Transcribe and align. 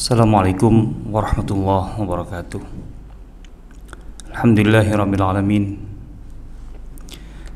Assalamualaikum 0.00 0.96
warahmatullahi 1.12 2.00
wabarakatuh 2.00 2.64
Alhamdulillahirrabbilalamin 4.32 5.76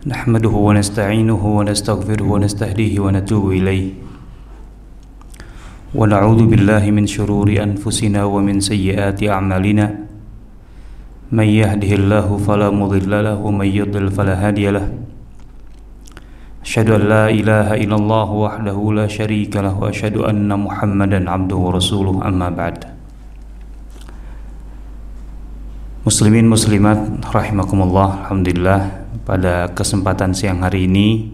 Nahmaduhu 0.05 0.69
wa 0.69 0.77
nasta'inuhu 0.77 1.41
wa 1.41 1.65
nastaghfiruhu 1.65 2.37
wa 2.37 2.45
nastahdihi 2.45 3.01
wa 3.01 3.17
natubu 3.17 3.57
ilaih 3.57 3.97
Wa 5.97 6.05
na'udhu 6.05 6.45
billahi 6.53 6.93
min 6.93 7.09
syururi 7.09 7.57
anfusina 7.65 8.29
wa 8.29 8.45
min 8.45 8.61
sayyiati 8.61 9.33
a'malina 9.33 10.05
Man 11.33 11.49
yahdihillahu 11.49 12.45
falamudillalah 12.45 13.41
wa 13.41 13.57
man 13.57 13.73
yudlil 13.73 14.13
falahadiyalah 14.13 14.93
أشهد 16.65 16.89
أن 16.97 17.03
لا 17.13 17.25
إله 17.29 17.77
إلا 17.77 17.97
الله 18.01 18.29
وحده 18.33 18.79
لا 18.97 19.07
شريك 19.07 19.53
له 19.53 19.77
وأشهد 19.77 20.17
أن 20.25 20.49
محمدا 20.49 21.21
عبده 21.29 21.57
ورسوله 21.57 22.25
أما 22.25 22.49
بعد 22.49 22.79
Muslimin 26.05 26.45
muslimat 26.45 27.01
rahimakumullah 27.33 28.29
alhamdulillah. 28.29 29.09
Pada 29.25 29.73
kesempatan 29.73 30.37
siang 30.37 30.61
hari 30.61 30.85
ini 30.85 31.33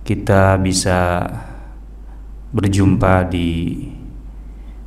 kita 0.00 0.56
bisa 0.56 1.28
berjumpa 2.56 3.28
di 3.28 3.84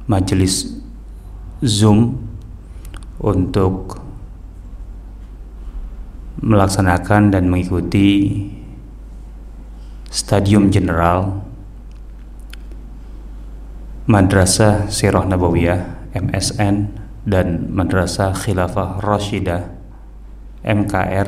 majelis 0.09 0.73
Zoom 1.61 2.17
untuk 3.21 4.01
melaksanakan 6.41 7.37
dan 7.37 7.53
mengikuti 7.53 8.41
Stadium 10.07 10.71
General 10.71 11.43
Madrasah 14.07 14.87
Sirah 14.87 15.27
Nabawiyah 15.27 16.11
MSN 16.15 16.95
dan 17.27 17.67
Madrasah 17.75 18.31
Khilafah 18.31 19.03
Rashidah 19.03 19.67
MKR 20.63 21.27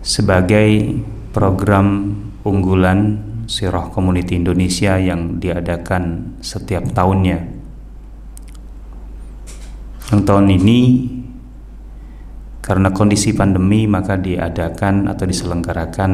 sebagai 0.00 1.02
program 1.36 2.16
unggulan 2.46 3.20
Sirah 3.44 3.92
Community 3.92 4.40
Indonesia 4.40 4.96
yang 4.96 5.36
diadakan 5.36 6.34
setiap 6.40 6.96
tahunnya. 6.96 7.38
Yang 10.14 10.22
tahun 10.24 10.46
ini 10.48 10.80
karena 12.64 12.90
kondisi 12.90 13.36
pandemi 13.36 13.84
maka 13.84 14.16
diadakan 14.16 15.12
atau 15.12 15.28
diselenggarakan 15.28 16.10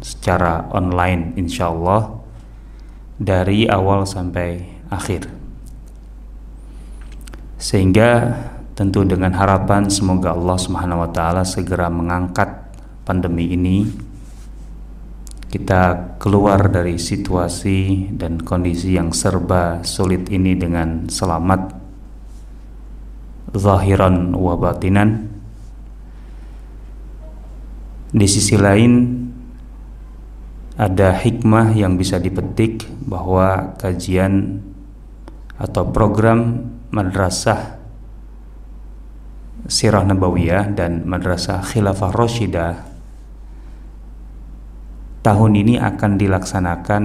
secara 0.00 0.70
online 0.70 1.34
insya 1.34 1.70
Allah 1.70 2.18
dari 3.18 3.66
awal 3.66 4.06
sampai 4.06 4.62
akhir. 4.88 5.26
Sehingga 7.58 8.38
tentu 8.78 9.02
dengan 9.02 9.34
harapan 9.34 9.90
semoga 9.90 10.30
Allah 10.30 10.54
Subhanahu 10.54 11.02
wa 11.02 11.10
taala 11.10 11.42
segera 11.42 11.90
mengangkat 11.90 12.46
pandemi 13.02 13.50
ini. 13.50 14.06
Kita 15.48 16.14
keluar 16.20 16.68
dari 16.68 17.00
situasi 17.00 18.12
dan 18.14 18.36
kondisi 18.44 18.94
yang 18.94 19.16
serba 19.16 19.80
sulit 19.80 20.28
ini 20.28 20.52
dengan 20.52 21.08
selamat 21.08 21.72
zahiran 23.56 24.36
wa 24.36 24.54
batinan. 24.60 25.24
Di 28.12 28.28
sisi 28.28 28.60
lain 28.60 28.92
ada 30.78 31.10
hikmah 31.10 31.74
yang 31.74 31.98
bisa 31.98 32.22
dipetik 32.22 32.86
bahwa 33.02 33.74
kajian 33.82 34.62
atau 35.58 35.90
program 35.90 36.70
madrasah 36.94 37.82
Sirah 39.68 40.06
Nabawiyah 40.06 40.72
dan 40.72 41.04
Madrasah 41.04 41.60
Khilafah 41.60 42.14
Rashidah 42.14 42.88
tahun 45.20 45.52
ini 45.60 45.76
akan 45.76 46.16
dilaksanakan 46.16 47.02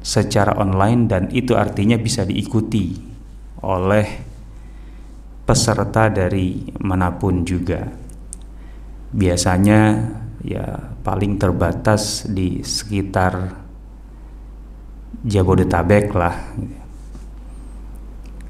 secara 0.00 0.56
online 0.56 1.10
dan 1.10 1.28
itu 1.34 1.52
artinya 1.58 2.00
bisa 2.00 2.24
diikuti 2.24 2.96
oleh 3.60 4.06
peserta 5.42 6.08
dari 6.08 6.70
mana 6.80 7.12
pun 7.12 7.42
juga. 7.42 7.82
Biasanya 9.12 9.80
ya 10.46 10.96
paling 11.08 11.40
terbatas 11.40 12.28
di 12.28 12.60
sekitar 12.60 13.64
Jabodetabek 15.24 16.12
lah. 16.12 16.36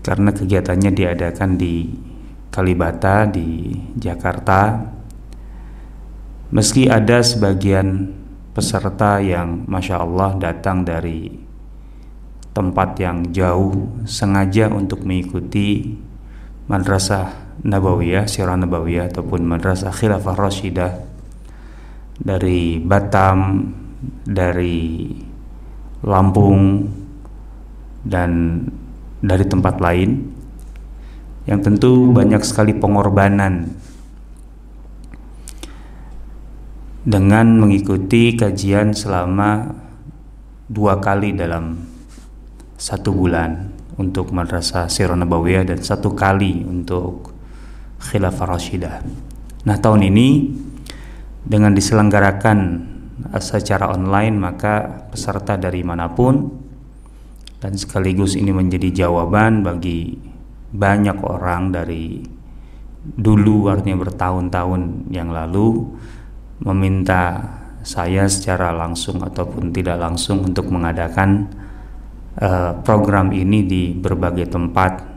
Karena 0.03 0.35
kegiatannya 0.35 0.91
diadakan 0.91 1.55
di 1.55 1.87
Kalibata 2.51 3.31
di 3.31 3.79
Jakarta. 3.95 4.75
Meski 6.51 6.91
ada 6.91 7.23
sebagian 7.23 8.11
peserta 8.51 9.23
yang 9.23 9.63
Masya 9.71 10.03
Allah 10.03 10.35
datang 10.43 10.83
dari 10.83 11.31
tempat 12.51 12.99
yang 12.99 13.31
jauh 13.31 14.03
sengaja 14.03 14.67
untuk 14.67 15.07
mengikuti 15.07 15.95
Madrasah 16.67 17.55
Nabawiyah, 17.63 18.27
Sirah 18.27 18.59
Nabawiyah 18.59 19.15
ataupun 19.15 19.47
Madrasah 19.47 19.95
Khilafah 19.95 20.35
Rashidah 20.35 21.08
dari 22.19 22.83
Batam, 22.83 23.71
dari 24.27 25.11
Lampung, 26.03 26.87
dan 28.07 28.63
dari 29.19 29.45
tempat 29.45 29.83
lain 29.83 30.31
yang 31.49 31.65
tentu 31.65 32.13
banyak 32.13 32.45
sekali 32.45 32.77
pengorbanan 32.77 33.73
dengan 37.09 37.57
mengikuti 37.57 38.37
kajian 38.37 38.93
selama 38.93 39.73
dua 40.69 41.01
kali 41.01 41.33
dalam 41.33 41.81
satu 42.77 43.11
bulan 43.17 43.73
untuk 43.97 44.31
Madrasah 44.31 44.87
Sirah 44.93 45.17
Nabawiyah 45.17 45.67
dan 45.67 45.81
satu 45.81 46.13
kali 46.13 46.63
untuk 46.63 47.33
Khilafah 47.99 48.47
Rashidah. 48.55 48.97
Nah 49.67 49.77
tahun 49.81 50.07
ini 50.13 50.29
dengan 51.45 51.75
diselenggarakan 51.75 52.59
secara 53.43 53.91
online 53.91 54.39
maka 54.39 55.07
peserta 55.11 55.59
dari 55.59 55.83
mana 55.83 56.11
pun 56.11 56.49
dan 57.59 57.75
sekaligus 57.75 58.39
ini 58.39 58.55
menjadi 58.55 59.07
jawaban 59.07 59.67
bagi 59.67 60.15
banyak 60.71 61.19
orang 61.27 61.75
dari 61.75 62.23
dulu 63.03 63.73
artinya 63.73 63.99
bertahun-tahun 64.05 65.11
yang 65.11 65.35
lalu 65.35 65.87
meminta 66.63 67.55
saya 67.83 68.27
secara 68.29 68.75
langsung 68.75 69.23
ataupun 69.23 69.71
tidak 69.73 69.99
langsung 69.99 70.45
untuk 70.45 70.69
mengadakan 70.69 71.49
uh, 72.37 72.77
program 72.83 73.33
ini 73.33 73.65
di 73.65 73.83
berbagai 73.95 74.51
tempat 74.51 75.09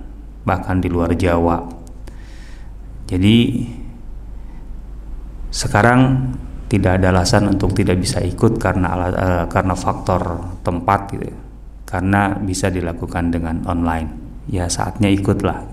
bahkan 0.41 0.81
di 0.81 0.89
luar 0.89 1.13
Jawa. 1.13 1.67
Jadi 3.09 3.67
sekarang 5.51 6.31
tidak 6.71 7.03
ada 7.03 7.11
alasan 7.11 7.51
untuk 7.51 7.75
tidak 7.75 7.99
bisa 7.99 8.23
ikut 8.23 8.55
karena 8.55 8.87
uh, 8.95 9.45
karena 9.51 9.75
faktor 9.75 10.39
tempat 10.63 11.11
gitu 11.11 11.27
ya. 11.27 11.37
karena 11.83 12.39
bisa 12.39 12.71
dilakukan 12.71 13.27
dengan 13.27 13.59
online 13.67 14.07
ya 14.47 14.71
saatnya 14.71 15.11
ikutlah 15.11 15.67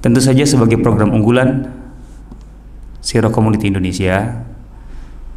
tentu 0.00 0.24
saja 0.24 0.48
sebagai 0.48 0.80
program 0.80 1.12
unggulan 1.12 1.68
Siro 3.04 3.28
Community 3.28 3.68
Indonesia 3.68 4.40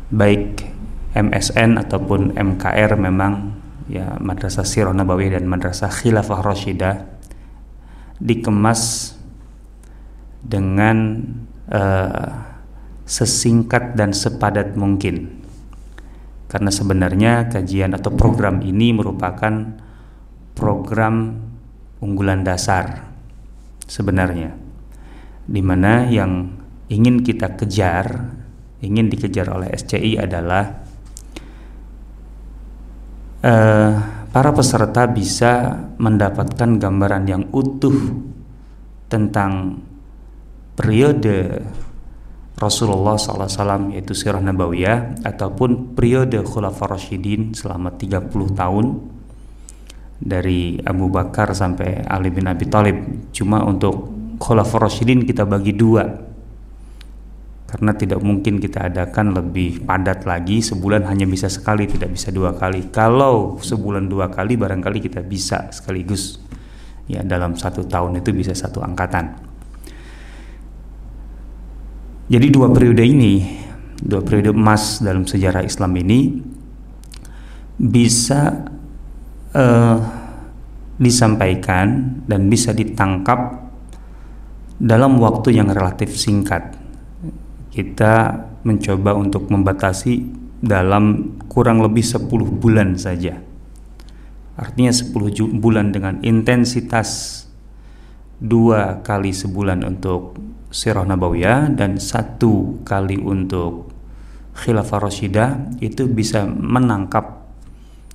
baik 0.09 0.63
MSN 1.19 1.75
ataupun 1.83 2.39
MKR 2.39 2.95
memang 2.95 3.59
ya 3.91 4.15
Madrasah 4.23 4.63
Sirah 4.63 4.95
Nabawi 4.95 5.35
dan 5.35 5.43
Madrasah 5.43 5.91
Khilafah 5.91 6.39
Rashidah 6.39 6.95
dikemas 8.23 9.13
dengan 10.39 11.27
uh, 11.67 12.58
sesingkat 13.09 13.97
dan 13.97 14.13
sepadat 14.13 14.77
mungkin. 14.77 15.41
Karena 16.45 16.69
sebenarnya 16.69 17.49
kajian 17.49 17.97
atau 17.97 18.13
program 18.13 18.61
ini 18.61 18.93
merupakan 18.93 19.81
program 20.53 21.33
unggulan 22.05 22.45
dasar 22.45 23.09
sebenarnya. 23.89 24.53
Di 25.49 25.61
mana 25.65 26.05
yang 26.05 26.53
ingin 26.89 27.25
kita 27.25 27.57
kejar, 27.57 28.29
ingin 28.85 29.09
dikejar 29.09 29.49
oleh 29.49 29.73
SCI 29.73 30.21
adalah 30.21 30.85
uh, 33.41 33.93
para 34.29 34.51
peserta 34.53 35.09
bisa 35.09 35.73
mendapatkan 35.97 36.77
gambaran 36.77 37.25
yang 37.25 37.43
utuh 37.49 37.97
tentang 39.09 39.81
periode 40.77 41.65
Rasulullah 42.59 43.15
SAW 43.15 43.95
yaitu 43.95 44.11
sirah 44.11 44.43
nabawiyah 44.43 45.23
ataupun 45.23 45.95
periode 45.95 46.43
Khulafaur 46.43 46.91
Rasyidin 46.91 47.55
selama 47.55 47.95
30 47.95 48.35
tahun 48.51 48.85
dari 50.19 50.75
Abu 50.83 51.07
Bakar 51.07 51.55
sampai 51.55 52.03
Ali 52.03 52.27
bin 52.27 52.51
Abi 52.51 52.67
Thalib. 52.67 53.31
Cuma 53.31 53.63
untuk 53.63 54.11
Khulafaur 54.43 54.91
Rasyidin 54.91 55.23
kita 55.23 55.47
bagi 55.47 55.71
dua. 55.71 56.03
Karena 57.63 57.95
tidak 57.95 58.19
mungkin 58.19 58.59
kita 58.59 58.91
adakan 58.91 59.39
lebih 59.39 59.87
padat 59.87 60.27
lagi 60.27 60.59
sebulan 60.59 61.07
hanya 61.07 61.23
bisa 61.23 61.47
sekali 61.47 61.87
tidak 61.87 62.11
bisa 62.11 62.27
dua 62.27 62.51
kali. 62.59 62.91
Kalau 62.91 63.55
sebulan 63.55 64.11
dua 64.11 64.27
kali 64.27 64.59
barangkali 64.59 64.99
kita 65.07 65.23
bisa 65.23 65.71
sekaligus. 65.71 66.43
Ya 67.07 67.23
dalam 67.23 67.55
satu 67.55 67.87
tahun 67.87 68.19
itu 68.19 68.35
bisa 68.35 68.51
satu 68.51 68.83
angkatan 68.83 69.48
jadi 72.29 72.47
dua 72.53 72.69
periode 72.69 73.01
ini 73.01 73.59
dua 73.99 74.23
periode 74.23 74.55
emas 74.55 75.03
dalam 75.03 75.27
sejarah 75.27 75.65
Islam 75.65 75.91
ini 75.99 76.39
bisa 77.79 78.69
uh, 79.55 79.99
disampaikan 80.99 82.19
dan 82.27 82.51
bisa 82.51 82.75
ditangkap 82.75 83.71
dalam 84.79 85.19
waktu 85.19 85.59
yang 85.59 85.71
relatif 85.71 86.15
singkat. 86.15 86.75
Kita 87.71 88.35
mencoba 88.67 89.15
untuk 89.15 89.47
membatasi 89.47 90.27
dalam 90.59 91.35
kurang 91.47 91.79
lebih 91.79 92.03
10 92.03 92.27
bulan 92.59 92.99
saja. 92.99 93.39
Artinya 94.59 94.91
10 94.91 95.15
bulan 95.63 95.95
dengan 95.95 96.19
intensitas 96.19 97.43
dua 98.39 98.99
kali 99.03 99.31
sebulan 99.31 99.87
untuk 99.87 100.35
Sirah 100.69 101.05
Nabawiyah 101.05 101.73
dan 101.73 101.97
satu 101.97 102.85
kali 102.85 103.17
untuk 103.17 103.89
Khilafah 104.53 105.01
Rashidah 105.01 105.81
itu 105.81 106.05
bisa 106.05 106.45
menangkap 106.45 107.41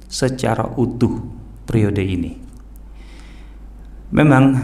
secara 0.07 0.71
utuh 0.79 1.19
periode 1.67 2.05
ini. 2.05 2.33
Memang 4.15 4.55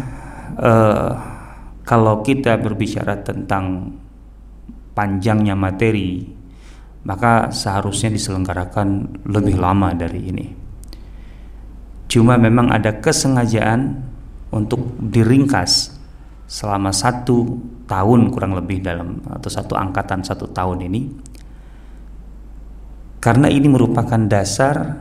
uh, 0.60 1.12
kalau 1.82 2.22
kita 2.22 2.54
berbicara 2.62 3.18
tentang 3.26 3.96
panjangnya 4.94 5.58
materi, 5.58 6.22
maka 7.02 7.50
seharusnya 7.50 8.14
diselenggarakan 8.14 9.18
lebih 9.26 9.58
lama 9.58 9.90
dari 9.96 10.20
ini. 10.30 10.46
Cuma 12.06 12.38
memang 12.38 12.70
ada 12.70 13.02
kesengajaan 13.02 14.06
untuk 14.54 14.98
diringkas 14.98 15.96
selama 16.50 16.90
satu 16.90 17.58
tahun 17.90 18.30
kurang 18.30 18.54
lebih 18.54 18.78
dalam 18.78 19.18
atau 19.26 19.50
satu 19.50 19.74
angkatan 19.74 20.22
satu 20.22 20.46
tahun 20.54 20.86
ini 20.86 21.00
karena 23.18 23.50
ini 23.50 23.66
merupakan 23.66 24.22
dasar 24.30 24.96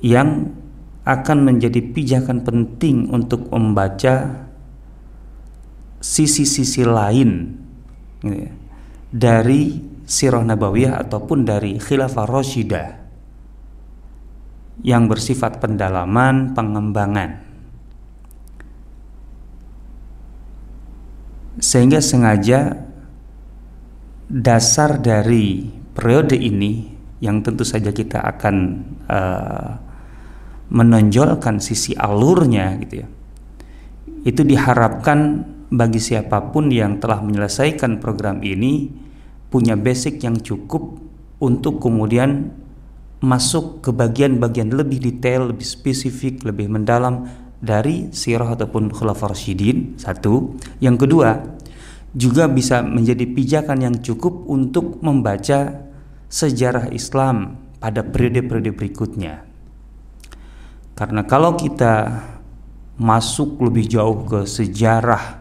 yang 0.00 0.54
akan 1.02 1.38
menjadi 1.42 1.82
pijakan 1.82 2.46
penting 2.46 3.10
untuk 3.10 3.50
membaca 3.50 4.46
sisi-sisi 5.98 6.86
lain 6.86 7.58
gitu 8.22 8.46
ya, 8.46 8.52
dari 9.10 9.82
sirah 10.06 10.42
nabawiyah 10.42 10.98
ataupun 11.02 11.46
dari 11.46 11.78
khilafah 11.78 12.26
rasyidah 12.26 12.88
yang 14.82 15.06
bersifat 15.06 15.62
pendalaman, 15.62 16.56
pengembangan. 16.56 17.51
Sehingga 21.60 22.00
sengaja 22.00 22.78
dasar 24.32 24.96
dari 24.96 25.68
periode 25.92 26.38
ini 26.40 26.88
yang 27.20 27.44
tentu 27.44 27.62
saja 27.68 27.92
kita 27.92 28.18
akan 28.24 28.56
uh, 29.06 29.70
menonjolkan 30.72 31.60
sisi 31.60 31.92
alurnya 31.92 32.80
gitu 32.80 33.04
ya 33.04 33.08
itu 34.24 34.40
diharapkan 34.46 35.44
bagi 35.68 36.00
siapa 36.00 36.52
pun 36.54 36.72
yang 36.72 36.96
telah 37.02 37.20
menyelesaikan 37.20 38.00
program 38.00 38.40
ini 38.40 38.88
punya 39.52 39.76
basic 39.76 40.24
yang 40.24 40.40
cukup 40.40 40.96
untuk 41.42 41.82
kemudian 41.82 42.54
masuk 43.22 43.82
ke 43.86 43.90
bagian-bagian 43.94 44.74
lebih 44.74 44.98
detail, 44.98 45.54
lebih 45.54 45.66
spesifik, 45.66 46.42
lebih 46.42 46.66
mendalam 46.66 47.26
dari 47.62 48.10
sirah 48.10 48.58
ataupun 48.58 48.90
khulafah 48.90 49.30
rasyidin 49.30 49.94
satu. 49.96 50.58
Yang 50.82 51.06
kedua 51.06 51.30
juga 52.12 52.50
bisa 52.50 52.82
menjadi 52.82 53.24
pijakan 53.24 53.78
yang 53.80 53.96
cukup 54.02 54.44
untuk 54.50 54.98
membaca 55.00 55.88
sejarah 56.26 56.90
Islam 56.90 57.56
pada 57.78 58.02
periode-periode 58.02 58.74
berikutnya. 58.74 59.46
Karena 60.92 61.24
kalau 61.24 61.56
kita 61.56 62.20
masuk 63.00 63.62
lebih 63.64 63.88
jauh 63.88 64.28
ke 64.28 64.44
sejarah 64.44 65.40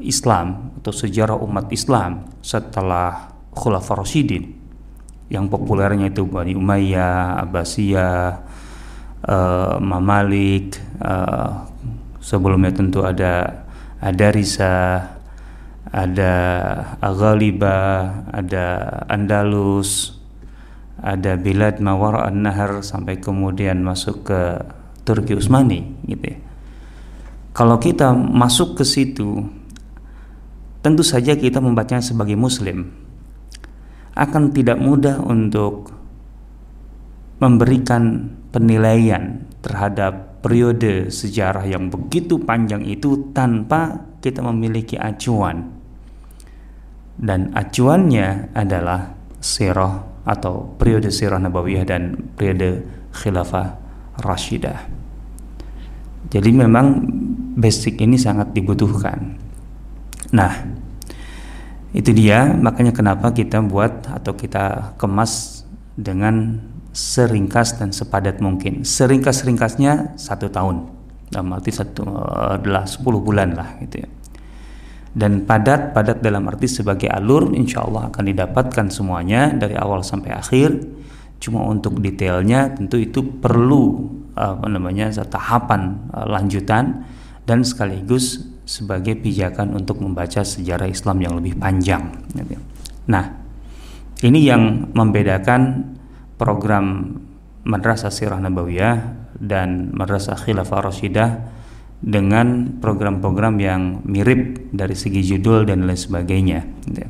Islam 0.00 0.72
atau 0.80 0.94
sejarah 0.94 1.36
umat 1.44 1.68
Islam 1.68 2.24
setelah 2.40 3.36
Khulafaur 3.52 4.00
Rasyidin 4.00 4.56
yang 5.30 5.46
populernya 5.46 6.10
itu 6.10 6.26
Bani 6.26 6.56
Umayyah, 6.58 7.44
Abbasiyah, 7.44 8.49
uh, 9.26 9.76
Mamalik, 9.80 10.78
uh, 11.02 11.66
sebelumnya 12.20 12.72
tentu 12.72 13.02
ada 13.04 13.64
ada 14.00 14.26
Risa, 14.32 14.76
ada 15.90 16.34
Aghaliba, 17.02 17.78
ada 18.32 18.64
Andalus, 19.10 20.16
ada 21.00 21.36
Bilad 21.36 21.80
Mawar 21.80 22.28
an-Nahar 22.28 22.84
sampai 22.84 23.20
kemudian 23.20 23.80
masuk 23.84 24.28
ke 24.28 24.40
Turki 25.04 25.36
Utsmani 25.36 25.84
gitu 26.08 26.36
ya. 26.36 26.38
Kalau 27.50 27.76
kita 27.82 28.14
masuk 28.14 28.78
ke 28.78 28.84
situ 28.86 29.42
tentu 30.80 31.04
saja 31.04 31.36
kita 31.36 31.60
membacanya 31.60 32.00
sebagai 32.00 32.38
muslim 32.38 32.88
akan 34.16 34.54
tidak 34.54 34.80
mudah 34.80 35.20
untuk 35.20 35.92
memberikan 37.40 38.28
penilaian 38.52 39.48
terhadap 39.64 40.40
periode 40.44 41.08
sejarah 41.08 41.64
yang 41.64 41.88
begitu 41.88 42.40
panjang 42.40 42.84
itu 42.84 43.32
tanpa 43.32 44.08
kita 44.20 44.44
memiliki 44.44 44.96
acuan 45.00 45.80
dan 47.20 47.52
acuannya 47.52 48.56
adalah 48.56 49.12
sirah 49.44 50.24
atau 50.24 50.72
periode 50.80 51.12
sirah 51.12 51.36
nabawiyah 51.36 51.84
dan 51.84 52.32
periode 52.36 52.80
khilafah 53.12 53.76
rasyidah. 54.20 54.88
Jadi 56.32 56.50
memang 56.52 57.00
basic 57.60 58.00
ini 58.00 58.16
sangat 58.16 58.56
dibutuhkan. 58.56 59.36
Nah, 60.32 60.52
itu 61.92 62.12
dia 62.16 62.56
makanya 62.56 62.96
kenapa 62.96 63.36
kita 63.36 63.60
buat 63.64 64.08
atau 64.08 64.32
kita 64.32 64.96
kemas 64.96 65.64
dengan 66.00 66.56
seringkas 66.90 67.78
dan 67.78 67.94
sepadat 67.94 68.42
mungkin. 68.42 68.82
Seringkas-ringkasnya 68.82 70.18
satu 70.18 70.50
tahun, 70.50 70.90
dalam 71.30 71.54
arti 71.54 71.70
satu 71.70 72.02
adalah 72.58 72.84
10 72.86 73.02
bulan 73.22 73.54
lah 73.54 73.78
gitu 73.82 74.02
ya 74.02 74.10
dan 75.10 75.42
padat-padat 75.42 76.22
dalam 76.22 76.46
arti 76.46 76.70
sebagai 76.70 77.10
alur 77.10 77.50
insya 77.50 77.82
Allah 77.82 78.14
akan 78.14 78.24
didapatkan 78.30 78.86
semuanya 78.94 79.50
dari 79.50 79.74
awal 79.74 80.06
sampai 80.06 80.30
akhir 80.30 80.70
cuma 81.42 81.66
untuk 81.66 81.98
detailnya 81.98 82.70
tentu 82.78 83.00
itu 83.00 83.24
perlu 83.42 84.06
apa 84.38 84.70
namanya 84.70 85.10
tahapan 85.26 85.98
uh, 86.14 86.26
lanjutan 86.30 87.02
dan 87.42 87.66
sekaligus 87.66 88.46
sebagai 88.62 89.18
pijakan 89.18 89.74
untuk 89.74 89.98
membaca 89.98 90.46
sejarah 90.46 90.86
Islam 90.86 91.18
yang 91.18 91.34
lebih 91.42 91.58
panjang. 91.58 92.06
Nah, 93.10 93.24
ini 94.22 94.46
yang 94.46 94.94
membedakan 94.94 95.82
program 96.40 97.20
Madrasah 97.68 98.08
Sirah 98.08 98.40
Nabawiyah 98.40 98.96
dan 99.36 99.92
Madrasah 99.92 100.40
Khilafah 100.40 100.88
Rasyidah 100.88 101.30
dengan 102.00 102.80
program-program 102.80 103.60
yang 103.60 104.00
mirip 104.08 104.72
dari 104.72 104.96
segi 104.96 105.20
judul 105.20 105.68
dan 105.68 105.84
lain 105.84 106.00
sebagainya. 106.00 106.64
Gitu. 106.88 107.04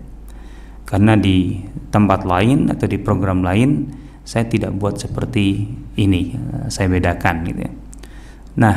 Karena 0.82 1.14
di 1.14 1.62
tempat 1.94 2.26
lain 2.26 2.66
atau 2.66 2.90
di 2.90 2.98
program 2.98 3.46
lain 3.46 3.94
saya 4.26 4.50
tidak 4.50 4.74
buat 4.74 4.98
seperti 4.98 5.70
ini, 5.94 6.34
saya 6.66 6.90
bedakan 6.90 7.46
gitu. 7.46 7.60
Ya. 7.62 7.72
Nah, 8.58 8.76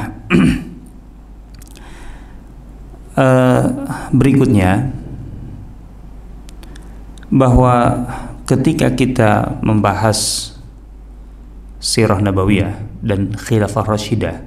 uh, 3.18 3.66
berikutnya 4.22 4.94
bahwa 7.34 8.06
ketika 8.44 8.92
kita 8.92 9.60
membahas 9.64 10.52
sirah 11.80 12.20
nabawiyah 12.20 12.76
dan 13.04 13.32
khilafah 13.36 13.88
rasyidah 13.88 14.44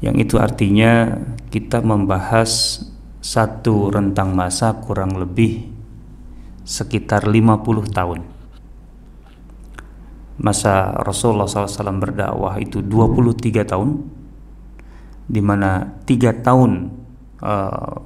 yang 0.00 0.16
itu 0.16 0.40
artinya 0.40 1.20
kita 1.52 1.84
membahas 1.84 2.82
satu 3.20 3.92
rentang 3.92 4.32
masa 4.32 4.80
kurang 4.80 5.12
lebih 5.20 5.68
sekitar 6.64 7.28
50 7.28 7.92
tahun. 7.92 8.20
Masa 10.40 11.04
Rasulullah 11.04 11.44
SAW 11.44 12.00
berdakwah 12.00 12.56
itu 12.56 12.80
23 12.80 13.60
tahun 13.68 13.90
di 15.28 15.40
mana 15.44 16.00
tiga 16.08 16.32
tahun 16.32 16.88
uh, 17.44 18.00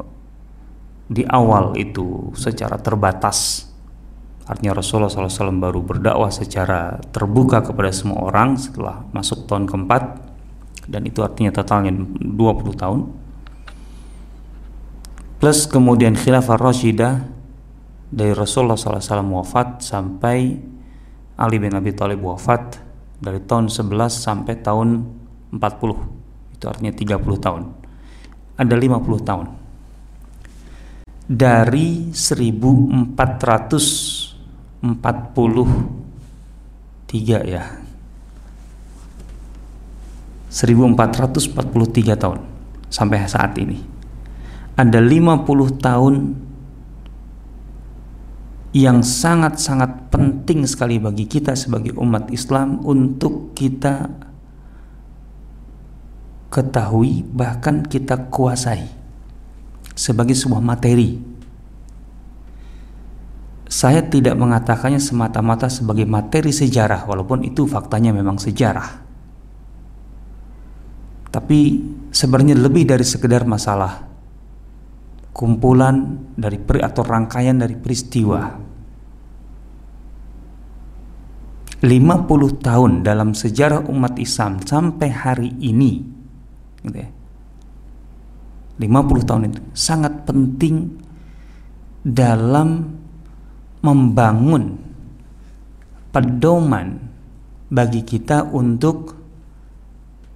di 1.07 1.23
awal 1.31 1.79
itu 1.79 2.35
secara 2.35 2.75
terbatas 2.83 3.71
artinya 4.45 4.77
Rasulullah 4.77 5.09
SAW 5.09 5.57
baru 5.57 5.81
berdakwah 5.81 6.29
secara 6.29 7.01
terbuka 7.13 7.65
kepada 7.65 7.91
semua 7.93 8.29
orang 8.29 8.61
setelah 8.61 9.05
masuk 9.13 9.49
tahun 9.49 9.65
keempat. 9.69 10.03
Dan 10.85 11.09
itu 11.09 11.25
artinya 11.25 11.49
totalnya 11.49 11.97
20 11.97 12.37
tahun. 12.77 13.01
Plus 15.41 15.65
kemudian 15.65 16.13
khilafah 16.13 16.61
Rashidah 16.61 17.25
dari 18.13 18.33
Rasulullah 18.37 18.77
SAW 18.77 19.33
wafat 19.33 19.81
sampai 19.81 20.61
Ali 21.35 21.57
bin 21.59 21.75
Abi 21.75 21.97
Thalib 21.97 22.23
wafat 22.23 22.79
dari 23.19 23.41
tahun 23.43 23.73
11 23.73 23.91
sampai 24.13 24.55
tahun 24.61 24.89
40 25.57 26.15
itu 26.55 26.65
artinya 26.71 26.93
30 26.95 27.45
tahun. 27.45 27.63
Ada 28.57 28.75
50 28.79 29.29
tahun. 29.29 29.47
Dari 31.25 32.13
1443 34.85 37.49
ya 37.49 37.65
1443 40.53 42.21
tahun 42.21 42.45
sampai 42.93 43.25
saat 43.25 43.57
ini 43.57 43.81
ada 44.77 45.01
50 45.01 45.81
tahun 45.81 46.37
yang 48.75 49.07
sangat-sangat 49.07 50.11
penting 50.11 50.67
sekali 50.67 50.99
bagi 50.99 51.31
kita 51.31 51.55
sebagai 51.55 51.95
umat 51.95 52.27
Islam 52.35 52.83
untuk 52.83 53.55
kita 53.55 54.11
ketahui 56.51 57.23
bahkan 57.23 57.87
kita 57.87 58.31
kuasai 58.31 58.87
sebagai 59.95 60.35
sebuah 60.35 60.63
materi. 60.63 61.34
Saya 63.75 64.07
tidak 64.07 64.39
mengatakannya 64.39 65.03
semata-mata 65.03 65.67
sebagai 65.67 66.07
materi 66.07 66.55
sejarah 66.55 67.11
walaupun 67.11 67.43
itu 67.43 67.67
faktanya 67.67 68.15
memang 68.15 68.39
sejarah. 68.39 69.03
Tapi 71.35 71.59
sebenarnya 72.15 72.55
lebih 72.55 72.87
dari 72.87 73.03
sekedar 73.03 73.43
masalah 73.43 74.07
kumpulan 75.35 76.23
dari 76.39 76.63
peri 76.63 76.87
atau 76.87 77.03
rangkaian 77.03 77.59
dari 77.59 77.75
peristiwa 77.75 78.63
50 81.83 82.63
tahun 82.63 82.93
dalam 83.03 83.35
sejarah 83.35 83.91
umat 83.91 84.15
Islam 84.23 84.63
sampai 84.63 85.11
hari 85.11 85.51
ini 85.59 85.93
gitu 86.87 86.97
ya, 87.03 87.11
50 88.79 89.29
tahun 89.29 89.43
itu 89.51 89.61
sangat 89.75 90.23
penting 90.23 90.95
dalam 92.07 93.03
membangun 93.85 94.81
pedoman 96.09 96.97
bagi 97.69 98.01
kita 98.01 98.49
untuk 98.49 99.13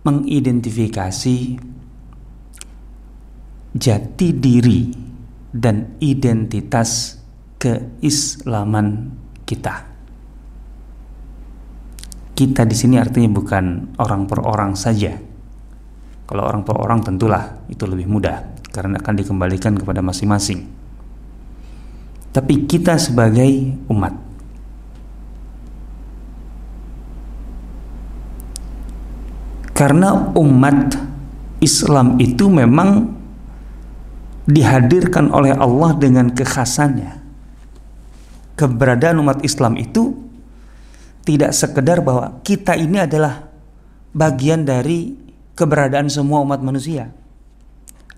mengidentifikasi 0.04 1.36
jati 3.72 4.28
diri 4.36 4.80
dan 5.48 5.96
identitas 6.00 7.16
keislaman 7.56 9.16
kita. 9.48 9.88
Kita 12.38 12.62
di 12.62 12.76
sini 12.76 13.00
artinya 13.00 13.32
bukan 13.34 13.96
orang 13.98 14.30
per 14.30 14.44
orang 14.46 14.78
saja. 14.78 15.16
Kalau 16.28 16.44
orang 16.44 16.62
per 16.62 16.76
orang 16.78 17.00
tentulah 17.02 17.66
itu 17.66 17.82
lebih 17.88 18.06
mudah 18.06 18.60
karena 18.70 19.00
akan 19.00 19.14
dikembalikan 19.18 19.74
kepada 19.74 20.04
masing-masing. 20.04 20.77
Tapi 22.28 22.68
kita 22.68 23.00
sebagai 23.00 23.72
umat 23.88 24.28
karena 29.78 30.34
umat 30.34 30.98
Islam 31.62 32.18
itu 32.18 32.50
memang 32.50 33.14
dihadirkan 34.50 35.30
oleh 35.30 35.54
Allah 35.54 35.94
dengan 35.94 36.34
kekhasannya. 36.34 37.14
Keberadaan 38.58 39.22
umat 39.22 39.38
Islam 39.46 39.78
itu 39.78 40.18
tidak 41.22 41.54
sekedar 41.54 42.02
bahwa 42.02 42.42
kita 42.42 42.74
ini 42.74 43.06
adalah 43.06 43.46
bagian 44.10 44.66
dari 44.66 45.14
keberadaan 45.54 46.10
semua 46.10 46.42
umat 46.42 46.58
manusia. 46.58 47.14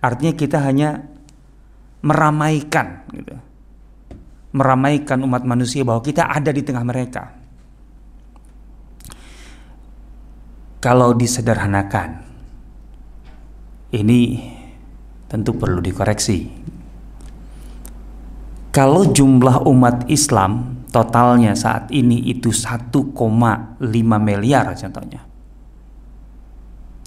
Artinya 0.01 0.33
kita 0.33 0.65
hanya 0.65 1.05
meramaikan 2.01 3.05
gitu. 3.13 3.37
Meramaikan 4.51 5.23
umat 5.23 5.47
manusia 5.47 5.87
bahwa 5.87 6.03
kita 6.03 6.27
ada 6.27 6.51
di 6.51 6.63
tengah 6.67 6.83
mereka. 6.83 7.39
Kalau 10.81 11.13
disederhanakan, 11.13 12.25
ini 13.93 14.41
tentu 15.29 15.55
perlu 15.55 15.79
dikoreksi. 15.85 16.51
Kalau 18.71 19.03
jumlah 19.07 19.67
umat 19.67 20.07
Islam 20.07 20.83
totalnya 20.95 21.55
saat 21.59 21.91
ini 21.91 22.31
itu 22.31 22.51
1,5 22.55 23.03
miliar 24.19 24.67
contohnya. 24.75 25.23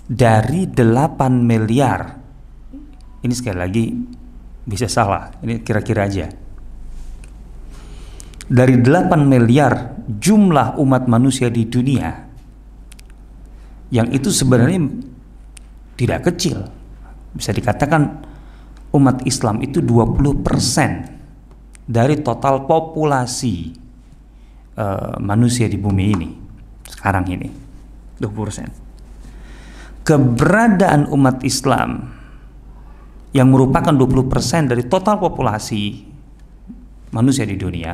Dari 0.03 0.67
8 0.67 1.31
miliar 1.31 1.99
ini 3.23 3.33
sekali 3.33 3.57
lagi 3.57 3.85
bisa 4.67 4.91
salah, 4.91 5.31
ini 5.39 5.63
kira-kira 5.63 6.03
aja. 6.07 6.27
Dari 8.43 8.75
8 8.75 9.23
miliar 9.23 10.03
jumlah 10.03 10.75
umat 10.79 11.07
manusia 11.07 11.47
di 11.47 11.63
dunia 11.63 12.11
yang 13.93 14.09
itu 14.09 14.33
sebenarnya 14.33 14.89
tidak 15.95 16.27
kecil 16.33 16.65
bisa 17.37 17.53
dikatakan 17.53 18.25
umat 18.93 19.21
Islam 19.25 19.61
itu 19.61 19.79
20% 19.79 20.43
dari 21.85 22.15
total 22.25 22.65
populasi 22.65 23.73
uh, 24.77 25.17
manusia 25.21 25.69
di 25.69 25.77
bumi 25.77 26.05
ini 26.09 26.29
sekarang 26.89 27.25
ini 27.31 27.49
20%. 28.17 30.03
Keberadaan 30.03 31.07
umat 31.15 31.47
Islam 31.47 32.11
yang 33.31 33.49
merupakan 33.49 33.93
20% 33.93 34.69
dari 34.69 34.83
total 34.85 35.17
populasi 35.17 36.05
manusia 37.15 37.47
di 37.47 37.55
dunia 37.55 37.93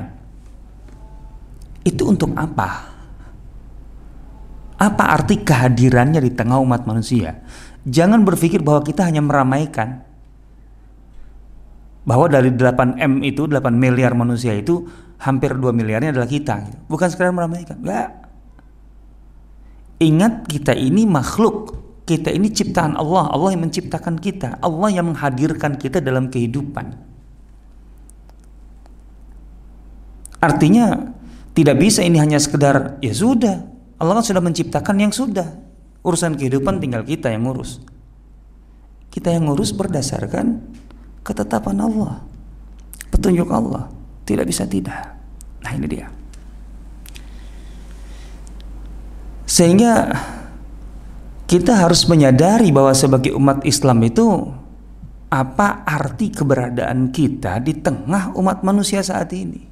itu 1.83 2.03
untuk 2.07 2.36
apa? 2.36 2.91
Apa 4.79 5.03
arti 5.12 5.43
kehadirannya 5.43 6.24
di 6.24 6.31
tengah 6.31 6.59
umat 6.63 6.88
manusia? 6.88 7.43
Jangan 7.83 8.24
berpikir 8.24 8.63
bahwa 8.63 8.83
kita 8.83 9.03
hanya 9.07 9.19
meramaikan. 9.19 10.07
Bahwa 12.07 12.31
dari 12.31 12.51
8M 12.55 13.21
itu 13.27 13.43
8 13.43 13.75
miliar 13.75 14.15
manusia 14.15 14.55
itu 14.55 14.88
hampir 15.19 15.51
2 15.51 15.75
miliarnya 15.75 16.15
adalah 16.15 16.31
kita 16.31 16.88
bukan 16.88 17.07
sekedar 17.12 17.36
meramaikan 17.36 17.75
enggak. 17.83 18.09
Ingat 20.00 20.48
kita 20.48 20.71
ini 20.79 21.03
makhluk. 21.03 21.75
Kita 22.07 22.31
ini 22.31 22.50
ciptaan 22.50 22.95
Allah. 22.95 23.29
Allah 23.36 23.53
yang 23.53 23.67
menciptakan 23.67 24.15
kita. 24.17 24.57
Allah 24.63 24.89
yang 24.89 25.12
menghadirkan 25.12 25.75
kita 25.75 26.00
dalam 26.00 26.31
kehidupan. 26.31 26.95
Artinya 30.39 31.19
tidak 31.60 31.75
bisa 31.75 32.00
ini 32.00 32.24
hanya 32.24 32.39
sekedar 32.39 32.96
ya 33.04 33.12
sudah 33.12 33.68
Allah 34.00 34.16
kan 34.16 34.24
sudah 34.24 34.39
menciptakan 34.39 34.96
yang 35.04 35.12
sudah 35.12 35.70
Urusan 36.00 36.39
kehidupan 36.39 36.80
tinggal 36.80 37.04
kita 37.04 37.28
yang 37.28 37.44
ngurus. 37.44 37.84
Kita 39.12 39.36
yang 39.36 39.51
ngurus 39.51 39.75
berdasarkan 39.75 40.63
ketetapan 41.28 41.84
Allah. 41.84 42.24
Petunjuk 43.12 43.51
Allah. 43.51 43.92
Tidak 44.24 44.46
bisa 44.48 44.63
tidak. 44.63 45.20
Nah 45.60 45.72
ini 45.75 45.88
dia. 45.92 46.08
Sehingga 49.44 50.13
kita 51.50 51.75
harus 51.75 52.06
menyadari 52.08 52.70
bahwa 52.70 52.94
sebagai 52.96 53.36
umat 53.36 53.66
Islam 53.66 54.00
itu 54.06 54.50
apa 55.30 55.84
arti 55.84 56.32
keberadaan 56.32 57.12
kita 57.12 57.60
di 57.60 57.75
tengah 57.75 58.32
umat 58.39 58.63
manusia 58.63 59.04
saat 59.04 59.34
ini. 59.36 59.69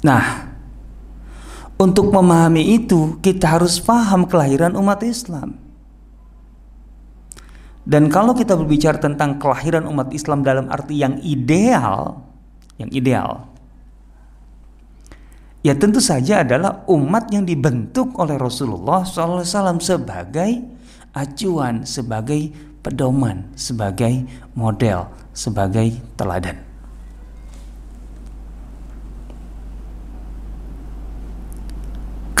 Nah, 0.00 0.48
untuk 1.80 2.12
memahami 2.12 2.76
itu, 2.80 3.20
kita 3.20 3.60
harus 3.60 3.80
paham 3.80 4.28
kelahiran 4.28 4.76
umat 4.76 5.00
Islam. 5.04 5.56
Dan 7.84 8.12
kalau 8.12 8.36
kita 8.36 8.54
berbicara 8.54 9.00
tentang 9.00 9.40
kelahiran 9.40 9.88
umat 9.88 10.12
Islam 10.12 10.44
dalam 10.44 10.68
arti 10.68 11.00
yang 11.00 11.16
ideal, 11.24 12.20
yang 12.76 12.92
ideal, 12.92 13.50
Ya 15.60 15.76
tentu 15.76 16.00
saja 16.00 16.40
adalah 16.40 16.88
umat 16.88 17.28
yang 17.28 17.44
dibentuk 17.44 18.16
oleh 18.16 18.40
Rasulullah 18.40 19.04
SAW 19.04 19.76
sebagai 19.76 20.56
acuan, 21.12 21.84
sebagai 21.84 22.48
pedoman, 22.80 23.44
sebagai 23.60 24.24
model, 24.56 25.12
sebagai 25.36 26.00
teladan. 26.16 26.69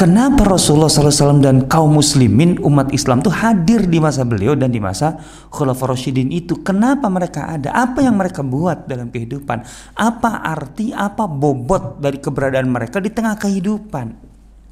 Kenapa 0.00 0.48
Rasulullah 0.48 0.88
SAW 0.88 1.44
dan 1.44 1.68
kaum 1.68 2.00
muslimin 2.00 2.56
umat 2.64 2.88
Islam 2.88 3.20
itu 3.20 3.28
hadir 3.28 3.84
di 3.84 4.00
masa 4.00 4.24
beliau 4.24 4.56
dan 4.56 4.72
di 4.72 4.80
masa 4.80 5.20
Khulafaur 5.52 5.92
Rasyidin 5.92 6.32
itu? 6.32 6.64
Kenapa 6.64 7.12
mereka 7.12 7.52
ada? 7.52 7.68
Apa 7.76 8.00
yang 8.00 8.16
mereka 8.16 8.40
buat 8.40 8.88
dalam 8.88 9.12
kehidupan? 9.12 9.60
Apa 10.00 10.40
arti, 10.40 10.96
apa 10.96 11.28
bobot 11.28 12.00
dari 12.00 12.16
keberadaan 12.16 12.72
mereka 12.72 12.96
di 12.96 13.12
tengah 13.12 13.36
kehidupan 13.36 14.16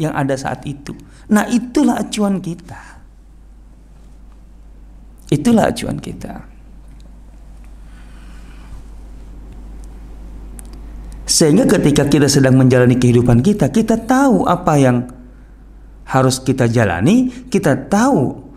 yang 0.01 0.17
ada 0.17 0.33
saat 0.33 0.65
itu? 0.65 0.97
Nah 1.29 1.45
itulah 1.53 2.01
acuan 2.01 2.41
kita. 2.41 2.81
Itulah 5.29 5.69
acuan 5.69 6.01
kita. 6.01 6.41
Sehingga 11.29 11.69
ketika 11.69 12.09
kita 12.09 12.33
sedang 12.33 12.57
menjalani 12.57 12.97
kehidupan 12.97 13.45
kita, 13.45 13.69
kita 13.69 14.01
tahu 14.01 14.49
apa 14.49 14.81
yang 14.81 15.18
harus 16.09 16.41
kita 16.41 16.65
jalani, 16.73 17.29
kita 17.53 17.77
tahu 17.89 18.49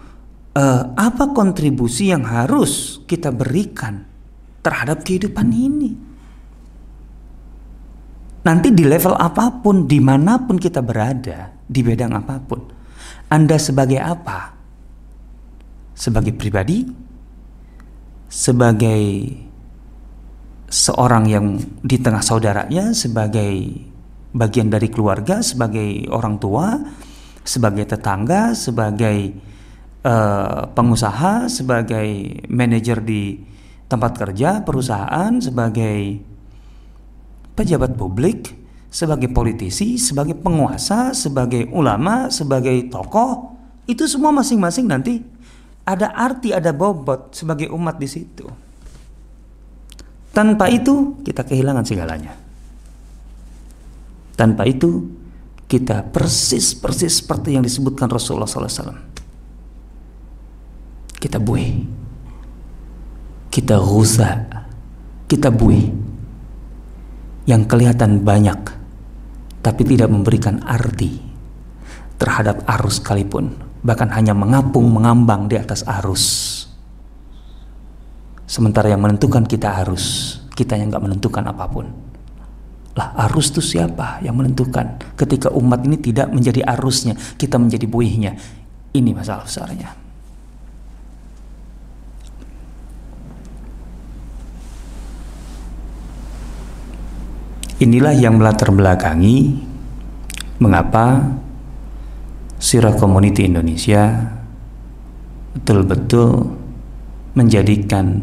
uh, 0.56 0.84
apa 0.96 1.36
kontribusi 1.36 2.12
yang 2.12 2.24
harus 2.24 3.04
kita 3.04 3.28
berikan 3.32 4.08
terhadap 4.64 5.04
kehidupan 5.04 5.52
ini. 5.52 5.92
Nanti 8.42 8.74
di 8.74 8.88
level 8.88 9.14
apa 9.20 9.62
pun, 9.62 9.86
di 9.86 10.02
mana 10.02 10.42
pun 10.42 10.58
kita 10.58 10.82
berada, 10.82 11.54
di 11.68 11.86
bidang 11.86 12.16
apa 12.18 12.42
pun, 12.42 12.62
Anda 13.30 13.62
sebagai 13.62 14.02
apa? 14.02 14.58
Sebagai 15.94 16.34
pribadi, 16.34 16.90
sebagai 18.26 19.04
seorang 20.72 21.30
yang 21.30 21.46
di 21.86 22.02
tengah 22.02 22.26
saudaranya, 22.26 22.98
sebagai 22.98 23.78
bagian 24.34 24.74
dari 24.74 24.90
keluarga, 24.90 25.46
sebagai 25.46 26.10
orang 26.10 26.42
tua, 26.42 26.82
sebagai 27.42 27.86
tetangga, 27.90 28.54
sebagai 28.54 29.34
uh, 30.06 30.70
pengusaha, 30.74 31.50
sebagai 31.50 32.42
manajer 32.50 33.02
di 33.02 33.42
tempat 33.90 34.16
kerja, 34.16 34.64
perusahaan, 34.64 35.36
sebagai 35.42 36.22
pejabat 37.58 37.98
publik, 38.00 38.56
sebagai 38.88 39.28
politisi, 39.32 40.00
sebagai 40.00 40.36
penguasa, 40.40 41.12
sebagai 41.12 41.68
ulama, 41.72 42.32
sebagai 42.32 42.88
tokoh, 42.88 43.56
itu 43.88 44.08
semua 44.08 44.32
masing-masing 44.32 44.88
nanti 44.88 45.20
ada 45.84 46.14
arti, 46.14 46.56
ada 46.56 46.72
bobot 46.72 47.34
sebagai 47.36 47.68
umat 47.74 47.98
di 48.00 48.08
situ. 48.08 48.48
Tanpa 50.32 50.72
itu 50.72 51.20
kita 51.28 51.44
kehilangan 51.44 51.84
segalanya. 51.84 52.34
Tanpa 54.40 54.64
itu 54.64 55.21
kita 55.72 56.04
persis 56.12 56.76
persis 56.76 57.24
seperti 57.24 57.56
yang 57.56 57.64
disebutkan 57.64 58.12
Rasulullah 58.12 58.44
SAW. 58.44 58.92
Kita 61.16 61.40
buih, 61.40 61.88
kita 63.48 63.80
rusak, 63.80 64.52
kita 65.32 65.48
buih. 65.48 66.12
Yang 67.48 67.62
kelihatan 67.72 68.22
banyak 68.22 68.60
tapi 69.66 69.82
tidak 69.82 70.14
memberikan 70.14 70.62
arti 70.62 71.24
terhadap 72.20 72.62
arus 72.78 73.02
sekalipun. 73.02 73.56
Bahkan 73.82 74.14
hanya 74.14 74.38
mengapung 74.38 74.92
mengambang 74.94 75.50
di 75.50 75.58
atas 75.58 75.82
arus. 76.04 76.24
Sementara 78.46 78.92
yang 78.94 79.02
menentukan 79.02 79.48
kita 79.48 79.82
arus 79.82 80.38
kita 80.52 80.76
yang 80.78 80.92
nggak 80.92 81.02
menentukan 81.02 81.44
apa 81.48 81.66
pun 81.66 81.90
lah 82.92 83.16
arus 83.28 83.56
itu 83.56 83.64
siapa 83.64 84.20
yang 84.20 84.36
menentukan 84.36 85.00
ketika 85.16 85.48
umat 85.56 85.80
ini 85.88 85.96
tidak 85.96 86.28
menjadi 86.28 86.68
arusnya, 86.76 87.16
kita 87.40 87.56
menjadi 87.56 87.88
buihnya. 87.88 88.36
Ini 88.92 89.16
masalah 89.16 89.48
besarnya. 89.48 89.96
Inilah 97.82 98.14
yang 98.14 98.38
melatar 98.38 98.70
belakangi 98.70 99.58
mengapa 100.62 101.34
Sirah 102.62 102.94
Community 102.94 103.48
Indonesia 103.50 104.30
betul-betul 105.58 106.46
menjadikan 107.34 108.22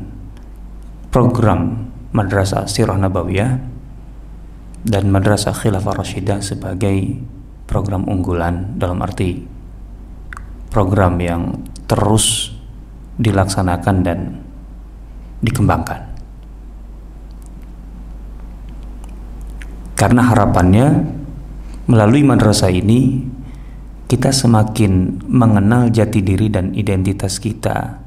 program 1.11 1.91
Madrasah 2.15 2.71
Sirah 2.71 2.95
Nabawiyah 3.01 3.78
dan 4.89 5.13
Madrasah 5.13 5.53
Khilafah 5.53 6.01
Rashidah 6.01 6.41
sebagai 6.41 7.21
program 7.69 8.09
unggulan 8.09 8.81
dalam 8.81 9.05
arti 9.05 9.45
program 10.73 11.21
yang 11.21 11.61
terus 11.85 12.57
dilaksanakan 13.21 13.97
dan 14.01 14.19
dikembangkan. 15.45 16.01
Karena 19.99 20.23
harapannya 20.25 21.05
melalui 21.91 22.23
madrasah 22.25 22.71
ini 22.71 23.29
kita 24.09 24.31
semakin 24.31 25.27
mengenal 25.27 25.91
jati 25.93 26.23
diri 26.25 26.49
dan 26.49 26.73
identitas 26.73 27.37
kita 27.43 28.01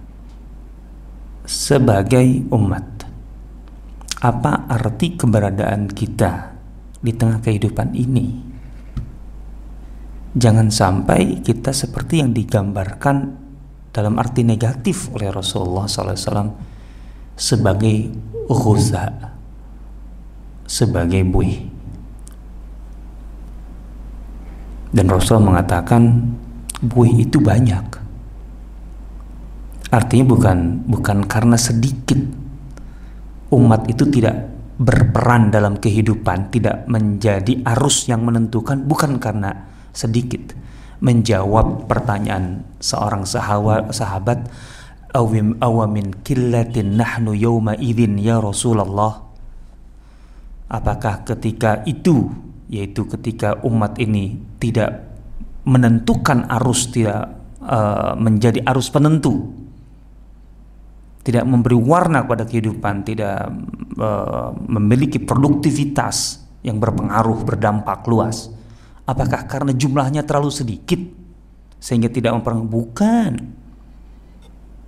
sebagai 1.46 2.48
umat. 2.50 3.06
Apa 4.22 4.70
arti 4.72 5.20
keberadaan 5.20 5.92
kita 5.92 6.51
di 7.02 7.12
tengah 7.12 7.42
kehidupan 7.42 7.98
ini. 7.98 8.28
Jangan 10.32 10.72
sampai 10.72 11.44
kita 11.44 11.76
seperti 11.76 12.24
yang 12.24 12.32
digambarkan 12.32 13.36
dalam 13.92 14.16
arti 14.16 14.48
negatif 14.48 15.12
oleh 15.12 15.28
Rasulullah 15.28 15.84
SAW 15.84 16.56
sebagai 17.36 18.08
ghuza, 18.48 19.12
sebagai 20.64 21.28
buih. 21.28 21.68
Dan 24.92 25.08
Rasul 25.08 25.44
mengatakan 25.44 26.36
buih 26.80 27.28
itu 27.28 27.40
banyak. 27.40 28.00
Artinya 29.92 30.26
bukan 30.28 30.58
bukan 30.88 31.18
karena 31.28 31.60
sedikit 31.60 32.20
umat 33.52 33.88
itu 33.92 34.08
tidak 34.08 34.48
berperan 34.82 35.54
dalam 35.54 35.78
kehidupan 35.78 36.50
tidak 36.50 36.90
menjadi 36.90 37.62
arus 37.78 38.10
yang 38.10 38.26
menentukan 38.26 38.82
bukan 38.90 39.22
karena 39.22 39.70
sedikit. 39.94 40.58
Menjawab 41.02 41.90
pertanyaan 41.90 42.66
seorang 42.82 43.26
sahabat 43.26 43.94
sahabat 43.94 44.50
awim 45.14 45.58
awamin 45.62 46.14
killatin 46.26 46.98
nahnu 46.98 47.38
yawma 47.38 47.78
idin 47.78 48.18
ya 48.18 48.42
Rasulullah? 48.42 49.22
Apakah 50.72 51.26
ketika 51.30 51.86
itu 51.86 52.30
yaitu 52.72 53.06
ketika 53.06 53.60
umat 53.68 54.00
ini 54.00 54.40
tidak 54.58 55.04
menentukan 55.68 56.48
arus 56.58 56.90
tidak 56.90 57.38
uh, 57.62 58.16
menjadi 58.18 58.66
arus 58.66 58.90
penentu 58.90 59.52
tidak 61.22 61.46
memberi 61.46 61.78
warna 61.78 62.26
kepada 62.26 62.50
kehidupan, 62.50 63.06
tidak 63.06 63.46
uh, 64.02 64.50
memiliki 64.58 65.22
produktivitas 65.22 66.42
yang 66.66 66.82
berpengaruh, 66.82 67.46
berdampak 67.46 68.06
luas. 68.10 68.50
Apakah 69.06 69.46
karena 69.46 69.74
jumlahnya 69.74 70.26
terlalu 70.26 70.50
sedikit 70.50 71.02
sehingga 71.78 72.10
tidak 72.10 72.34
mempengaruhi? 72.38 72.70
Bukan. 72.70 73.32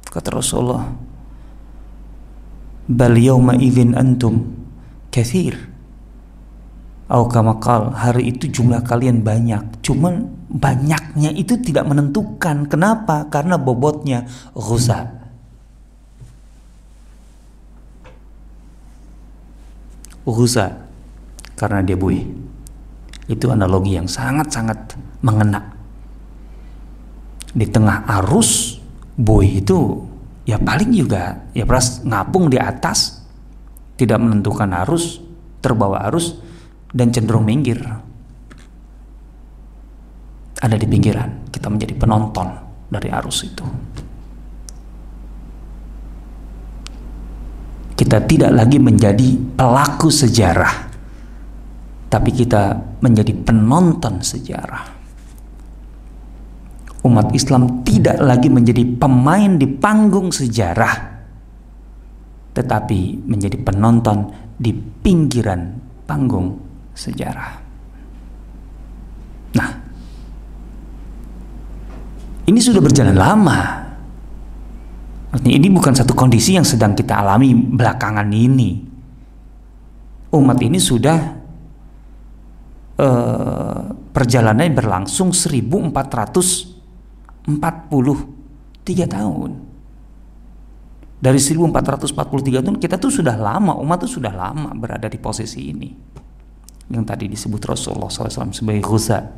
Kata 0.10 0.30
Rasulullah, 0.34 0.86
"Bal 2.90 3.16
yauma 3.18 3.54
idzin 3.58 3.94
antum 3.94 4.54
kathir." 5.14 5.58
Au 7.14 7.30
kamakal 7.30 7.94
hari 7.94 8.34
itu 8.34 8.50
jumlah 8.50 8.82
kalian 8.82 9.22
banyak, 9.22 9.86
cuman 9.86 10.34
banyaknya 10.50 11.30
itu 11.30 11.62
tidak 11.62 11.86
menentukan. 11.86 12.66
Kenapa? 12.66 13.30
Karena 13.30 13.60
bobotnya 13.60 14.26
rusak 14.58 15.23
Uhuza 20.24 20.88
karena 21.60 21.84
dia 21.84 22.00
buih. 22.00 22.24
Itu 23.28 23.52
analogi 23.52 23.96
yang 23.96 24.08
sangat-sangat 24.08 25.00
mengena. 25.24 25.72
Di 27.54 27.70
tengah 27.70 28.04
arus 28.22 28.82
buih 29.16 29.62
itu 29.64 30.04
ya 30.44 30.60
paling 30.60 30.92
juga 30.92 31.48
ya 31.56 31.64
pras 31.64 32.04
ngapung 32.04 32.52
di 32.52 32.58
atas 32.60 33.24
tidak 33.96 34.20
menentukan 34.20 34.74
arus, 34.84 35.22
terbawa 35.62 36.10
arus 36.10 36.36
dan 36.92 37.14
cenderung 37.14 37.46
minggir. 37.46 37.80
ada 40.64 40.80
di 40.80 40.88
pinggiran. 40.88 41.52
Kita 41.52 41.68
menjadi 41.68 41.92
penonton 42.00 42.48
dari 42.88 43.12
arus 43.12 43.44
itu. 43.44 43.68
Kita 47.94 48.26
tidak 48.26 48.52
lagi 48.52 48.82
menjadi 48.82 49.38
pelaku 49.54 50.10
sejarah, 50.10 50.90
tapi 52.10 52.30
kita 52.34 52.78
menjadi 53.00 53.34
penonton 53.38 54.20
sejarah. 54.20 54.84
Umat 57.04 57.36
Islam 57.36 57.84
tidak 57.86 58.18
lagi 58.18 58.50
menjadi 58.50 58.82
pemain 58.98 59.60
di 59.60 59.68
panggung 59.68 60.34
sejarah, 60.34 60.96
tetapi 62.56 63.28
menjadi 63.30 63.60
penonton 63.62 64.32
di 64.58 64.72
pinggiran 64.74 65.78
panggung 66.08 66.58
sejarah. 66.96 67.52
Nah, 69.54 69.70
ini 72.50 72.60
sudah 72.60 72.82
berjalan 72.82 73.18
lama. 73.18 73.60
Artinya 75.34 75.58
ini 75.58 75.74
bukan 75.74 75.98
satu 75.98 76.14
kondisi 76.14 76.54
yang 76.54 76.62
sedang 76.62 76.94
kita 76.94 77.18
alami 77.18 77.58
belakangan 77.58 78.30
ini. 78.30 78.86
Umat 80.30 80.62
ini 80.62 80.78
sudah 80.78 81.18
uh, 83.02 83.82
perjalanannya 84.14 84.78
berlangsung 84.78 85.34
1443 85.34 87.50
tahun. 89.10 89.52
Dari 91.24 91.40
1443 91.40 92.62
tahun 92.62 92.78
kita 92.78 93.02
tuh 93.02 93.10
sudah 93.10 93.34
lama, 93.34 93.74
umat 93.82 94.06
tuh 94.06 94.22
sudah 94.22 94.34
lama 94.36 94.70
berada 94.78 95.10
di 95.10 95.18
posisi 95.18 95.74
ini. 95.74 95.90
Yang 96.94 97.04
tadi 97.10 97.26
disebut 97.32 97.62
Rasulullah 97.64 98.12
SAW 98.12 98.54
sebagai 98.54 98.86
ghuza. 98.86 99.34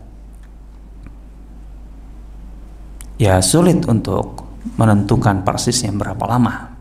Ya 3.16 3.40
sulit 3.40 3.88
untuk 3.88 4.45
menentukan 4.73 5.45
persisnya 5.45 5.93
berapa 5.93 6.25
lama. 6.25 6.75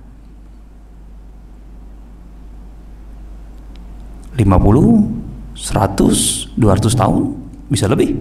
50 4.34 5.54
100 5.54 6.58
200 6.58 7.00
tahun 7.00 7.22
bisa 7.70 7.86
lebih. 7.86 8.18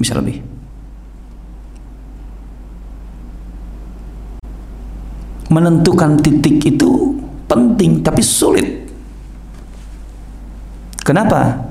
Bisa 0.00 0.16
lebih. 0.16 0.40
Menentukan 5.52 6.20
titik 6.20 6.58
itu 6.64 7.16
penting 7.46 8.02
tapi 8.02 8.22
sulit. 8.24 8.68
Kenapa? 11.06 11.70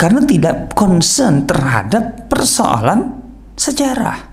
Karena 0.00 0.24
tidak 0.24 0.72
concern 0.72 1.44
terhadap 1.44 2.24
persoalan 2.32 3.20
sejarah 3.52 4.29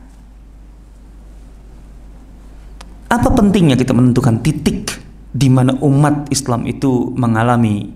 Apa 3.07 3.31
pentingnya 3.31 3.79
kita 3.79 3.95
menentukan 3.95 4.43
titik 4.43 4.99
di 5.31 5.47
mana 5.47 5.79
umat 5.79 6.27
Islam 6.27 6.67
itu 6.67 7.15
mengalami 7.15 7.87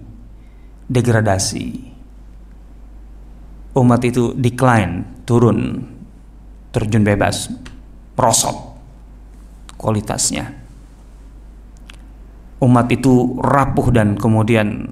degradasi? 0.88 1.92
Umat 3.76 4.02
itu 4.08 4.32
decline, 4.36 5.24
turun, 5.28 5.84
terjun 6.72 7.04
bebas, 7.04 7.52
prosot 8.16 8.56
kualitasnya. 9.76 10.48
Umat 12.62 12.88
itu 12.94 13.42
rapuh 13.42 13.90
dan 13.90 14.16
kemudian 14.16 14.86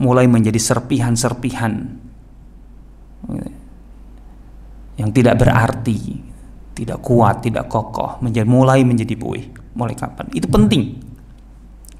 mulai 0.00 0.24
menjadi 0.24 0.56
serpihan-serpihan 0.56 2.00
yang 4.96 5.10
tidak 5.12 5.36
berarti 5.42 6.29
tidak 6.80 7.04
kuat, 7.04 7.44
tidak 7.44 7.68
kokoh, 7.68 8.16
menjadi 8.24 8.48
mulai 8.48 8.80
menjadi 8.80 9.12
buih. 9.12 9.52
Mulai 9.76 9.92
kapan? 9.92 10.32
Itu 10.32 10.48
penting. 10.48 10.96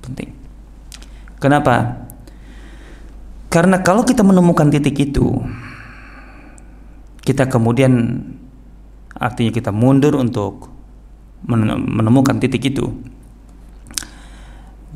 Penting. 0.00 0.32
Kenapa? 1.36 2.00
Karena 3.52 3.84
kalau 3.84 4.08
kita 4.08 4.24
menemukan 4.24 4.72
titik 4.72 4.96
itu, 4.96 5.36
kita 7.20 7.44
kemudian 7.44 8.24
artinya 9.12 9.52
kita 9.52 9.68
mundur 9.68 10.16
untuk 10.16 10.72
menemukan 11.44 12.40
titik 12.40 12.72
itu, 12.72 12.88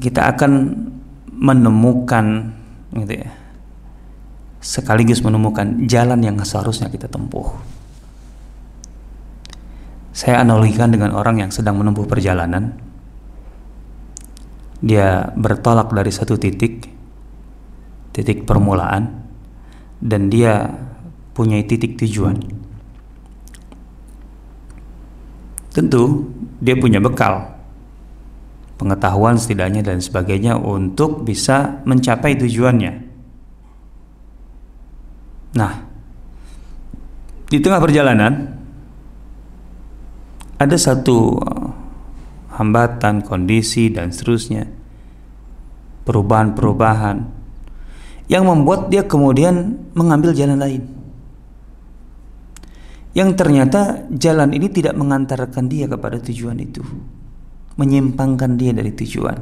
kita 0.00 0.32
akan 0.32 0.72
menemukan 1.28 2.56
gitu 3.04 3.20
ya, 3.20 3.28
sekaligus 4.64 5.20
menemukan 5.20 5.84
jalan 5.84 6.24
yang 6.24 6.40
seharusnya 6.40 6.88
kita 6.88 7.10
tempuh. 7.10 7.73
Saya 10.14 10.46
analogikan 10.46 10.94
dengan 10.94 11.10
orang 11.10 11.42
yang 11.42 11.50
sedang 11.50 11.74
menempuh 11.74 12.06
perjalanan. 12.06 12.70
Dia 14.78 15.34
bertolak 15.34 15.90
dari 15.90 16.14
satu 16.14 16.38
titik, 16.38 16.86
titik 18.14 18.46
permulaan, 18.46 19.10
dan 19.98 20.30
dia 20.30 20.70
punya 21.34 21.58
titik 21.66 21.98
tujuan. 21.98 22.38
Tentu 25.74 26.30
dia 26.62 26.78
punya 26.78 27.02
bekal, 27.02 27.50
pengetahuan 28.78 29.34
setidaknya 29.34 29.82
dan 29.82 29.98
sebagainya 29.98 30.54
untuk 30.54 31.26
bisa 31.26 31.82
mencapai 31.82 32.38
tujuannya. 32.38 32.92
Nah, 35.58 35.72
di 37.50 37.58
tengah 37.58 37.82
perjalanan 37.82 38.53
ada 40.64 40.76
satu 40.80 41.36
uh, 41.36 41.68
hambatan, 42.56 43.20
kondisi 43.20 43.92
dan 43.92 44.08
seterusnya, 44.08 44.64
perubahan-perubahan 46.08 47.44
yang 48.32 48.48
membuat 48.48 48.88
dia 48.88 49.04
kemudian 49.04 49.76
mengambil 49.92 50.32
jalan 50.32 50.56
lain. 50.56 50.82
Yang 53.14 53.30
ternyata 53.38 54.10
jalan 54.10 54.50
ini 54.56 54.66
tidak 54.72 54.98
mengantarkan 54.98 55.70
dia 55.70 55.86
kepada 55.86 56.18
tujuan 56.18 56.58
itu, 56.58 56.82
menyimpangkan 57.78 58.58
dia 58.58 58.74
dari 58.74 58.90
tujuan. 58.90 59.38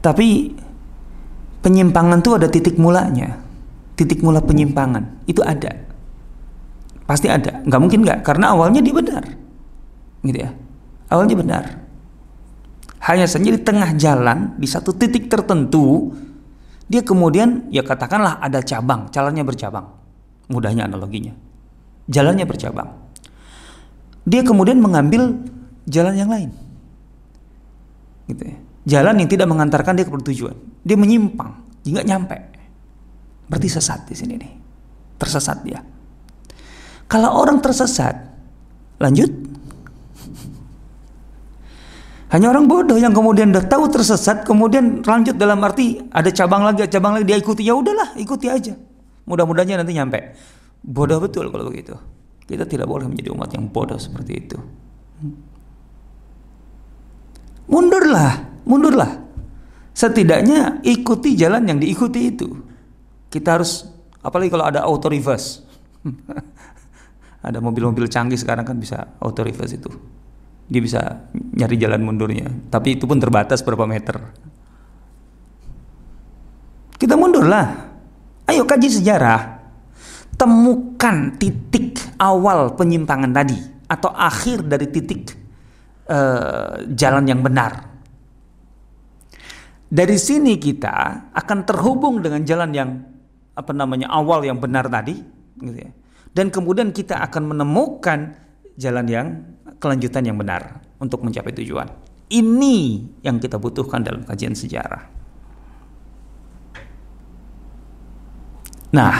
Tapi 0.00 0.28
penyimpangan 1.60 2.24
itu 2.24 2.30
ada 2.32 2.48
titik 2.48 2.80
mulanya, 2.80 3.36
titik 4.00 4.24
mula 4.24 4.40
penyimpangan 4.40 5.28
itu 5.28 5.44
ada. 5.44 5.89
Pasti 7.10 7.26
ada. 7.26 7.58
Nggak 7.66 7.80
mungkin 7.82 8.06
nggak. 8.06 8.22
Karena 8.22 8.54
awalnya 8.54 8.78
dia 8.78 8.94
benar. 8.94 9.26
Gitu 10.22 10.38
ya. 10.38 10.54
Awalnya 11.10 11.34
benar. 11.34 11.64
Hanya 13.02 13.26
saja 13.26 13.50
di 13.50 13.58
tengah 13.58 13.98
jalan, 13.98 14.54
di 14.54 14.70
satu 14.70 14.94
titik 14.94 15.26
tertentu, 15.26 16.14
dia 16.86 17.02
kemudian, 17.02 17.66
ya 17.74 17.82
katakanlah 17.82 18.38
ada 18.38 18.62
cabang, 18.62 19.10
jalannya 19.10 19.42
bercabang. 19.42 19.90
Mudahnya 20.54 20.86
analoginya. 20.86 21.34
Jalannya 22.06 22.46
bercabang. 22.46 22.94
Dia 24.22 24.46
kemudian 24.46 24.78
mengambil 24.78 25.34
jalan 25.90 26.14
yang 26.14 26.30
lain. 26.30 26.54
Gitu 28.30 28.54
ya. 28.54 28.56
Jalan 28.86 29.18
yang 29.18 29.26
tidak 29.26 29.50
mengantarkan 29.50 29.98
dia 29.98 30.06
ke 30.06 30.14
tujuan. 30.14 30.54
Dia 30.86 30.94
menyimpang, 30.94 31.82
dia 31.82 31.90
nggak 31.98 32.06
nyampe. 32.06 32.36
Berarti 33.50 33.66
sesat 33.66 34.06
di 34.06 34.14
sini 34.14 34.38
nih. 34.38 34.52
Tersesat 35.18 35.66
dia. 35.66 35.82
Kalau 37.10 37.42
orang 37.42 37.58
tersesat, 37.58 38.14
lanjut. 39.02 39.34
Hanya 42.30 42.54
orang 42.54 42.70
bodoh 42.70 42.94
yang 42.94 43.10
kemudian 43.10 43.50
udah 43.50 43.66
tahu 43.66 43.90
tersesat, 43.90 44.46
kemudian 44.46 45.02
lanjut 45.02 45.34
dalam 45.34 45.58
arti 45.66 45.98
ada 46.14 46.30
cabang 46.30 46.62
lagi, 46.62 46.86
cabang 46.86 47.18
lagi 47.18 47.26
dia 47.26 47.42
ikuti 47.42 47.66
ya 47.66 47.74
udahlah, 47.74 48.14
ikuti 48.14 48.46
aja. 48.46 48.78
Mudah-mudahan 49.26 49.82
nanti 49.82 49.98
nyampe. 49.98 50.38
Bodoh 50.86 51.18
betul 51.18 51.50
kalau 51.50 51.66
begitu. 51.66 51.98
Kita 52.46 52.62
tidak 52.62 52.86
boleh 52.86 53.10
menjadi 53.10 53.34
umat 53.34 53.50
yang 53.50 53.66
bodoh 53.66 53.98
seperti 53.98 54.32
itu. 54.38 54.58
Mundurlah, 57.66 58.62
mundurlah. 58.62 59.10
Setidaknya 59.90 60.86
ikuti 60.86 61.34
jalan 61.34 61.66
yang 61.66 61.82
diikuti 61.82 62.30
itu. 62.30 62.46
Kita 63.26 63.58
harus 63.58 63.90
apalagi 64.22 64.54
kalau 64.54 64.70
ada 64.70 64.86
auto 64.86 65.10
reverse. 65.10 65.66
ada 67.40 67.58
mobil-mobil 67.58 68.04
canggih 68.08 68.36
sekarang 68.36 68.68
kan 68.68 68.76
bisa 68.76 69.16
auto 69.20 69.40
reverse 69.40 69.80
itu. 69.80 69.90
Dia 70.70 70.80
bisa 70.84 71.00
nyari 71.32 71.76
jalan 71.80 72.04
mundurnya. 72.04 72.46
Tapi 72.68 73.00
itu 73.00 73.08
pun 73.08 73.18
terbatas 73.18 73.64
berapa 73.64 73.88
meter. 73.88 74.20
Kita 77.00 77.16
mundur 77.16 77.48
lah 77.48 77.90
ayo 78.50 78.66
kaji 78.66 78.88
sejarah. 79.00 79.62
Temukan 80.36 81.36
titik 81.36 82.00
awal 82.16 82.72
penyimpangan 82.76 83.32
tadi 83.32 83.56
atau 83.88 84.08
akhir 84.14 84.64
dari 84.64 84.86
titik 84.88 85.36
uh, 86.08 86.86
jalan 86.96 87.24
yang 87.28 87.40
benar. 87.44 87.88
Dari 89.90 90.16
sini 90.16 90.54
kita 90.56 91.28
akan 91.34 91.58
terhubung 91.66 92.22
dengan 92.22 92.46
jalan 92.46 92.70
yang 92.70 92.90
apa 93.52 93.72
namanya 93.74 94.06
awal 94.08 94.40
yang 94.46 94.56
benar 94.62 94.86
tadi, 94.86 95.18
gitu 95.60 95.76
ya. 95.76 95.90
Dan 96.30 96.54
kemudian 96.54 96.94
kita 96.94 97.18
akan 97.26 97.54
menemukan 97.54 98.38
jalan 98.78 99.06
yang 99.10 99.26
kelanjutan 99.82 100.22
yang 100.24 100.38
benar 100.38 100.84
untuk 101.02 101.26
mencapai 101.26 101.50
tujuan. 101.56 101.90
Ini 102.30 102.76
yang 103.26 103.42
kita 103.42 103.58
butuhkan 103.58 104.06
dalam 104.06 104.22
kajian 104.22 104.54
sejarah. 104.54 105.10
Nah, 108.94 109.14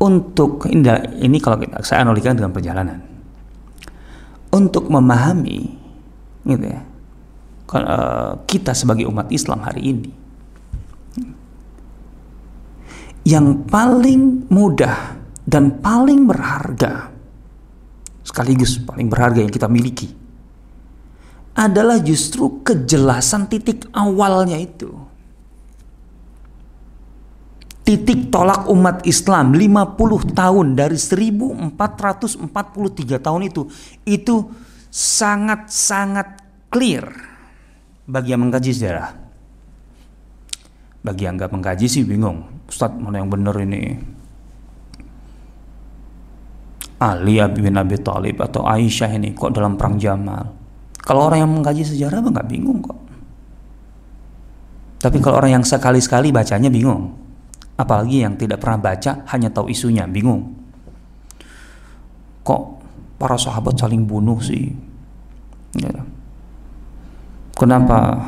untuk 0.00 0.68
ini 0.68 1.38
kalau 1.40 1.56
kita 1.56 1.80
saya 1.80 2.04
analogikan 2.04 2.36
dengan 2.36 2.52
perjalanan. 2.52 3.00
Untuk 4.52 4.86
memahami 4.86 5.66
gitu 6.46 6.66
ya. 6.68 6.82
Eh, 7.74 8.32
kita 8.46 8.70
sebagai 8.76 9.08
umat 9.10 9.26
Islam 9.34 9.64
hari 9.64 9.82
ini 9.82 10.23
yang 13.24 13.64
paling 13.64 14.46
mudah 14.52 15.16
dan 15.44 15.80
paling 15.80 16.28
berharga 16.28 17.08
sekaligus 18.24 18.80
paling 18.80 19.08
berharga 19.08 19.44
yang 19.44 19.52
kita 19.52 19.68
miliki 19.68 20.24
adalah 21.54 22.02
justru 22.02 22.60
kejelasan 22.66 23.46
titik 23.46 23.86
awalnya 23.94 24.58
itu. 24.58 24.90
Titik 27.84 28.32
tolak 28.32 28.64
umat 28.72 29.04
Islam 29.04 29.52
50 29.52 30.32
tahun 30.32 30.66
dari 30.72 30.96
1443 30.96 32.48
tahun 33.20 33.42
itu 33.44 33.68
itu 34.08 34.36
sangat-sangat 34.88 36.40
clear 36.72 37.12
bagi 38.08 38.32
yang 38.32 38.48
mengkaji 38.48 38.72
sejarah. 38.72 39.12
Bagi 41.04 41.28
yang 41.28 41.36
nggak 41.36 41.52
mengkaji 41.52 41.84
sih 41.84 42.08
bingung. 42.08 42.63
Ustadz 42.74 42.98
mana 42.98 43.22
yang 43.22 43.30
benar 43.30 43.54
ini? 43.62 43.94
Ali 46.98 47.38
bin 47.54 47.78
Abi 47.78 47.94
Thalib 48.02 48.42
atau 48.42 48.66
Aisyah 48.66 49.14
ini 49.14 49.30
kok 49.30 49.54
dalam 49.54 49.78
perang 49.78 49.94
Jamal. 49.94 50.50
Kalau 50.98 51.30
orang 51.30 51.46
yang 51.46 51.52
mengkaji 51.54 51.86
sejarah 51.86 52.18
nggak 52.18 52.50
bingung 52.50 52.82
kok. 52.82 52.98
Tapi 54.98 55.22
kalau 55.22 55.38
orang 55.38 55.62
yang 55.62 55.64
sekali-sekali 55.66 56.34
bacanya 56.34 56.66
bingung. 56.66 57.14
Apalagi 57.78 58.26
yang 58.26 58.34
tidak 58.34 58.58
pernah 58.58 58.90
baca 58.90 59.22
hanya 59.30 59.54
tahu 59.54 59.70
isunya 59.70 60.10
bingung. 60.10 60.58
Kok 62.42 62.62
para 63.22 63.38
sahabat 63.38 63.78
saling 63.78 64.02
bunuh 64.02 64.42
sih? 64.42 64.74
Ya. 65.78 66.02
Kenapa 67.54 68.18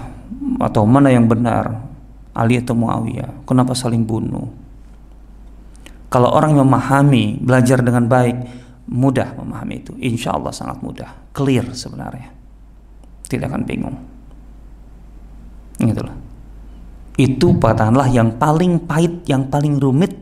atau 0.63 0.87
mana 0.87 1.11
yang 1.11 1.27
benar? 1.27 1.86
Ali 2.37 2.61
atau 2.61 2.77
Muawiyah? 2.77 3.49
Kenapa 3.49 3.73
saling 3.73 4.05
bunuh? 4.05 4.53
Kalau 6.13 6.29
orang 6.31 6.53
memahami, 6.53 7.41
belajar 7.41 7.81
dengan 7.81 8.05
baik, 8.05 8.37
mudah 8.93 9.35
memahami 9.41 9.75
itu. 9.81 9.93
Insya 9.99 10.37
Allah 10.37 10.53
sangat 10.53 10.85
mudah. 10.85 11.33
Clear 11.33 11.73
sebenarnya. 11.73 12.31
Tidak 13.27 13.49
akan 13.49 13.63
bingung. 13.65 13.97
Itulah. 15.81 16.15
Itu 17.17 17.57
katakanlah 17.57 18.13
yang 18.13 18.37
paling 18.37 18.85
pahit 18.85 19.25
yang 19.25 19.49
paling 19.49 19.81
rumit 19.81 20.13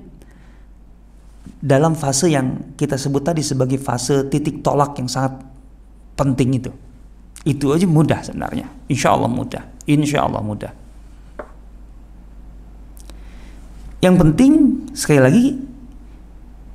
dalam 1.58 1.98
fase 1.98 2.30
yang 2.30 2.78
kita 2.78 2.94
sebut 2.94 3.26
tadi 3.26 3.42
sebagai 3.42 3.82
fase 3.82 4.30
titik 4.30 4.62
tolak 4.62 4.94
yang 5.02 5.10
sangat 5.10 5.42
penting 6.14 6.62
itu. 6.62 6.70
Itu 7.44 7.74
aja 7.74 7.84
mudah 7.84 8.22
sebenarnya. 8.22 8.70
Insya 8.88 9.12
Allah 9.12 9.28
mudah. 9.28 9.62
Insya 9.84 10.24
Allah 10.24 10.40
mudah 10.40 10.83
yang 14.04 14.20
penting 14.20 14.84
sekali 14.92 15.20
lagi 15.24 15.46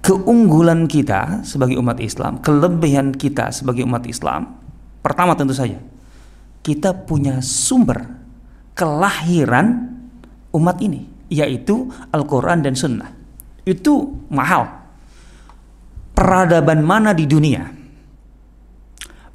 keunggulan 0.02 0.89
kita 0.89 1.46
sebagai 1.46 1.78
umat 1.78 2.02
Islam, 2.02 2.42
kelebihan 2.42 3.13
kita 3.13 3.54
sebagai 3.54 3.86
umat 3.86 4.02
Islam, 4.10 4.58
pertama 5.06 5.38
tentu 5.38 5.54
saja 5.54 5.78
kita 6.65 7.06
punya 7.06 7.38
sumber 7.46 8.04
kelahiran 8.74 9.94
umat 10.56 10.82
ini, 10.82 11.06
yaitu 11.30 11.88
Al-Quran 12.10 12.65
dan 12.65 12.74
Sunnah. 12.74 13.12
Itu 13.63 14.26
mahal. 14.34 14.82
Peradaban 16.18 16.84
mana 16.84 17.15
di 17.15 17.24
dunia, 17.24 17.63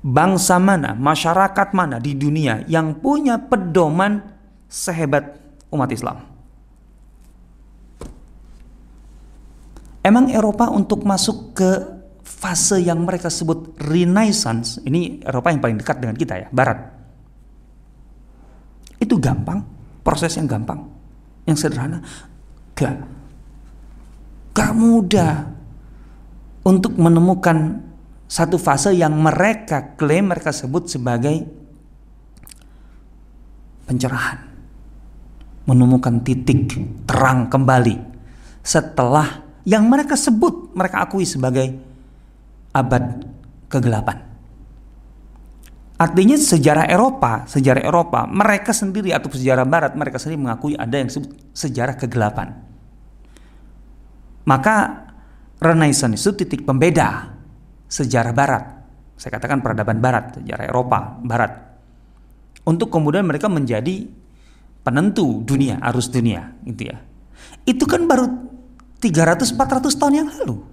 bangsa 0.05 0.61
mana, 0.61 0.93
masyarakat 0.93 1.73
mana 1.73 1.97
di 1.97 2.13
dunia 2.13 2.61
yang 2.69 3.01
punya 3.01 3.41
pedoman 3.41 4.21
sehebat 4.69 5.39
umat 5.73 5.89
Islam? 5.89 6.34
Emang 10.05 10.29
Eropa 10.29 10.69
untuk 10.69 11.09
masuk 11.09 11.57
ke 11.57 11.71
fase 12.21 12.85
yang 12.85 13.09
mereka 13.09 13.33
sebut 13.33 13.73
Renaissance, 13.81 14.77
ini 14.85 15.25
Eropa 15.25 15.49
yang 15.49 15.65
paling 15.65 15.81
dekat 15.81 15.97
dengan 15.97 16.13
kita 16.13 16.35
ya, 16.45 16.49
Barat. 16.53 16.77
Itu 19.01 19.17
gampang, 19.17 19.65
proses 20.05 20.37
yang 20.37 20.45
gampang, 20.45 20.85
yang 21.49 21.57
sederhana. 21.57 22.05
Gak, 22.77 23.01
gak 24.53 24.73
mudah 24.77 25.49
untuk 26.69 27.01
menemukan 27.01 27.81
satu 28.29 28.61
fase 28.61 28.93
yang 28.97 29.17
mereka 29.17 29.97
klaim 29.97 30.33
mereka 30.33 30.53
sebut 30.53 30.89
sebagai 30.89 31.45
pencerahan. 33.85 34.53
Menemukan 35.65 36.21
titik 36.21 36.77
terang 37.09 37.49
kembali 37.49 37.97
setelah 38.61 39.44
yang 39.65 39.89
mereka 39.89 40.15
sebut, 40.15 40.77
mereka 40.77 41.05
akui 41.05 41.25
sebagai 41.25 41.73
abad 42.73 43.25
kegelapan. 43.73 44.21
Artinya 45.95 46.37
sejarah 46.37 46.91
Eropa, 46.91 47.49
sejarah 47.49 47.81
Eropa, 47.81 48.29
mereka 48.29 48.75
sendiri 48.77 49.15
atau 49.15 49.31
sejarah 49.31 49.65
Barat, 49.65 49.97
mereka 49.97 50.21
sendiri 50.21 50.43
mengakui 50.43 50.75
ada 50.77 51.01
yang 51.01 51.09
disebut 51.09 51.55
sejarah 51.55 51.95
kegelapan. 51.97 52.51
Maka 54.45 55.07
Renaissance 55.63 56.21
itu 56.21 56.45
titik 56.45 56.69
pembeda 56.69 57.33
sejarah 57.89 58.35
Barat. 58.37 58.65
Saya 59.17 59.39
katakan 59.39 59.65
peradaban 59.65 60.03
Barat, 60.03 60.43
sejarah 60.43 60.65
Eropa 60.69 61.17
Barat. 61.25 61.53
Untuk 62.69 62.93
kemudian 62.93 63.25
mereka 63.25 63.49
menjadi 63.49 64.05
penentu 64.85 65.41
dunia, 65.47 65.81
arus 65.89 66.11
dunia, 66.13 66.53
gitu 66.69 66.91
ya. 66.91 66.99
Itu 67.65 67.89
kan 67.89 68.05
baru 68.05 68.54
300-400 69.05 70.01
tahun 70.01 70.15
yang 70.25 70.29
lalu. 70.33 70.65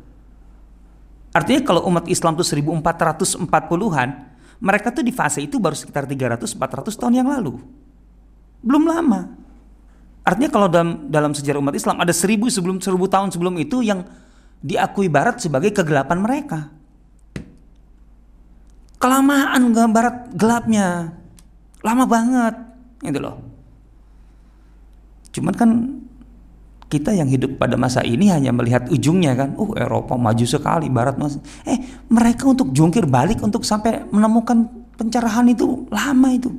Artinya 1.36 1.62
kalau 1.63 1.88
umat 1.91 2.08
Islam 2.08 2.39
itu 2.39 2.44
1440-an, 2.48 4.10
mereka 4.63 4.88
tuh 4.91 5.04
di 5.04 5.12
fase 5.12 5.44
itu 5.44 5.60
baru 5.60 5.76
sekitar 5.76 6.08
300-400 6.08 6.96
tahun 6.96 7.13
yang 7.20 7.28
lalu. 7.28 7.60
Belum 8.63 8.84
lama. 8.88 9.32
Artinya 10.22 10.52
kalau 10.54 10.67
dalam 10.70 11.10
dalam 11.10 11.32
sejarah 11.34 11.60
umat 11.60 11.74
Islam 11.74 11.98
ada 11.98 12.13
seribu 12.13 12.46
sebelum 12.46 12.78
seribu 12.78 13.10
tahun 13.10 13.34
sebelum 13.34 13.58
itu 13.58 13.82
yang 13.82 14.06
diakui 14.62 15.10
Barat 15.10 15.41
sebagai 15.41 15.74
kegelapan 15.74 16.22
mereka. 16.22 16.70
Kelamaan 19.02 19.74
Barat 19.89 20.30
gelapnya, 20.38 21.17
lama 21.82 22.06
banget, 22.06 22.54
gitu 23.02 23.17
loh. 23.17 23.41
Cuman 25.34 25.54
kan 25.58 25.70
kita 26.92 27.16
yang 27.16 27.32
hidup 27.32 27.56
pada 27.56 27.80
masa 27.80 28.04
ini 28.04 28.28
hanya 28.28 28.52
melihat 28.52 28.92
ujungnya 28.92 29.32
kan, 29.32 29.56
uh 29.56 29.72
Eropa 29.80 30.20
maju 30.20 30.44
sekali, 30.44 30.92
Barat 30.92 31.16
mas, 31.16 31.40
eh 31.64 31.80
mereka 32.12 32.52
untuk 32.52 32.76
jungkir 32.76 33.08
balik 33.08 33.40
untuk 33.40 33.64
sampai 33.64 34.04
menemukan 34.12 34.68
pencerahan 35.00 35.48
itu 35.48 35.88
lama 35.88 36.30
itu. 36.36 36.52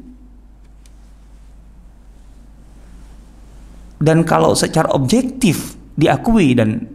Dan 4.01 4.25
kalau 4.25 4.57
secara 4.57 4.89
objektif 4.97 5.77
diakui 6.01 6.57
dan 6.57 6.89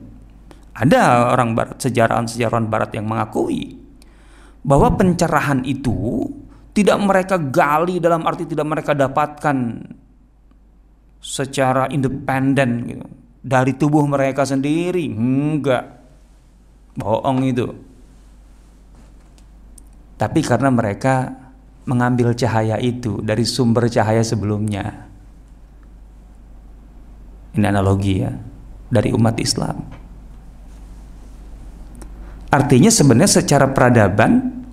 ada 0.74 1.32
orang 1.38 1.54
Barat, 1.54 1.78
sejarawan-sejarawan 1.78 2.66
Barat 2.68 2.90
yang 2.98 3.06
mengakui 3.06 3.78
bahwa 4.66 4.98
pencerahan 4.98 5.62
itu 5.62 6.26
tidak 6.74 6.98
mereka 7.00 7.38
gali 7.38 8.02
dalam 8.02 8.26
arti 8.26 8.50
tidak 8.50 8.66
mereka 8.66 8.98
dapatkan 8.98 9.88
secara 11.22 11.90
independen 11.90 12.70
gitu 12.86 13.08
dari 13.48 13.72
tubuh 13.80 14.04
mereka 14.04 14.44
sendiri. 14.44 15.08
Enggak. 15.08 15.88
Bohong 17.00 17.48
itu. 17.48 17.72
Tapi 20.20 20.44
karena 20.44 20.68
mereka 20.68 21.32
mengambil 21.88 22.36
cahaya 22.36 22.76
itu 22.84 23.24
dari 23.24 23.48
sumber 23.48 23.88
cahaya 23.88 24.20
sebelumnya. 24.20 25.08
Ini 27.56 27.64
analogi 27.64 28.20
ya 28.20 28.36
dari 28.92 29.16
umat 29.16 29.40
Islam. 29.40 29.88
Artinya 32.52 32.92
sebenarnya 32.92 33.32
secara 33.44 33.72
peradaban, 33.72 34.64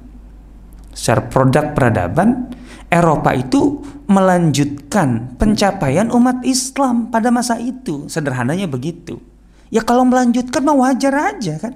secara 0.96 1.22
produk 1.28 1.74
peradaban 1.76 2.50
Eropa 2.92 3.34
itu 3.34 3.82
melanjutkan 4.06 5.34
pencapaian 5.40 6.12
umat 6.12 6.44
Islam 6.44 7.08
pada 7.08 7.32
masa 7.32 7.58
itu. 7.58 8.06
Sederhananya 8.06 8.68
begitu. 8.68 9.18
Ya 9.72 9.82
kalau 9.82 10.06
melanjutkan 10.06 10.62
mah 10.62 10.76
wajar 10.76 11.34
aja 11.34 11.58
kan. 11.58 11.74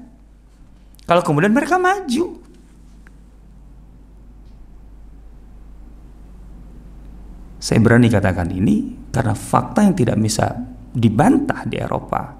Kalau 1.09 1.23
kemudian 1.25 1.51
mereka 1.57 1.81
maju. 1.81 2.39
Saya 7.59 7.83
berani 7.83 8.07
katakan 8.07 8.55
ini 8.55 9.09
karena 9.11 9.35
fakta 9.35 9.83
yang 9.83 9.97
tidak 9.99 10.17
bisa 10.23 10.55
dibantah 10.95 11.67
di 11.67 11.77
Eropa 11.81 12.39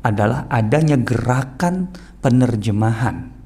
adalah 0.00 0.46
adanya 0.48 0.96
gerakan 0.96 1.90
penerjemahan 2.22 3.39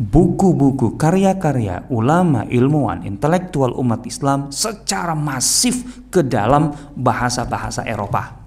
buku-buku, 0.00 0.96
karya-karya 0.96 1.84
ulama, 1.92 2.48
ilmuwan, 2.48 3.04
intelektual 3.04 3.76
umat 3.76 4.08
Islam 4.08 4.48
secara 4.48 5.12
masif 5.12 6.08
ke 6.08 6.24
dalam 6.24 6.72
bahasa-bahasa 6.96 7.84
Eropa. 7.84 8.40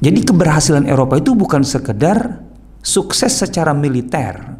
Jadi 0.00 0.24
keberhasilan 0.24 0.88
Eropa 0.88 1.20
itu 1.20 1.36
bukan 1.36 1.60
sekedar 1.60 2.40
sukses 2.80 3.34
secara 3.34 3.74
militer 3.74 4.56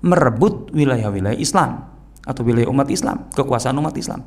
merebut 0.00 0.70
wilayah-wilayah 0.70 1.36
Islam 1.36 1.84
atau 2.22 2.46
wilayah 2.46 2.70
umat 2.70 2.88
Islam, 2.88 3.28
kekuasaan 3.34 3.76
umat 3.76 3.98
Islam. 3.98 4.22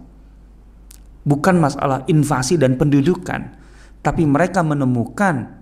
Bukan 1.23 1.55
masalah 1.57 2.03
invasi 2.11 2.59
dan 2.59 2.75
pendudukan, 2.75 3.55
tapi 4.03 4.27
mereka 4.27 4.59
menemukan 4.59 5.60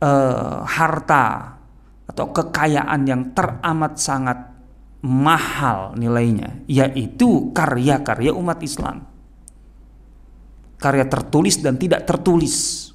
uh, 0.00 0.64
harta 0.66 1.56
atau 2.06 2.30
kekayaan 2.32 3.00
yang 3.04 3.22
teramat 3.34 3.98
sangat 3.98 4.38
mahal 5.04 5.94
nilainya, 5.94 6.64
yaitu 6.66 7.52
karya-karya 7.52 8.32
umat 8.34 8.58
Islam. 8.62 9.06
Karya 10.76 11.06
tertulis 11.08 11.60
dan 11.62 11.80
tidak 11.80 12.04
tertulis. 12.04 12.88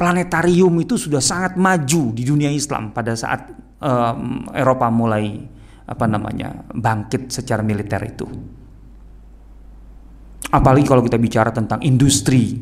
Planetarium 0.00 0.72
itu 0.80 0.96
sudah 0.96 1.20
sangat 1.20 1.60
maju 1.60 2.16
di 2.16 2.24
dunia 2.24 2.48
Islam 2.48 2.88
pada 2.96 3.12
saat 3.12 3.52
um, 3.84 4.48
Eropa 4.56 4.88
mulai 4.88 5.44
apa 5.84 6.06
namanya 6.08 6.64
bangkit 6.72 7.28
secara 7.28 7.60
militer 7.60 8.00
itu. 8.08 8.24
Apalagi 10.50 10.88
kalau 10.88 11.04
kita 11.04 11.20
bicara 11.20 11.52
tentang 11.52 11.84
industri 11.84 12.58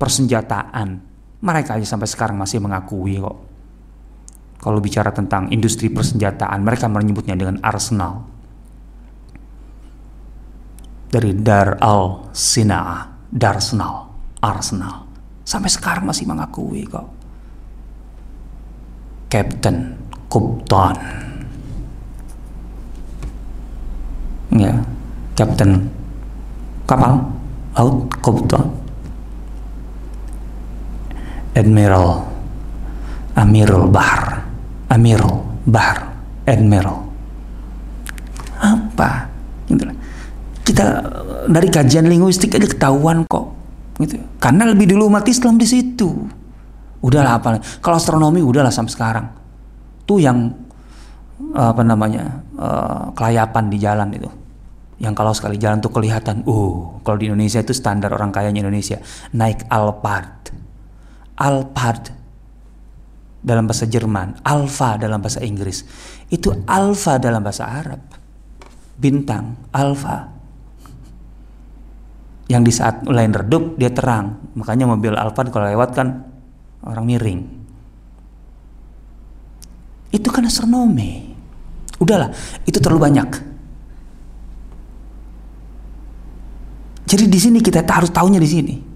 persenjataan, 0.00 1.11
mereka 1.42 1.74
aja 1.74 1.86
sampai 1.86 2.06
sekarang 2.06 2.38
masih 2.38 2.62
mengakui 2.62 3.18
kok. 3.18 3.38
Kalau 4.62 4.78
bicara 4.78 5.10
tentang 5.10 5.50
industri 5.50 5.90
persenjataan, 5.90 6.62
mereka 6.62 6.86
menyebutnya 6.86 7.34
dengan 7.34 7.58
arsenal. 7.66 8.22
Dari 11.10 11.34
Dar 11.34 11.82
al 11.82 12.30
Sinaa, 12.30 13.10
Darsenal, 13.26 14.06
Arsenal. 14.38 15.02
Sampai 15.42 15.66
sekarang 15.66 16.06
masih 16.06 16.30
mengakui 16.30 16.86
kok. 16.86 17.10
Captain, 19.26 19.98
Kupton. 20.30 20.94
Ya, 24.54 24.78
Captain 25.34 25.90
kapal 26.84 27.24
laut 27.72 28.04
Kupton 28.20 28.81
Admiral 31.52 32.24
Amirul 33.36 33.88
Bahar. 33.88 34.44
Amirul 34.88 35.40
Bahar 35.68 36.12
Admiral. 36.44 36.98
Apa? 38.62 39.26
Gitu 39.66 39.84
kita 40.62 40.84
dari 41.50 41.68
kajian 41.68 42.06
linguistik 42.06 42.54
aja 42.54 42.66
ketahuan 42.70 43.26
kok. 43.26 43.52
Gitu. 43.98 44.18
Karena 44.38 44.66
lebih 44.66 44.94
dulu 44.94 45.10
umat 45.10 45.26
Islam 45.26 45.58
di 45.58 45.66
situ. 45.66 46.08
Udahlah 47.02 47.42
apa 47.42 47.58
kalau 47.82 47.98
astronomi 47.98 48.40
udahlah 48.40 48.70
sampai 48.70 48.92
sekarang. 48.94 49.26
Tuh 50.06 50.22
yang 50.22 50.54
apa 51.52 51.82
namanya 51.82 52.40
uh, 52.56 53.10
kelayapan 53.12 53.64
di 53.68 53.78
jalan 53.82 54.08
itu. 54.14 54.30
Yang 55.02 55.14
kalau 55.18 55.32
sekali 55.34 55.58
jalan 55.58 55.82
tuh 55.82 55.90
kelihatan 55.90 56.46
uh 56.46 57.02
kalau 57.02 57.18
di 57.18 57.26
Indonesia 57.26 57.58
itu 57.58 57.74
standar 57.74 58.14
orang 58.14 58.30
kayanya 58.30 58.62
Indonesia. 58.62 59.02
Naik 59.34 59.66
Alphard 59.66 60.54
Alphard 61.42 62.14
dalam 63.42 63.66
bahasa 63.66 63.90
Jerman, 63.90 64.38
Alpha 64.46 64.94
dalam 64.94 65.18
bahasa 65.18 65.42
Inggris. 65.42 65.82
Itu 66.30 66.54
Alpha 66.70 67.18
dalam 67.18 67.42
bahasa 67.42 67.66
Arab. 67.66 67.98
Bintang, 68.94 69.58
Alpha. 69.74 70.30
Yang 72.46 72.62
di 72.62 72.72
saat 72.72 73.02
lain 73.02 73.34
redup 73.34 73.74
dia 73.74 73.90
terang. 73.90 74.54
Makanya 74.54 74.86
mobil 74.86 75.18
Alphard 75.18 75.50
kalau 75.50 75.66
lewat 75.66 75.90
kan 75.90 76.22
orang 76.86 77.02
miring. 77.02 77.40
Itu 80.14 80.30
kan 80.30 80.46
astronomi. 80.46 81.34
Udahlah, 81.98 82.30
itu 82.62 82.78
terlalu 82.78 83.10
banyak. 83.10 83.28
Jadi 87.10 87.24
di 87.26 87.38
sini 87.42 87.58
kita 87.58 87.82
harus 87.82 88.08
tahunya 88.14 88.38
di 88.38 88.48
sini 88.48 88.91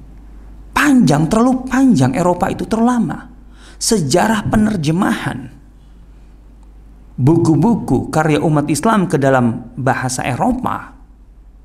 panjang, 0.77 1.25
terlalu 1.33 1.65
panjang. 1.65 2.13
Eropa 2.13 2.53
itu 2.53 2.69
terlalu 2.69 2.89
lama. 2.93 3.19
Sejarah 3.81 4.45
penerjemahan. 4.53 5.57
Buku-buku 7.17 8.13
karya 8.13 8.45
umat 8.45 8.69
Islam 8.69 9.09
ke 9.09 9.17
dalam 9.17 9.73
bahasa 9.81 10.21
Eropa, 10.21 10.93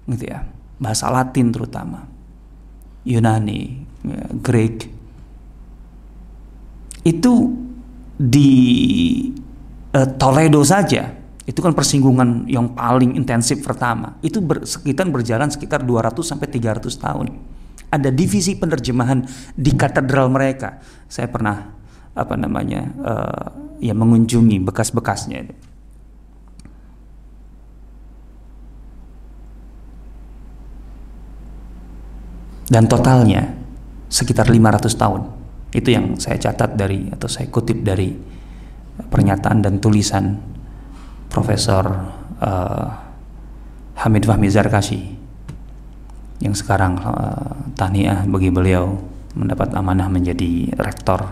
gitu 0.07 0.31
ya, 0.31 0.47
bahasa 0.79 1.11
Latin 1.11 1.51
terutama, 1.51 2.07
Yunani, 3.03 3.83
Greek, 4.39 4.87
itu 7.03 7.33
di 8.15 8.51
uh, 9.91 10.07
Toledo 10.15 10.63
saja. 10.63 11.19
Itu 11.43 11.59
kan 11.59 11.75
persinggungan 11.75 12.47
yang 12.47 12.71
paling 12.71 13.19
intensif 13.19 13.59
pertama. 13.59 14.15
Itu 14.23 14.39
ber, 14.39 14.63
sekitar 14.63 15.03
berjalan 15.11 15.51
sekitar 15.51 15.83
200 15.83 16.15
sampai 16.23 16.47
300 16.47 16.87
tahun 16.95 17.27
ada 17.91 18.09
divisi 18.09 18.55
penerjemahan 18.55 19.19
di 19.51 19.71
katedral 19.75 20.31
mereka. 20.31 20.79
Saya 21.11 21.27
pernah 21.27 21.75
apa 22.15 22.35
namanya 22.39 22.81
uh, 23.03 23.45
ya 23.83 23.91
mengunjungi 23.91 24.63
bekas-bekasnya. 24.63 25.51
Dan 32.71 32.87
totalnya 32.87 33.51
sekitar 34.07 34.47
500 34.47 34.95
tahun. 34.95 35.21
Itu 35.75 35.91
yang 35.91 36.15
saya 36.15 36.39
catat 36.39 36.79
dari 36.79 37.11
atau 37.11 37.27
saya 37.27 37.51
kutip 37.51 37.83
dari 37.83 38.15
pernyataan 39.11 39.59
dan 39.59 39.83
tulisan 39.83 40.39
Profesor 41.27 41.83
uh, 42.39 42.87
Hamid 43.99 44.23
Fahmi 44.23 44.47
Zarkashi 44.47 45.20
yang 46.41 46.57
sekarang 46.57 46.97
uh, 46.97 47.71
taniah 47.77 48.25
bagi 48.25 48.49
beliau 48.49 48.97
mendapat 49.37 49.71
amanah 49.77 50.09
menjadi 50.09 50.73
rektor 50.75 51.23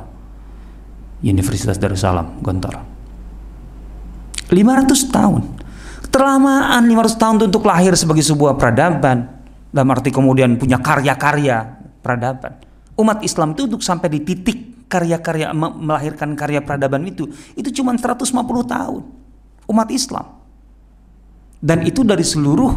Universitas 1.20 1.76
Darussalam 1.82 2.40
Gontor. 2.40 2.80
500 4.50 5.14
tahun. 5.14 5.42
Terlamaan 6.10 6.90
500 6.90 7.22
tahun 7.22 7.36
untuk 7.52 7.66
lahir 7.68 7.94
sebagai 7.94 8.24
sebuah 8.24 8.56
peradaban. 8.56 9.30
Dalam 9.70 9.94
arti 9.94 10.10
kemudian 10.10 10.58
punya 10.58 10.82
karya-karya 10.82 11.78
peradaban. 12.02 12.58
Umat 12.98 13.22
Islam 13.22 13.54
itu 13.54 13.70
untuk 13.70 13.86
sampai 13.86 14.10
di 14.10 14.26
titik 14.26 14.90
karya-karya 14.90 15.54
melahirkan 15.54 16.34
karya 16.34 16.66
peradaban 16.66 17.06
itu 17.06 17.30
itu 17.54 17.70
cuma 17.82 17.94
150 17.94 18.26
tahun. 18.66 19.04
Umat 19.70 19.90
Islam. 19.94 20.26
Dan 21.62 21.86
itu 21.86 22.02
dari 22.02 22.26
seluruh 22.26 22.74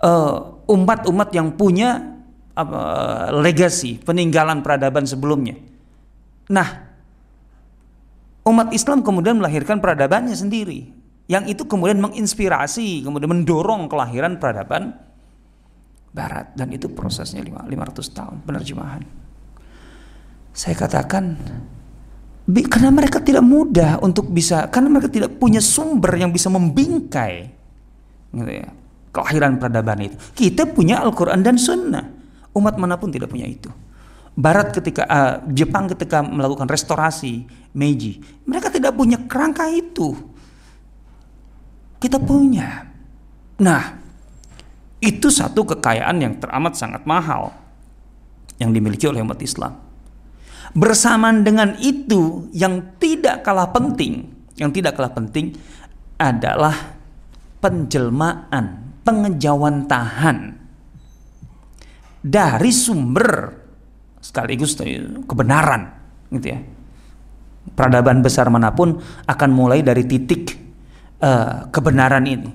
uh, 0.00 0.47
umat-umat 0.68 1.32
yang 1.32 1.56
punya 1.56 2.20
uh, 2.52 3.32
legasi 3.32 3.96
peninggalan 3.98 4.60
peradaban 4.60 5.08
sebelumnya. 5.08 5.56
Nah, 6.52 6.68
umat 8.44 8.68
Islam 8.76 9.00
kemudian 9.00 9.40
melahirkan 9.40 9.80
peradabannya 9.80 10.36
sendiri, 10.36 10.92
yang 11.28 11.48
itu 11.48 11.64
kemudian 11.64 12.00
menginspirasi, 12.00 13.04
kemudian 13.04 13.32
mendorong 13.32 13.88
kelahiran 13.88 14.36
peradaban 14.36 14.96
Barat, 16.08 16.56
dan 16.56 16.72
itu 16.72 16.88
prosesnya 16.88 17.44
500 17.44 17.68
tahun 18.16 18.36
penerjemahan. 18.42 19.04
Saya 20.56 20.74
katakan 20.74 21.36
karena 22.48 22.88
mereka 22.88 23.20
tidak 23.20 23.44
mudah 23.44 24.00
untuk 24.00 24.32
bisa 24.32 24.72
karena 24.72 24.88
mereka 24.88 25.12
tidak 25.12 25.36
punya 25.36 25.60
sumber 25.60 26.16
yang 26.16 26.32
bisa 26.32 26.48
membingkai 26.48 27.52
gitu 28.32 28.52
ya 28.64 28.72
kelahiran 29.18 29.58
peradaban 29.58 29.98
itu. 30.06 30.16
Kita 30.38 30.70
punya 30.70 31.02
Al-Quran 31.02 31.42
dan 31.42 31.58
Sunnah. 31.58 32.06
Umat 32.54 32.78
mana 32.78 32.94
pun 32.94 33.10
tidak 33.10 33.34
punya 33.34 33.50
itu. 33.50 33.66
Barat 34.38 34.70
ketika 34.70 35.02
uh, 35.10 35.34
Jepang 35.50 35.90
ketika 35.90 36.22
melakukan 36.22 36.70
restorasi 36.70 37.42
Meiji, 37.74 38.22
mereka 38.46 38.70
tidak 38.70 38.94
punya 38.94 39.18
kerangka 39.26 39.66
itu. 39.66 40.14
Kita 41.98 42.22
punya. 42.22 42.86
Nah, 43.58 43.98
itu 45.02 45.26
satu 45.34 45.66
kekayaan 45.66 46.22
yang 46.22 46.38
teramat 46.38 46.78
sangat 46.78 47.02
mahal 47.02 47.50
yang 48.62 48.70
dimiliki 48.70 49.10
oleh 49.10 49.22
umat 49.26 49.42
Islam. 49.42 49.74
Bersamaan 50.74 51.42
dengan 51.42 51.74
itu 51.82 52.46
yang 52.54 52.94
tidak 53.02 53.42
kalah 53.42 53.74
penting, 53.74 54.30
yang 54.54 54.70
tidak 54.70 54.94
kalah 54.94 55.10
penting 55.10 55.58
adalah 56.14 56.98
penjelmaan, 57.58 58.87
pengejauhan 59.08 59.88
tahan 59.88 60.52
dari 62.20 62.68
sumber 62.68 63.56
sekaligus 64.20 64.76
kebenaran 65.24 65.96
gitu 66.28 66.52
ya. 66.52 66.60
Peradaban 67.72 68.20
besar 68.20 68.52
mana 68.52 68.76
pun 68.76 69.00
akan 69.24 69.50
mulai 69.52 69.80
dari 69.80 70.04
titik 70.04 70.52
uh, 71.24 71.72
kebenaran 71.72 72.24
ini. 72.28 72.50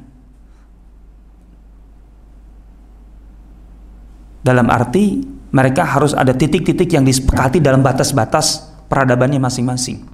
Dalam 4.45 4.69
arti 4.69 5.25
mereka 5.49 5.89
harus 5.89 6.13
ada 6.13 6.37
titik-titik 6.37 6.93
yang 6.93 7.01
disepakati 7.01 7.57
dalam 7.57 7.81
batas-batas 7.81 8.69
peradabannya 8.89 9.41
masing-masing. 9.41 10.05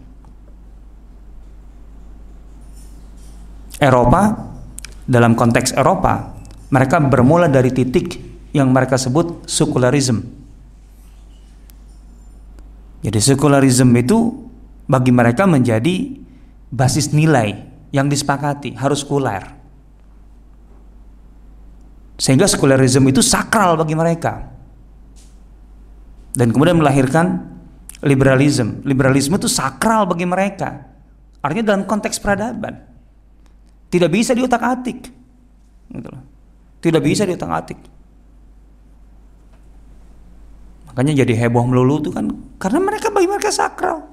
Eropa 3.79 4.48
dalam 5.09 5.33
konteks 5.33 5.73
Eropa 5.73 6.37
mereka 6.69 7.01
bermula 7.01 7.49
dari 7.49 7.73
titik 7.73 8.21
yang 8.53 8.69
mereka 8.69 9.01
sebut 9.01 9.49
sekularisme 9.49 10.39
jadi 12.99 13.19
sekularisme 13.23 13.95
itu 13.95 14.49
bagi 14.89 15.11
mereka 15.13 15.47
menjadi 15.47 16.19
basis 16.67 17.15
nilai 17.15 17.55
yang 17.95 18.11
disepakati 18.11 18.75
harus 18.75 19.01
sekuler. 19.01 19.55
Sehingga 22.19 22.51
sekularisme 22.51 23.07
itu 23.07 23.23
sakral 23.23 23.79
bagi 23.79 23.95
mereka. 23.95 24.51
Dan 26.35 26.51
kemudian 26.51 26.75
melahirkan 26.75 27.47
liberalisme. 28.03 28.83
Liberalisme 28.83 29.39
itu 29.39 29.47
sakral 29.47 30.03
bagi 30.03 30.27
mereka. 30.27 30.83
Artinya 31.39 31.71
dalam 31.71 31.83
konteks 31.87 32.19
peradaban. 32.19 32.88
Tidak 33.89 34.09
bisa 34.09 34.37
diutak-atik. 34.37 34.99
Gitu 35.89 36.09
Tidak 36.79 37.01
bisa 37.01 37.25
diutak-atik. 37.25 37.79
Makanya 40.89 41.21
jadi 41.21 41.33
heboh 41.45 41.63
melulu 41.69 42.01
itu 42.01 42.09
kan 42.09 42.27
karena 42.57 42.79
mereka 42.81 43.13
bagi 43.13 43.29
mereka 43.29 43.53
sakral. 43.53 44.09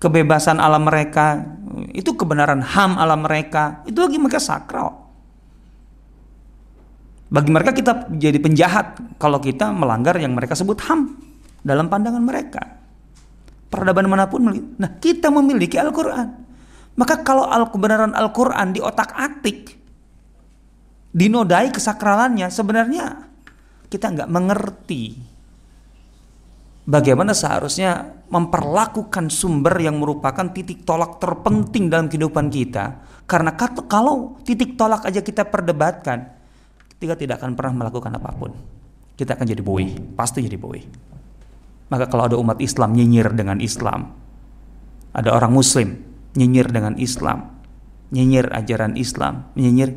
Kebebasan 0.00 0.60
alam 0.60 0.84
mereka 0.84 1.44
itu 1.96 2.12
kebenaran 2.12 2.60
ham 2.60 2.96
alam 3.00 3.24
mereka 3.24 3.84
itu 3.88 3.94
bagi 3.94 4.20
mereka 4.20 4.40
sakral. 4.40 5.04
Bagi 7.32 7.50
mereka 7.50 7.72
kita 7.74 8.10
jadi 8.14 8.38
penjahat 8.38 9.16
kalau 9.16 9.40
kita 9.40 9.72
melanggar 9.72 10.14
yang 10.20 10.36
mereka 10.36 10.54
sebut 10.54 10.78
ham 10.86 11.18
dalam 11.64 11.88
pandangan 11.88 12.22
mereka. 12.22 12.62
Peradaban 13.72 14.06
mana 14.06 14.30
pun, 14.30 14.54
nah 14.78 14.90
kita 15.02 15.34
memiliki 15.34 15.74
Al-Quran. 15.74 16.28
Maka 16.94 17.26
kalau 17.26 17.50
al 17.50 17.66
kebenaran 17.74 18.14
Al-Quran 18.14 18.70
di 18.70 18.78
otak 18.78 19.10
atik, 19.18 19.74
dinodai 21.10 21.74
kesakralannya, 21.74 22.46
sebenarnya 22.50 23.26
kita 23.90 24.14
nggak 24.14 24.30
mengerti 24.30 25.18
bagaimana 26.86 27.34
seharusnya 27.34 28.22
memperlakukan 28.30 29.26
sumber 29.26 29.74
yang 29.82 29.98
merupakan 29.98 30.46
titik 30.54 30.86
tolak 30.86 31.18
terpenting 31.18 31.90
dalam 31.90 32.06
kehidupan 32.06 32.46
kita. 32.46 33.02
Karena 33.24 33.56
kalau 33.58 34.38
titik 34.46 34.78
tolak 34.78 35.02
aja 35.08 35.18
kita 35.18 35.48
perdebatkan, 35.48 36.30
kita 37.02 37.18
tidak 37.18 37.42
akan 37.42 37.58
pernah 37.58 37.74
melakukan 37.84 38.12
apa 38.14 38.30
pun. 38.36 38.54
Kita 39.18 39.34
akan 39.34 39.46
jadi 39.46 39.62
boy, 39.62 40.14
pasti 40.14 40.46
jadi 40.46 40.58
boy. 40.58 40.78
Maka 41.90 42.06
kalau 42.06 42.26
ada 42.26 42.36
umat 42.38 42.58
Islam 42.62 42.94
nyinyir 42.94 43.34
dengan 43.34 43.58
Islam, 43.62 44.14
ada 45.14 45.30
orang 45.30 45.54
Muslim 45.54 46.13
nyinyir 46.34 46.70
dengan 46.70 46.98
Islam, 46.98 47.50
nyinyir 48.10 48.50
ajaran 48.50 48.98
Islam, 48.98 49.48
nyinyir 49.54 49.94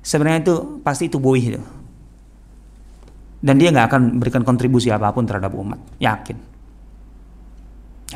sebenarnya 0.00 0.40
itu 0.44 0.54
pasti 0.80 1.08
itu 1.08 1.20
boy 1.20 1.38
itu. 1.38 1.60
Dan 3.44 3.60
dia 3.60 3.68
nggak 3.68 3.86
akan 3.92 4.02
berikan 4.16 4.40
kontribusi 4.40 4.88
apa 4.88 5.12
pun 5.12 5.28
terhadap 5.28 5.52
umat. 5.52 5.76
Yakin. 6.00 6.36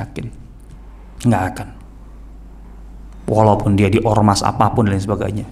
Yakin. 0.01 0.27
Nggak 1.29 1.43
akan. 1.53 1.69
Walaupun 3.29 3.77
dia 3.77 3.93
di 3.93 4.01
ormas 4.01 4.41
apa 4.41 4.73
pun 4.73 4.89
dan 4.89 4.97
lain 4.97 5.05
sebagainya. 5.05 5.47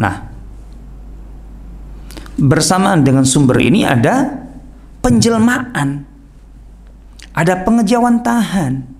Nah 0.00 0.32
bersamaan 2.40 3.04
dengan 3.04 3.28
sumber 3.28 3.60
ini 3.60 3.84
ada 3.84 4.48
penjelmaan. 5.04 6.08
Ada 7.32 7.60
pengejauhan 7.64 8.24
tahan 8.24 8.91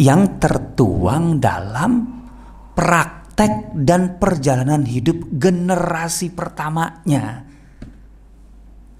yang 0.00 0.42
tertuang 0.42 1.38
dalam 1.38 2.22
praktek 2.74 3.76
dan 3.78 4.18
perjalanan 4.18 4.82
hidup 4.82 5.30
generasi 5.38 6.34
pertamanya 6.34 7.54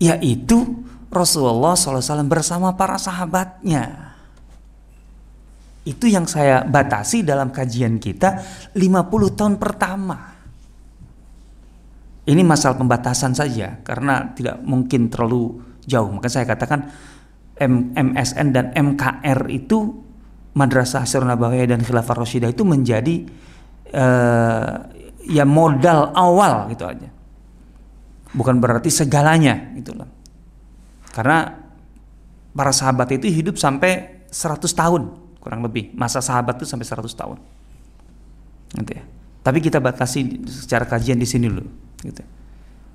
yaitu 0.05 0.85
Rasulullah 1.15 1.79
SAW 1.79 2.27
bersama 2.27 2.75
para 2.75 2.99
sahabatnya. 2.99 4.13
Itu 5.85 6.09
yang 6.09 6.25
saya 6.25 6.65
batasi 6.65 7.23
dalam 7.23 7.53
kajian 7.53 8.01
kita 8.01 8.41
50 8.73 9.39
tahun 9.39 9.55
pertama. 9.61 10.33
Ini 12.25 12.41
masalah 12.41 12.81
pembatasan 12.81 13.37
saja 13.37 13.85
karena 13.85 14.33
tidak 14.33 14.65
mungkin 14.65 15.13
terlalu 15.13 15.61
jauh. 15.85 16.09
Maka 16.09 16.33
saya 16.33 16.49
katakan 16.49 16.89
MSN 17.93 18.49
dan 18.57 18.73
MKR 18.73 19.45
itu 19.53 20.04
Madrasah 20.55 21.03
Asyur 21.03 21.27
Nabawiyah 21.27 21.75
dan 21.75 21.83
Khilafah 21.83 22.23
Rasyidah 22.23 22.55
itu 22.55 22.63
menjadi 22.63 23.27
uh, 23.91 24.87
ya 25.27 25.43
modal 25.43 26.15
awal 26.15 26.71
gitu 26.71 26.87
aja. 26.87 27.11
Bukan 28.35 28.59
berarti 28.63 28.91
segalanya 28.91 29.75
gitu 29.75 29.95
loh. 29.95 30.07
Karena 31.11 31.47
para 32.55 32.71
sahabat 32.71 33.15
itu 33.19 33.31
hidup 33.31 33.59
sampai 33.59 34.27
100 34.31 34.63
tahun 34.71 35.03
kurang 35.43 35.63
lebih. 35.67 35.95
Masa 35.95 36.23
sahabat 36.23 36.59
itu 36.63 36.67
sampai 36.67 36.87
100 36.87 37.07
tahun. 37.15 37.39
Gitu 38.79 38.93
ya. 38.95 39.05
Tapi 39.45 39.59
kita 39.61 39.79
batasi 39.83 40.47
secara 40.49 40.87
kajian 40.89 41.19
di 41.19 41.29
sini 41.29 41.47
dulu 41.51 41.69
gitu. 42.01 42.23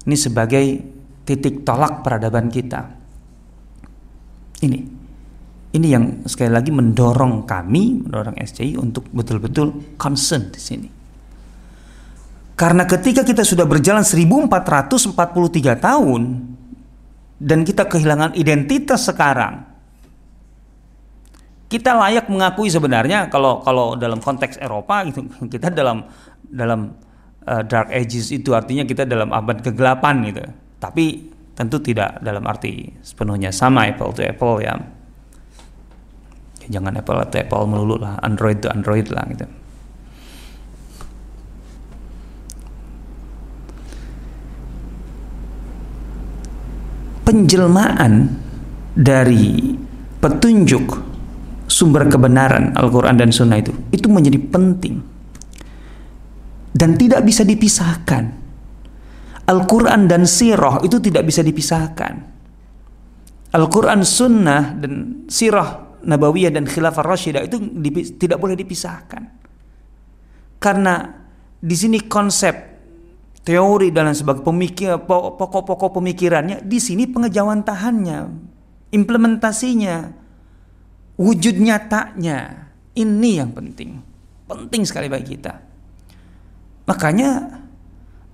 Ini 0.08 0.16
sebagai 0.16 0.66
titik 1.28 1.62
tolak 1.62 2.02
peradaban 2.02 2.48
kita. 2.50 2.90
Ini 4.60 4.99
ini 5.70 5.88
yang 5.94 6.26
sekali 6.26 6.50
lagi 6.50 6.74
mendorong 6.74 7.46
kami, 7.46 8.02
mendorong 8.02 8.42
SCI 8.42 8.74
untuk 8.82 9.06
betul-betul 9.14 9.98
concern 10.02 10.50
di 10.50 10.58
sini. 10.62 10.90
Karena 12.58 12.90
ketika 12.90 13.22
kita 13.22 13.46
sudah 13.46 13.70
berjalan 13.70 14.02
1443 14.02 15.16
tahun 15.78 16.22
dan 17.40 17.60
kita 17.64 17.86
kehilangan 17.86 18.34
identitas 18.34 19.06
sekarang, 19.06 19.64
kita 21.70 21.94
layak 21.96 22.26
mengakui 22.34 22.68
sebenarnya 22.68 23.30
kalau 23.30 23.62
kalau 23.62 23.94
dalam 23.94 24.18
konteks 24.18 24.58
Eropa 24.58 25.06
gitu 25.06 25.22
kita 25.54 25.70
dalam 25.70 26.02
dalam 26.50 26.98
uh, 27.46 27.62
dark 27.62 27.94
ages 27.94 28.34
itu 28.34 28.58
artinya 28.58 28.84
kita 28.90 29.06
dalam 29.06 29.30
abad 29.30 29.62
kegelapan 29.62 30.34
gitu. 30.34 30.44
Tapi 30.82 31.30
tentu 31.54 31.78
tidak 31.78 32.20
dalam 32.26 32.42
arti 32.50 32.90
sepenuhnya 33.06 33.54
sama 33.54 33.86
apple 33.86 34.12
to 34.18 34.26
apple 34.26 34.58
ya 34.58 34.99
jangan 36.70 36.94
Apple 36.96 37.20
atau 37.26 37.38
Apple 37.42 37.66
melulu 37.66 37.98
lah. 37.98 38.22
Android 38.22 38.62
itu 38.62 38.70
Android 38.70 39.10
lah 39.10 39.26
gitu. 39.34 39.46
Penjelmaan 47.26 48.14
dari 48.98 49.78
petunjuk 50.18 50.88
sumber 51.70 52.10
kebenaran 52.10 52.74
Al-Quran 52.74 53.22
dan 53.22 53.30
Sunnah 53.30 53.62
itu 53.62 53.70
itu 53.94 54.10
menjadi 54.10 54.42
penting 54.42 55.02
dan 56.74 56.98
tidak 56.98 57.26
bisa 57.26 57.46
dipisahkan. 57.46 58.38
Al-Quran 59.50 60.06
dan 60.06 60.30
Sirah 60.30 60.78
itu 60.86 61.02
tidak 61.02 61.26
bisa 61.26 61.42
dipisahkan. 61.42 62.14
Al-Quran 63.50 64.06
Sunnah 64.06 64.78
dan 64.78 65.26
Sirah 65.26 65.89
Nabawiyah 66.04 66.52
dan 66.54 66.66
Khilafah 66.68 67.04
Rasyidah 67.04 67.44
itu 67.48 67.58
tidak 68.16 68.40
boleh 68.40 68.56
dipisahkan. 68.56 69.24
Karena 70.60 71.08
di 71.60 71.76
sini 71.76 72.04
konsep 72.08 72.56
teori 73.44 73.90
dan 73.90 74.12
sebagai 74.12 74.44
pemikir 74.44 75.00
pokok-pokok 75.08 76.00
pemikirannya 76.00 76.64
di 76.64 76.78
sini 76.78 77.08
pengejauhan 77.08 77.64
tahannya 77.64 78.20
implementasinya 78.94 80.14
wujud 81.20 81.56
nyatanya. 81.60 82.70
Ini 82.96 83.30
yang 83.40 83.52
penting. 83.56 84.02
Penting 84.50 84.84
sekali 84.84 85.08
bagi 85.08 85.38
kita. 85.38 85.54
Makanya 86.90 87.62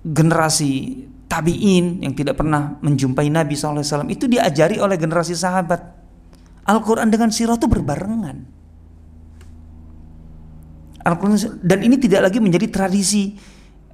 generasi 0.02 1.04
tabiin 1.26 2.02
yang 2.02 2.14
tidak 2.16 2.40
pernah 2.40 2.78
menjumpai 2.80 3.28
Nabi 3.30 3.54
SAW 3.58 4.06
itu 4.10 4.30
diajari 4.30 4.78
oleh 4.78 4.96
generasi 4.96 5.34
sahabat 5.34 5.95
Al-Quran 6.66 7.08
dengan 7.08 7.30
sirah 7.30 7.54
itu 7.54 7.70
berbarengan 7.70 8.36
Al-Quran 11.06 11.62
dan 11.62 11.78
ini 11.86 11.96
tidak 12.02 12.30
lagi 12.30 12.42
menjadi 12.42 12.66
tradisi 12.66 13.38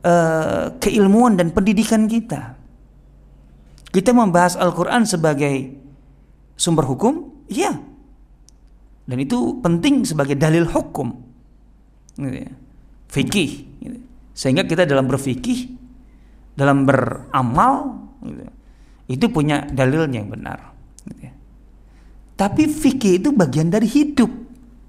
uh, 0.00 0.72
keilmuan 0.80 1.36
dan 1.36 1.52
pendidikan 1.52 2.08
kita 2.08 2.56
kita 3.92 4.10
membahas 4.16 4.56
Al-Quran 4.56 5.04
sebagai 5.04 5.76
sumber 6.56 6.88
hukum 6.88 7.44
iya 7.52 7.76
dan 9.04 9.18
itu 9.20 9.60
penting 9.60 10.08
sebagai 10.08 10.38
dalil 10.40 10.64
hukum 10.64 11.12
gitu 12.16 12.48
ya. 12.48 12.52
fikih 13.12 13.50
gitu. 13.84 13.98
sehingga 14.32 14.64
kita 14.64 14.88
dalam 14.88 15.04
berfikih 15.04 15.76
dalam 16.56 16.84
beramal 16.88 18.00
gitu, 18.24 18.44
itu 19.12 19.26
punya 19.28 19.68
dalilnya 19.68 20.24
yang 20.24 20.30
benar 20.32 20.72
gitu 21.08 21.28
ya. 21.28 21.31
Tapi 22.36 22.68
fikih 22.68 23.22
itu 23.22 23.28
bagian 23.30 23.68
dari 23.68 23.86
hidup. 23.86 24.30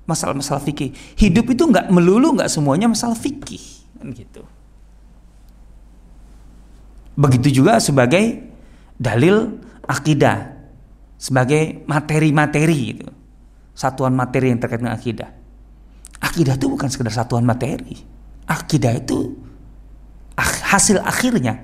Masalah-masalah 0.03 0.59
fikih. 0.63 0.91
Hidup 1.15 1.47
itu 1.51 1.63
nggak 1.63 1.87
melulu 1.87 2.35
nggak 2.35 2.51
semuanya 2.51 2.91
masalah 2.91 3.15
fikih 3.15 3.61
kan 3.99 4.11
gitu. 4.11 4.43
Begitu 7.15 7.63
juga 7.63 7.79
sebagai 7.79 8.43
dalil 8.99 9.61
akidah 9.87 10.53
sebagai 11.23 11.87
materi-materi 11.87 12.79
gitu. 12.91 13.07
Satuan 13.71 14.11
materi 14.11 14.51
yang 14.51 14.59
terkait 14.59 14.83
dengan 14.83 14.99
akidah. 14.99 15.31
Akidah 16.19 16.59
itu 16.59 16.67
bukan 16.67 16.91
sekedar 16.91 17.15
satuan 17.15 17.47
materi. 17.47 17.95
Akidah 18.43 18.91
itu 18.91 19.31
hasil 20.67 20.99
akhirnya 20.99 21.63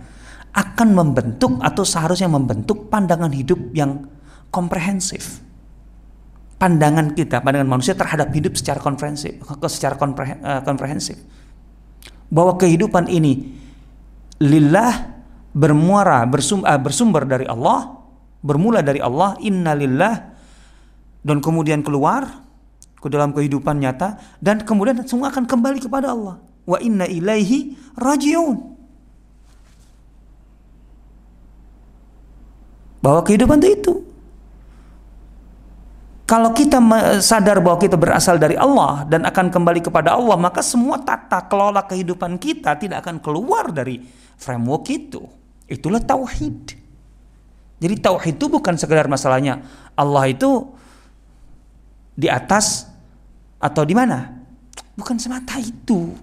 akan 0.55 0.95
membentuk 0.95 1.59
atau 1.59 1.83
seharusnya 1.83 2.31
membentuk 2.31 2.87
pandangan 2.87 3.29
hidup 3.35 3.59
yang 3.75 4.07
komprehensif. 4.47 5.43
Pandangan 6.59 7.15
kita, 7.15 7.39
pandangan 7.39 7.71
manusia 7.71 7.95
terhadap 7.95 8.35
hidup 8.35 8.59
secara 8.59 8.83
komprehensif, 8.83 9.39
secara 9.71 9.95
eh, 9.95 10.61
komprehensif. 10.67 11.15
Bahwa 12.27 12.59
kehidupan 12.59 13.07
ini 13.07 13.55
lillah 14.43 15.19
bermuara 15.55 16.23
bersum, 16.27 16.61
uh, 16.63 16.77
bersumber 16.79 17.25
dari 17.25 17.47
Allah, 17.47 17.99
bermula 18.43 18.83
dari 18.83 19.01
Allah, 19.01 19.35
innalillah 19.39 20.35
dan 21.23 21.43
kemudian 21.43 21.83
keluar 21.83 22.47
ke 22.99 23.07
dalam 23.07 23.31
kehidupan 23.31 23.79
nyata 23.79 24.19
dan 24.43 24.63
kemudian 24.63 24.99
semua 25.07 25.31
akan 25.31 25.47
kembali 25.47 25.79
kepada 25.79 26.11
Allah 26.11 26.43
wa 26.67 26.77
inna 26.79 27.07
ilaihi 27.07 27.75
rajiun. 27.95 28.57
Bahwa 32.99 33.23
kehidupan 33.23 33.63
itu 33.63 33.71
itu. 33.79 33.93
Kalau 36.29 36.53
kita 36.53 36.77
sadar 37.25 37.57
bahwa 37.57 37.81
kita 37.81 37.97
berasal 37.97 38.37
dari 38.37 38.53
Allah 38.53 39.01
dan 39.09 39.25
akan 39.25 39.49
kembali 39.49 39.81
kepada 39.81 40.13
Allah, 40.13 40.37
maka 40.37 40.61
semua 40.61 41.01
tata 41.01 41.41
kelola 41.49 41.81
kehidupan 41.89 42.37
kita 42.37 42.77
tidak 42.77 43.01
akan 43.01 43.17
keluar 43.17 43.73
dari 43.73 43.97
framework 44.37 44.85
itu. 44.93 45.25
Itulah 45.65 45.97
tauhid. 45.97 46.77
Jadi 47.81 47.95
tauhid 47.97 48.37
itu 48.37 48.45
bukan 48.45 48.77
sekedar 48.77 49.09
masalahnya 49.09 49.65
Allah 49.97 50.29
itu 50.29 50.69
di 52.13 52.29
atas 52.29 52.85
atau 53.57 53.81
di 53.81 53.97
mana. 53.97 54.29
Bukan 54.93 55.17
semata 55.17 55.57
itu 55.57 56.13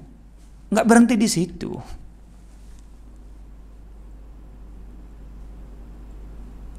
nggak 0.70 0.86
berhenti 0.86 1.18
di 1.18 1.26
situ. 1.26 1.74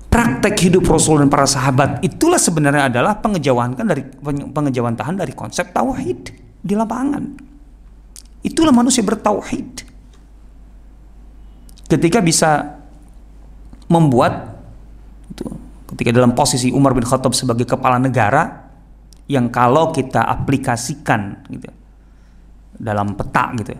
Praktek 0.07 0.55
hidup 0.71 0.87
Rasul 0.87 1.19
dan 1.19 1.27
para 1.27 1.43
sahabat 1.43 1.99
itulah 1.99 2.39
sebenarnya 2.39 2.87
adalah 2.87 3.19
pengejauhan 3.19 3.75
kan 3.75 3.85
dari 3.85 4.07
pengejauhan 4.25 4.95
tahan 4.95 5.19
dari 5.19 5.35
konsep 5.35 5.75
tauhid 5.75 6.31
di 6.63 6.73
lapangan. 6.73 7.23
Itulah 8.41 8.71
manusia 8.71 9.03
bertauhid. 9.03 9.83
Ketika 11.91 12.23
bisa 12.23 12.79
membuat 13.91 14.55
itu, 15.31 15.47
ketika 15.95 16.15
dalam 16.15 16.31
posisi 16.31 16.71
Umar 16.71 16.95
bin 16.95 17.03
Khattab 17.03 17.35
sebagai 17.35 17.67
kepala 17.67 17.99
negara 17.99 18.67
yang 19.27 19.51
kalau 19.51 19.91
kita 19.91 20.23
aplikasikan 20.23 21.43
gitu 21.51 21.67
dalam 22.79 23.11
peta 23.19 23.51
gitu. 23.59 23.75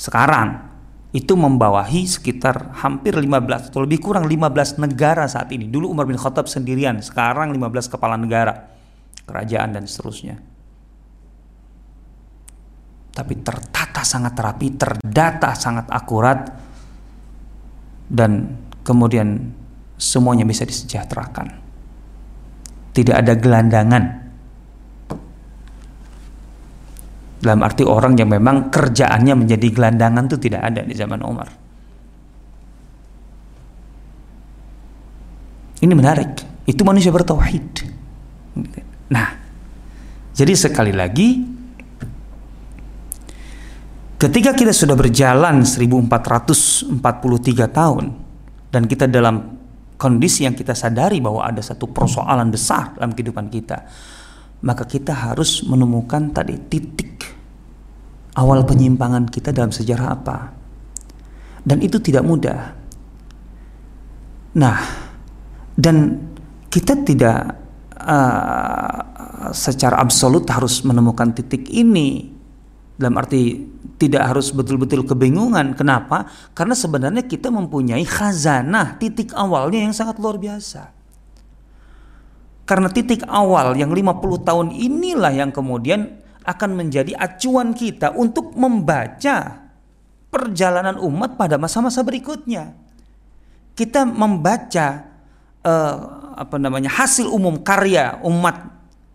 Sekarang 0.00 0.71
itu 1.12 1.36
membawahi 1.36 2.08
sekitar 2.08 2.72
hampir 2.80 3.12
15 3.12 3.68
atau 3.68 3.84
lebih 3.84 4.00
kurang 4.00 4.24
15 4.24 4.80
negara 4.80 5.28
saat 5.28 5.52
ini. 5.52 5.68
Dulu 5.68 5.92
Umar 5.92 6.08
bin 6.08 6.16
Khattab 6.16 6.48
sendirian, 6.48 7.04
sekarang 7.04 7.52
15 7.52 7.92
kepala 7.92 8.16
negara, 8.16 8.72
kerajaan 9.28 9.76
dan 9.76 9.84
seterusnya. 9.84 10.40
Tapi 13.12 13.34
tertata 13.44 14.00
sangat 14.08 14.32
rapi, 14.40 14.72
terdata 14.72 15.52
sangat 15.52 15.92
akurat 15.92 16.48
dan 18.08 18.56
kemudian 18.80 19.52
semuanya 20.00 20.48
bisa 20.48 20.64
disejahterakan. 20.64 21.60
Tidak 22.96 23.12
ada 23.12 23.36
gelandangan 23.36 24.21
Dalam 27.42 27.58
arti 27.66 27.82
orang 27.82 28.14
yang 28.14 28.30
memang 28.30 28.70
kerjaannya 28.70 29.34
menjadi 29.34 29.66
gelandangan 29.74 30.30
itu 30.30 30.38
tidak 30.38 30.62
ada 30.62 30.86
di 30.86 30.94
zaman 30.94 31.20
Umar. 31.26 31.50
Ini 35.82 35.90
menarik. 35.90 36.62
Itu 36.62 36.86
manusia 36.86 37.10
bertauhid. 37.10 37.68
Nah, 39.10 39.28
jadi 40.32 40.54
sekali 40.54 40.94
lagi 40.94 41.42
ketika 44.22 44.54
kita 44.54 44.70
sudah 44.70 44.94
berjalan 44.94 45.66
1443 45.66 46.94
tahun 47.66 48.04
dan 48.70 48.82
kita 48.86 49.10
dalam 49.10 49.58
kondisi 49.98 50.46
yang 50.46 50.54
kita 50.54 50.78
sadari 50.78 51.18
bahwa 51.18 51.42
ada 51.42 51.58
satu 51.58 51.90
persoalan 51.90 52.54
besar 52.54 52.94
dalam 52.94 53.10
kehidupan 53.10 53.50
kita, 53.50 53.82
maka 54.62 54.86
kita 54.86 55.10
harus 55.10 55.66
menemukan 55.66 56.30
tadi 56.30 56.54
titik 56.70 57.26
awal 58.38 58.64
penyimpangan 58.64 59.28
kita 59.28 59.50
dalam 59.50 59.74
sejarah 59.74 60.08
apa. 60.14 60.38
Dan 61.62 61.78
itu 61.82 62.02
tidak 62.02 62.26
mudah. 62.26 62.74
Nah, 64.58 64.78
dan 65.78 66.18
kita 66.66 66.98
tidak 67.06 67.38
uh, 68.02 68.98
secara 69.54 69.98
absolut 70.02 70.46
harus 70.50 70.82
menemukan 70.82 71.30
titik 71.34 71.70
ini 71.70 72.30
dalam 72.98 73.18
arti 73.18 73.62
tidak 73.98 74.34
harus 74.34 74.50
betul-betul 74.50 75.06
kebingungan. 75.06 75.78
Kenapa? 75.78 76.26
Karena 76.54 76.74
sebenarnya 76.74 77.22
kita 77.26 77.50
mempunyai 77.50 78.02
khazanah 78.02 78.98
titik 78.98 79.30
awalnya 79.34 79.86
yang 79.86 79.94
sangat 79.94 80.18
luar 80.18 80.38
biasa. 80.38 81.01
Karena 82.62 82.86
titik 82.86 83.26
awal 83.26 83.74
yang 83.74 83.90
50 83.90 84.46
tahun 84.46 84.66
inilah 84.70 85.34
yang 85.34 85.50
kemudian 85.50 86.22
akan 86.42 86.70
menjadi 86.74 87.14
acuan 87.18 87.74
kita 87.74 88.14
untuk 88.14 88.54
membaca 88.54 89.66
perjalanan 90.30 90.98
umat 91.02 91.34
pada 91.38 91.58
masa-masa 91.58 92.02
berikutnya. 92.06 92.74
Kita 93.74 94.06
membaca 94.06 95.06
uh, 95.64 95.96
apa 96.38 96.56
namanya 96.56 96.88
hasil 96.92 97.28
umum 97.28 97.60
karya 97.60 98.20
umat 98.24 98.72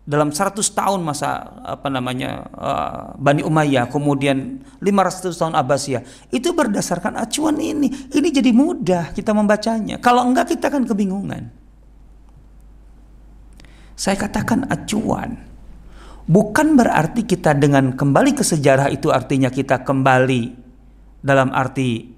dalam 0.08 0.32
100 0.32 0.56
tahun 0.72 1.04
masa 1.04 1.52
apa 1.68 1.92
namanya 1.92 2.48
uh, 2.56 3.12
Bani 3.20 3.44
Umayyah 3.44 3.92
kemudian 3.92 4.64
500 4.80 5.36
tahun 5.36 5.54
Abbasiyah. 5.56 6.02
Itu 6.32 6.56
berdasarkan 6.56 7.16
acuan 7.20 7.60
ini. 7.60 7.92
Ini 8.08 8.28
jadi 8.32 8.50
mudah 8.52 9.12
kita 9.12 9.36
membacanya. 9.36 10.00
Kalau 10.00 10.24
enggak 10.24 10.56
kita 10.56 10.72
akan 10.72 10.88
kebingungan 10.88 11.57
saya 13.98 14.14
katakan 14.14 14.70
acuan. 14.70 15.42
Bukan 16.30 16.78
berarti 16.78 17.26
kita 17.26 17.56
dengan 17.58 17.98
kembali 17.98 18.38
ke 18.38 18.46
sejarah 18.46 18.94
itu 18.94 19.10
artinya 19.10 19.50
kita 19.50 19.82
kembali 19.82 20.54
dalam 21.18 21.50
arti 21.50 22.14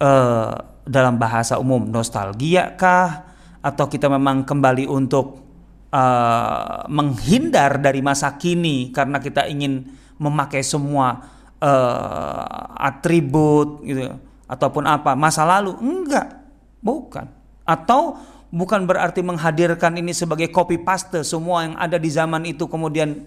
uh, 0.00 0.54
dalam 0.88 1.20
bahasa 1.20 1.60
umum 1.60 1.84
nostalgia 1.84 2.72
kah? 2.80 3.28
Atau 3.60 3.92
kita 3.92 4.08
memang 4.08 4.48
kembali 4.48 4.88
untuk 4.88 5.44
uh, 5.92 6.88
menghindar 6.88 7.84
dari 7.84 8.00
masa 8.00 8.40
kini 8.40 8.88
karena 8.88 9.20
kita 9.20 9.44
ingin 9.44 9.92
memakai 10.16 10.64
semua 10.64 11.20
uh, 11.60 12.64
atribut 12.80 13.84
gitu 13.84 14.14
ataupun 14.48 14.88
apa? 14.88 15.12
Masa 15.12 15.44
lalu? 15.44 15.76
Enggak. 15.84 16.32
Bukan. 16.80 17.28
Atau 17.68 18.16
bukan 18.48 18.88
berarti 18.88 19.20
menghadirkan 19.20 20.00
ini 20.00 20.16
sebagai 20.16 20.48
copy 20.48 20.80
paste 20.80 21.20
semua 21.24 21.68
yang 21.68 21.74
ada 21.76 22.00
di 22.00 22.08
zaman 22.08 22.48
itu 22.48 22.64
kemudian 22.64 23.20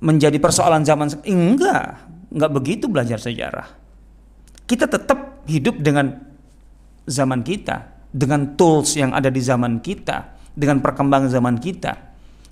menjadi 0.00 0.38
persoalan 0.40 0.86
zaman 0.86 1.12
enggak 1.26 2.08
enggak 2.30 2.50
begitu 2.54 2.86
belajar 2.86 3.18
sejarah. 3.18 3.66
Kita 4.64 4.86
tetap 4.86 5.42
hidup 5.50 5.82
dengan 5.82 6.14
zaman 7.10 7.42
kita 7.42 8.06
dengan 8.14 8.54
tools 8.54 8.94
yang 8.94 9.10
ada 9.10 9.28
di 9.28 9.42
zaman 9.42 9.82
kita 9.82 10.38
dengan 10.54 10.78
perkembangan 10.78 11.30
zaman 11.30 11.58
kita. 11.58 11.92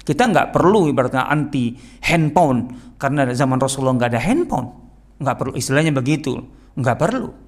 Kita 0.03 0.23
nggak 0.25 0.51
perlu 0.51 0.91
ibaratnya 0.91 1.31
anti 1.31 1.79
handphone 2.03 2.95
karena 2.99 3.29
zaman 3.31 3.61
Rasulullah 3.63 3.95
nggak 4.03 4.11
ada 4.19 4.23
handphone. 4.23 4.69
Nggak 5.23 5.37
perlu 5.39 5.53
istilahnya 5.55 5.95
begitu. 5.95 6.43
Nggak 6.75 6.99
perlu 6.99 7.48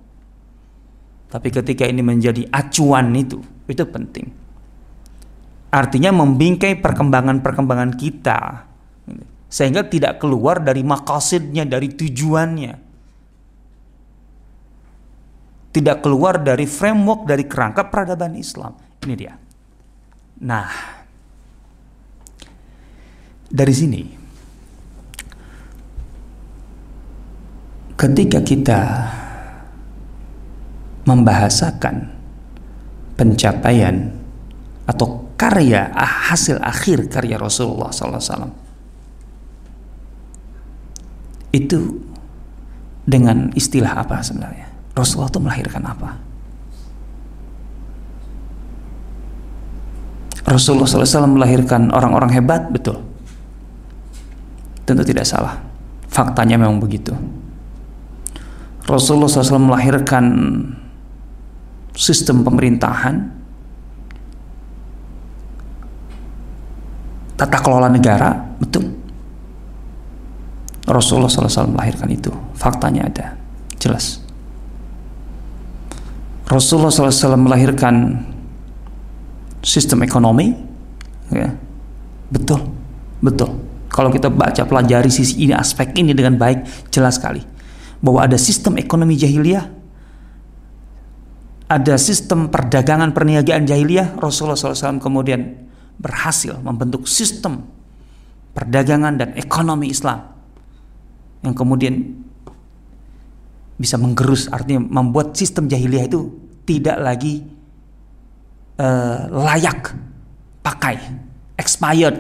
tapi 1.31 1.49
ketika 1.55 1.87
ini 1.87 2.03
menjadi 2.03 2.43
acuan 2.51 3.14
itu, 3.14 3.39
itu 3.70 3.87
penting. 3.87 4.26
Artinya 5.70 6.11
membingkai 6.11 6.83
perkembangan-perkembangan 6.83 7.95
kita. 7.95 8.66
Sehingga 9.47 9.87
tidak 9.87 10.18
keluar 10.18 10.59
dari 10.59 10.83
makasidnya, 10.83 11.62
dari 11.62 11.95
tujuannya. 11.95 12.74
Tidak 15.70 16.03
keluar 16.03 16.43
dari 16.43 16.66
framework, 16.66 17.31
dari 17.31 17.47
kerangka 17.47 17.87
peradaban 17.87 18.35
Islam. 18.35 18.74
Ini 19.07 19.14
dia. 19.14 19.39
Nah, 20.43 20.66
dari 23.47 23.74
sini 23.74 24.03
ketika 27.95 28.41
kita 28.43 28.81
membahasakan 31.11 32.07
pencapaian 33.19 34.15
atau 34.87 35.27
karya 35.35 35.91
ah, 35.91 36.31
hasil 36.31 36.63
akhir 36.63 37.11
karya 37.11 37.35
Rasulullah 37.35 37.91
SAW 37.91 38.55
itu 41.51 41.99
dengan 43.03 43.51
istilah 43.59 44.07
apa 44.07 44.23
sebenarnya? 44.23 44.71
Rasulullah 44.95 45.31
itu 45.33 45.41
melahirkan 45.43 45.83
apa? 45.83 46.11
Rasulullah 50.47 50.87
SAW 50.87 51.35
melahirkan 51.39 51.91
orang-orang 51.95 52.31
hebat 52.35 52.71
betul? 52.71 53.03
Tentu 54.87 55.03
tidak 55.07 55.27
salah. 55.27 55.59
Faktanya 56.11 56.59
memang 56.59 56.83
begitu. 56.83 57.15
Rasulullah 58.87 59.31
SAW 59.31 59.71
melahirkan 59.71 60.25
sistem 61.95 62.43
pemerintahan, 62.47 63.14
tata 67.34 67.59
kelola 67.61 67.88
negara, 67.88 68.36
betul. 68.61 68.93
Rasulullah 70.91 71.30
SAW 71.30 71.70
melahirkan 71.70 72.09
itu. 72.11 72.32
Faktanya 72.59 73.07
ada, 73.07 73.38
jelas. 73.78 74.20
Rasulullah 76.51 76.91
SAW 76.91 77.38
melahirkan 77.38 78.26
sistem 79.62 80.03
ekonomi, 80.03 80.51
ya, 81.30 81.55
betul, 82.28 82.59
betul. 83.22 83.51
Kalau 83.91 84.11
kita 84.11 84.30
baca 84.30 84.62
pelajari 84.66 85.11
sisi 85.11 85.47
ini 85.47 85.55
aspek 85.55 85.95
ini 85.95 86.11
dengan 86.14 86.34
baik, 86.38 86.91
jelas 86.91 87.18
sekali 87.18 87.43
bahwa 88.01 88.24
ada 88.24 88.36
sistem 88.41 88.80
ekonomi 88.80 89.14
jahiliyah 89.14 89.80
ada 91.71 91.95
sistem 91.95 92.51
perdagangan 92.51 93.14
perniagaan 93.14 93.62
jahiliyah, 93.62 94.18
Rasulullah 94.18 94.59
SAW 94.59 94.99
kemudian 94.99 95.71
berhasil 96.03 96.59
membentuk 96.59 97.07
sistem 97.07 97.62
perdagangan 98.51 99.14
dan 99.14 99.39
ekonomi 99.39 99.95
Islam 99.95 100.18
yang 101.47 101.55
kemudian 101.55 101.95
bisa 103.79 103.95
menggerus, 104.03 104.51
artinya 104.51 104.83
membuat 104.83 105.39
sistem 105.39 105.71
jahiliyah 105.71 106.11
itu 106.11 106.21
tidak 106.66 106.99
lagi 106.99 107.47
uh, 108.83 109.31
layak 109.31 109.95
pakai, 110.66 110.99
expired. 111.55 112.18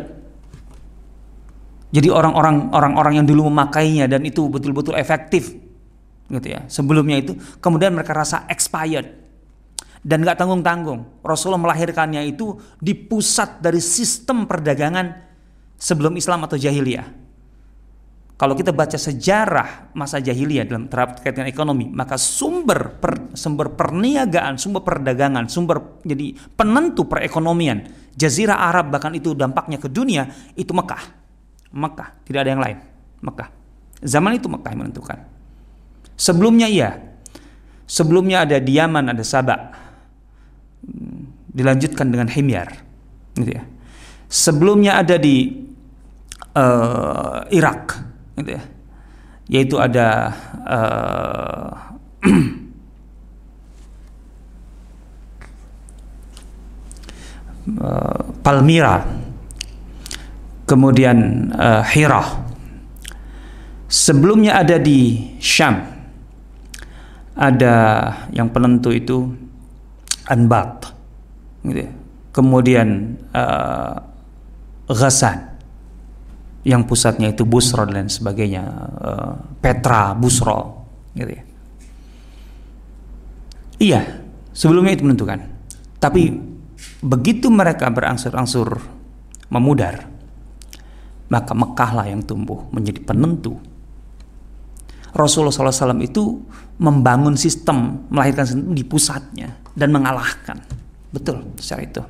Jadi 1.90 2.06
orang-orang 2.06 2.70
orang-orang 2.70 3.18
yang 3.18 3.26
dulu 3.26 3.50
memakainya 3.50 4.06
dan 4.06 4.22
itu 4.22 4.46
betul-betul 4.46 4.94
efektif, 4.94 5.58
gitu 6.30 6.48
ya. 6.48 6.62
Sebelumnya 6.70 7.18
itu, 7.18 7.34
kemudian 7.58 7.92
mereka 7.92 8.14
rasa 8.14 8.46
expired 8.46 9.29
dan 10.00 10.24
gak 10.24 10.40
tanggung-tanggung. 10.40 11.20
Rasulullah 11.20 11.60
melahirkannya 11.60 12.24
itu 12.24 12.56
di 12.80 12.96
pusat 12.96 13.60
dari 13.60 13.80
sistem 13.80 14.48
perdagangan 14.48 15.12
sebelum 15.76 16.16
Islam 16.16 16.48
atau 16.48 16.56
jahiliyah. 16.56 17.20
Kalau 18.40 18.56
kita 18.56 18.72
baca 18.72 18.96
sejarah 18.96 19.92
masa 19.92 20.16
jahiliyah 20.16 20.64
dalam 20.64 20.88
terkait 20.88 21.36
dengan 21.36 21.52
ekonomi, 21.52 21.92
maka 21.92 22.16
sumber 22.16 22.96
per, 22.96 23.36
sumber 23.36 23.76
perniagaan, 23.76 24.56
sumber 24.56 24.80
perdagangan, 24.80 25.44
sumber 25.44 26.00
jadi 26.00 26.32
penentu 26.56 27.04
perekonomian 27.04 27.84
Jazirah 28.16 28.58
Arab 28.68 28.90
bahkan 28.92 29.12
itu 29.16 29.32
dampaknya 29.36 29.80
ke 29.80 29.88
dunia 29.88 30.28
itu 30.56 30.72
Mekah. 30.72 31.20
Mekah, 31.70 32.08
tidak 32.26 32.40
ada 32.44 32.50
yang 32.50 32.62
lain. 32.64 32.78
Mekah. 33.22 33.48
Zaman 34.00 34.32
itu 34.36 34.48
Mekah 34.50 34.70
yang 34.72 34.80
menentukan. 34.88 35.18
Sebelumnya 36.16 36.66
iya. 36.66 37.00
Sebelumnya 37.88 38.44
ada 38.44 38.56
Diaman, 38.60 39.08
ada 39.08 39.24
Sabak 39.24 39.79
dilanjutkan 41.50 42.08
dengan 42.10 42.28
himyar 42.30 42.68
gitu 43.36 43.50
ya. 43.56 43.64
Sebelumnya 44.30 45.02
ada 45.02 45.18
di 45.18 45.66
uh, 46.54 47.42
Irak 47.50 47.98
gitu 48.38 48.50
ya. 48.54 48.62
Yaitu 49.50 49.82
ada 49.82 50.30
uh, 50.62 51.74
Palmyra 58.46 59.02
kemudian 60.70 61.50
uh, 61.54 61.82
Hira 61.82 62.22
sebelumnya 63.90 64.62
ada 64.62 64.78
di 64.78 65.34
Syam. 65.42 65.98
Ada 67.34 67.74
yang 68.36 68.52
penentu 68.52 68.92
itu 68.94 69.32
Anbat. 70.30 70.94
Gitu 71.60 71.84
ya. 71.84 71.92
kemudian 72.30 73.18
uh, 73.34 74.00
Ghassan 74.88 75.50
yang 76.64 76.88
pusatnya 76.88 77.34
itu 77.34 77.44
Busro 77.44 77.84
dan 77.84 78.06
sebagainya. 78.08 78.64
Uh, 78.96 79.34
Petra 79.60 80.14
Busro 80.16 80.86
gitu 81.12 81.30
ya. 81.34 81.42
Iya 83.80 84.00
sebelumnya 84.54 84.96
itu 84.96 85.04
menentukan. 85.04 85.40
Tapi 86.00 86.32
begitu 87.04 87.52
mereka 87.52 87.92
berangsur-angsur 87.92 88.80
memudar 89.52 90.08
maka 91.30 91.54
Mekah 91.54 91.90
lah 91.94 92.06
yang 92.10 92.26
tumbuh 92.26 92.66
menjadi 92.74 93.00
penentu. 93.06 93.56
Rasulullah 95.14 95.54
SAW 95.54 96.02
itu 96.02 96.42
membangun 96.78 97.34
sistem 97.38 98.06
melahirkan 98.10 98.46
sistem 98.46 98.74
di 98.74 98.82
pusatnya 98.86 99.58
dan 99.80 99.88
mengalahkan. 99.88 100.60
Betul 101.08 101.40
secara 101.56 101.80
itu. 101.80 102.02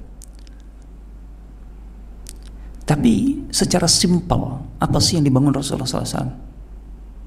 Tapi 2.82 3.46
secara 3.54 3.86
simpel, 3.86 4.66
apa 4.82 4.98
sih 4.98 5.14
yang 5.14 5.22
dibangun 5.22 5.54
Rasulullah 5.54 5.86
SAW? 5.86 6.50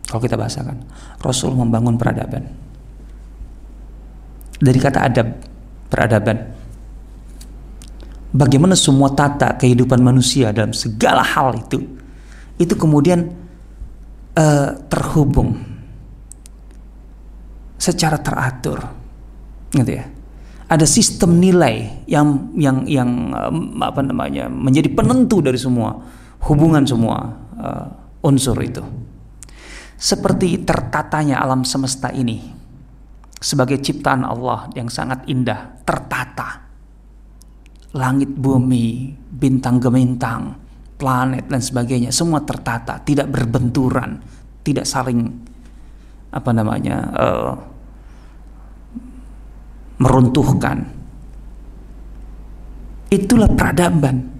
Kalau 0.03 0.19
kita 0.19 0.35
bahasakan, 0.35 0.83
Rasul 1.23 1.55
membangun 1.55 1.95
peradaban. 1.95 2.43
Dari 4.59 4.79
kata 4.83 4.99
adab, 5.07 5.39
peradaban. 5.87 6.37
Bagaimana 8.35 8.75
semua 8.75 9.15
tata 9.15 9.55
kehidupan 9.55 10.03
manusia 10.03 10.51
dalam 10.51 10.75
segala 10.75 11.23
hal 11.23 11.55
itu, 11.55 11.79
itu 12.59 12.75
kemudian 12.75 13.31
uh, 14.35 14.69
terhubung 14.91 15.55
secara 17.79 18.19
teratur, 18.19 18.83
gitu 19.71 19.91
ya 19.95 20.12
ada 20.73 20.89
sistem 20.89 21.37
nilai 21.37 22.01
yang 22.09 22.49
yang 22.57 22.89
yang 22.89 23.29
apa 23.77 24.01
namanya 24.01 24.49
menjadi 24.49 24.89
penentu 24.89 25.37
dari 25.37 25.61
semua 25.61 26.01
hubungan 26.49 26.81
semua 26.81 27.17
uh, 27.61 27.85
unsur 28.25 28.57
itu. 28.57 28.81
Seperti 29.93 30.65
tertatanya 30.65 31.39
alam 31.39 31.61
semesta 31.61 32.09
ini 32.09 32.41
sebagai 33.37 33.77
ciptaan 33.85 34.25
Allah 34.25 34.67
yang 34.73 34.89
sangat 34.89 35.29
indah, 35.29 35.77
tertata. 35.85 36.65
Langit 37.93 38.33
bumi, 38.33 39.13
bintang 39.29 39.77
gemintang, 39.77 40.57
planet 40.97 41.45
dan 41.45 41.61
sebagainya 41.61 42.09
semua 42.09 42.41
tertata, 42.41 42.97
tidak 43.05 43.29
berbenturan, 43.29 44.17
tidak 44.65 44.89
saling 44.89 45.29
apa 46.33 46.49
namanya 46.49 46.97
uh, 47.13 47.53
meruntuhkan. 50.01 50.89
Itulah 53.13 53.49
peradaban. 53.53 54.31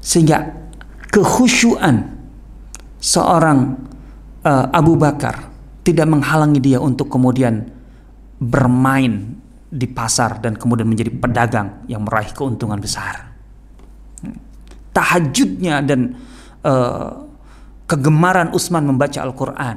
Sehingga 0.00 0.48
kehusyuan 1.12 2.08
seorang 2.96 3.76
uh, 4.44 4.66
Abu 4.72 4.96
Bakar 4.96 5.52
tidak 5.84 6.08
menghalangi 6.08 6.60
dia 6.60 6.78
untuk 6.80 7.12
kemudian 7.12 7.68
bermain 8.40 9.36
di 9.70 9.86
pasar 9.86 10.40
dan 10.40 10.56
kemudian 10.56 10.88
menjadi 10.88 11.12
pedagang 11.12 11.84
yang 11.86 12.02
meraih 12.02 12.32
keuntungan 12.32 12.80
besar. 12.80 13.28
Tahajudnya 14.90 15.84
dan 15.84 16.16
uh, 16.64 17.28
kegemaran 17.86 18.50
Utsman 18.50 18.88
membaca 18.88 19.20
Al-Quran 19.22 19.76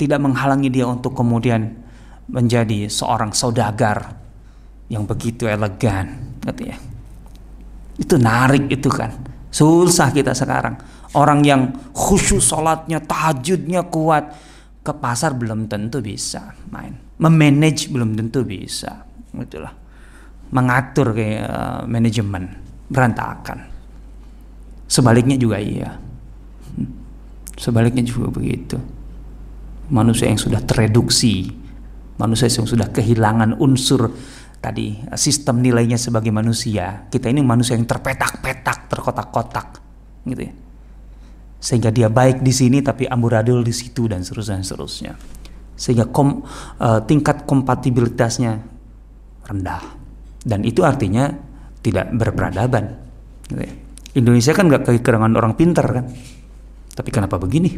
tidak 0.00 0.18
menghalangi 0.22 0.72
dia 0.72 0.88
untuk 0.88 1.12
kemudian 1.12 1.81
menjadi 2.30 2.86
seorang 2.86 3.34
saudagar 3.34 4.14
yang 4.92 5.08
begitu 5.08 5.48
elegan, 5.48 6.36
gitu 6.44 6.68
ya. 6.68 6.76
Itu 7.96 8.20
narik 8.20 8.68
itu 8.68 8.92
kan. 8.92 9.10
Susah 9.52 10.12
kita 10.12 10.32
sekarang. 10.36 10.76
Orang 11.12 11.44
yang 11.44 11.92
khusyuk 11.92 12.40
sholatnya, 12.40 13.00
tahajudnya 13.04 13.84
kuat, 13.88 14.32
ke 14.82 14.92
pasar 14.96 15.36
belum 15.38 15.70
tentu 15.70 16.02
bisa 16.02 16.56
main. 16.72 16.96
Memanage 17.20 17.92
belum 17.92 18.18
tentu 18.18 18.42
bisa. 18.42 19.06
Itulah. 19.32 19.72
Mengatur 20.52 21.14
kayak 21.14 21.46
uh, 21.48 21.82
manajemen 21.86 22.48
berantakan. 22.90 23.64
Sebaliknya 24.88 25.40
juga 25.40 25.56
iya. 25.56 25.96
Sebaliknya 27.56 28.04
juga 28.04 28.28
begitu. 28.28 28.76
Manusia 29.92 30.28
yang 30.28 30.40
sudah 30.40 30.60
tereduksi, 30.64 31.48
manusia 32.22 32.46
yang 32.46 32.70
sudah 32.70 32.94
kehilangan 32.94 33.58
unsur 33.58 34.14
tadi 34.62 34.94
sistem 35.18 35.58
nilainya 35.58 35.98
sebagai 35.98 36.30
manusia. 36.30 37.10
Kita 37.10 37.26
ini 37.26 37.42
manusia 37.42 37.74
yang 37.74 37.82
terpetak-petak 37.82 38.86
terkotak-kotak 38.86 39.82
gitu 40.30 40.42
ya. 40.46 40.54
Sehingga 41.58 41.90
dia 41.90 42.06
baik 42.06 42.46
di 42.46 42.54
sini 42.54 42.78
tapi 42.78 43.10
amburadul 43.10 43.66
di 43.66 43.74
situ 43.74 44.06
dan 44.06 44.22
seterusnya 44.22 44.62
dan 44.62 44.66
seterusnya. 44.66 45.12
Sehingga 45.74 46.06
kom, 46.14 46.46
uh, 46.78 47.02
tingkat 47.02 47.42
kompatibilitasnya 47.42 48.62
rendah. 49.50 49.82
Dan 50.42 50.62
itu 50.62 50.86
artinya 50.86 51.26
tidak 51.82 52.14
berperadaban 52.14 53.02
gitu 53.50 53.62
ya. 53.66 53.74
Indonesia 54.12 54.52
kan 54.54 54.70
nggak 54.70 54.86
kekurangan 54.86 55.32
orang 55.34 55.58
pintar 55.58 55.86
kan? 55.90 56.06
Tapi 56.92 57.10
kenapa 57.10 57.40
begini? 57.40 57.72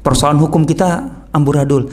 Persoalan 0.00 0.40
hukum 0.40 0.64
kita 0.64 0.88
amburadul 1.32 1.88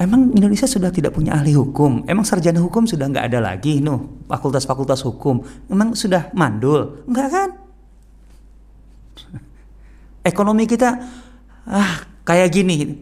Emang 0.00 0.32
Indonesia 0.32 0.64
sudah 0.64 0.88
tidak 0.88 1.12
punya 1.12 1.36
ahli 1.36 1.52
hukum? 1.52 2.08
Emang 2.08 2.24
sarjana 2.24 2.56
hukum 2.56 2.88
sudah 2.88 3.04
nggak 3.12 3.28
ada 3.28 3.44
lagi, 3.44 3.84
no? 3.84 4.24
Fakultas-fakultas 4.32 5.04
hukum. 5.04 5.44
Emang 5.68 5.92
sudah 5.92 6.32
mandul? 6.32 7.04
Enggak 7.04 7.28
kan? 7.28 7.50
Ekonomi 10.24 10.64
kita 10.64 10.96
ah 11.68 12.08
kayak 12.24 12.48
gini, 12.48 12.96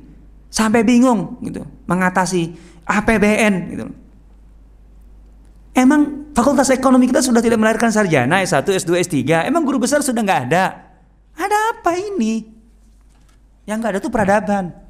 sampai 0.50 0.82
bingung 0.82 1.38
gitu 1.46 1.62
mengatasi 1.86 2.58
APBN 2.82 3.54
gitu. 3.70 3.86
Emang 5.78 6.34
fakultas 6.34 6.66
ekonomi 6.74 7.06
kita 7.06 7.22
sudah 7.22 7.38
tidak 7.38 7.62
melahirkan 7.62 7.94
sarjana 7.94 8.42
S1, 8.42 8.66
S2, 8.66 9.06
S3. 9.06 9.46
Emang 9.46 9.62
guru 9.62 9.78
besar 9.78 10.02
sudah 10.02 10.18
nggak 10.18 10.50
ada? 10.50 10.64
Ada 11.38 11.78
apa 11.78 11.94
ini? 11.94 12.42
Yang 13.70 13.76
nggak 13.78 13.92
ada 13.94 14.00
tuh 14.02 14.10
peradaban. 14.10 14.87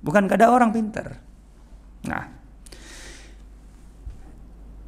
Bukan 0.00 0.28
gak 0.28 0.40
ada 0.40 0.48
orang 0.52 0.72
pintar. 0.72 1.20
Nah, 2.08 2.24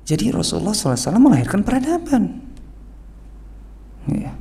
jadi 0.02 0.34
Rasulullah 0.34 0.74
SAW 0.74 1.20
melahirkan 1.20 1.62
peradaban. 1.62 2.42
Ya. 4.10 4.34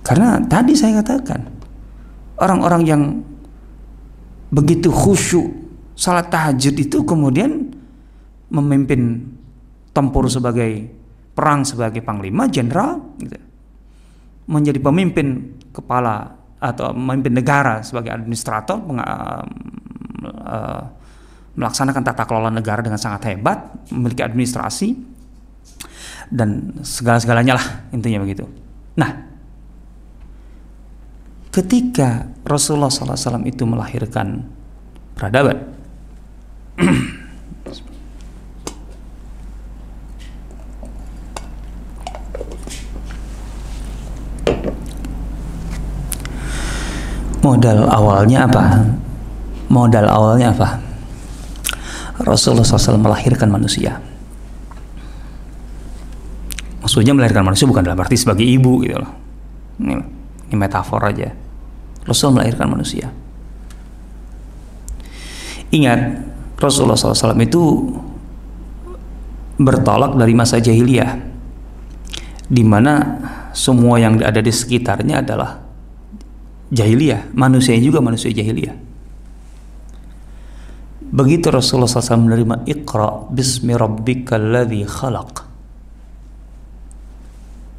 Karena 0.00 0.40
tadi 0.48 0.72
saya 0.72 1.04
katakan 1.04 1.44
orang-orang 2.40 2.82
yang 2.88 3.02
begitu 4.48 4.88
khusyuk 4.88 5.52
salat 5.92 6.32
tahajud 6.32 6.72
itu 6.72 7.04
kemudian 7.04 7.68
memimpin 8.48 9.28
tempur 9.92 10.24
sebagai 10.32 10.88
perang 11.36 11.68
sebagai 11.68 12.00
panglima 12.00 12.48
jenderal 12.48 13.02
gitu. 13.20 13.36
menjadi 14.48 14.80
pemimpin 14.80 15.60
kepala 15.76 16.37
atau 16.58 16.90
memimpin 16.90 17.38
negara 17.38 17.86
sebagai 17.86 18.10
administrator 18.10 18.82
uh, 18.82 19.46
melaksanakan 21.58 22.02
tata 22.06 22.24
kelola 22.26 22.50
negara 22.54 22.82
dengan 22.82 22.98
sangat 23.02 23.34
hebat, 23.34 23.58
memiliki 23.90 24.22
administrasi 24.22 24.94
dan 26.30 26.78
segala-segalanya 26.86 27.58
lah 27.58 27.66
intinya 27.90 28.22
begitu. 28.22 28.46
Nah, 28.94 29.26
ketika 31.50 32.30
Rasulullah 32.46 32.90
SAW 32.90 33.42
itu 33.42 33.66
melahirkan 33.66 34.46
peradaban, 35.18 35.74
modal 47.42 47.86
awalnya 47.90 48.48
apa? 48.48 48.64
Modal 49.68 50.06
awalnya 50.08 50.50
apa? 50.54 50.80
Rasulullah 52.18 52.66
SAW 52.66 52.98
melahirkan 52.98 53.46
manusia. 53.46 54.02
Maksudnya 56.82 57.14
melahirkan 57.14 57.44
manusia 57.46 57.68
bukan 57.68 57.84
dalam 57.84 58.00
arti 58.00 58.16
sebagai 58.18 58.42
ibu 58.42 58.82
gitu 58.82 58.98
loh. 58.98 59.12
Ini, 59.78 59.94
ini 60.50 60.56
metafor 60.56 61.04
aja. 61.04 61.30
Rasul 62.08 62.34
melahirkan 62.34 62.66
manusia. 62.66 63.12
Ingat, 65.68 66.24
Rasulullah 66.56 66.96
SAW 66.96 67.36
itu 67.44 67.92
bertolak 69.60 70.16
dari 70.16 70.32
masa 70.32 70.56
jahiliyah, 70.64 71.20
di 72.48 72.64
mana 72.64 73.20
semua 73.52 74.00
yang 74.00 74.16
ada 74.24 74.40
di 74.40 74.48
sekitarnya 74.48 75.20
adalah 75.20 75.67
jahiliyah, 76.72 77.32
manusia 77.32 77.76
juga 77.80 78.00
manusia 78.04 78.32
jahiliyah. 78.32 78.76
Begitu 81.08 81.48
Rasulullah 81.48 81.88
SAW 81.88 82.28
menerima 82.28 82.68
Iqra 82.68 83.32
bismi 83.32 83.72
rabbikal 83.72 84.44
ladzi 84.44 84.84
khalaq. 84.84 85.48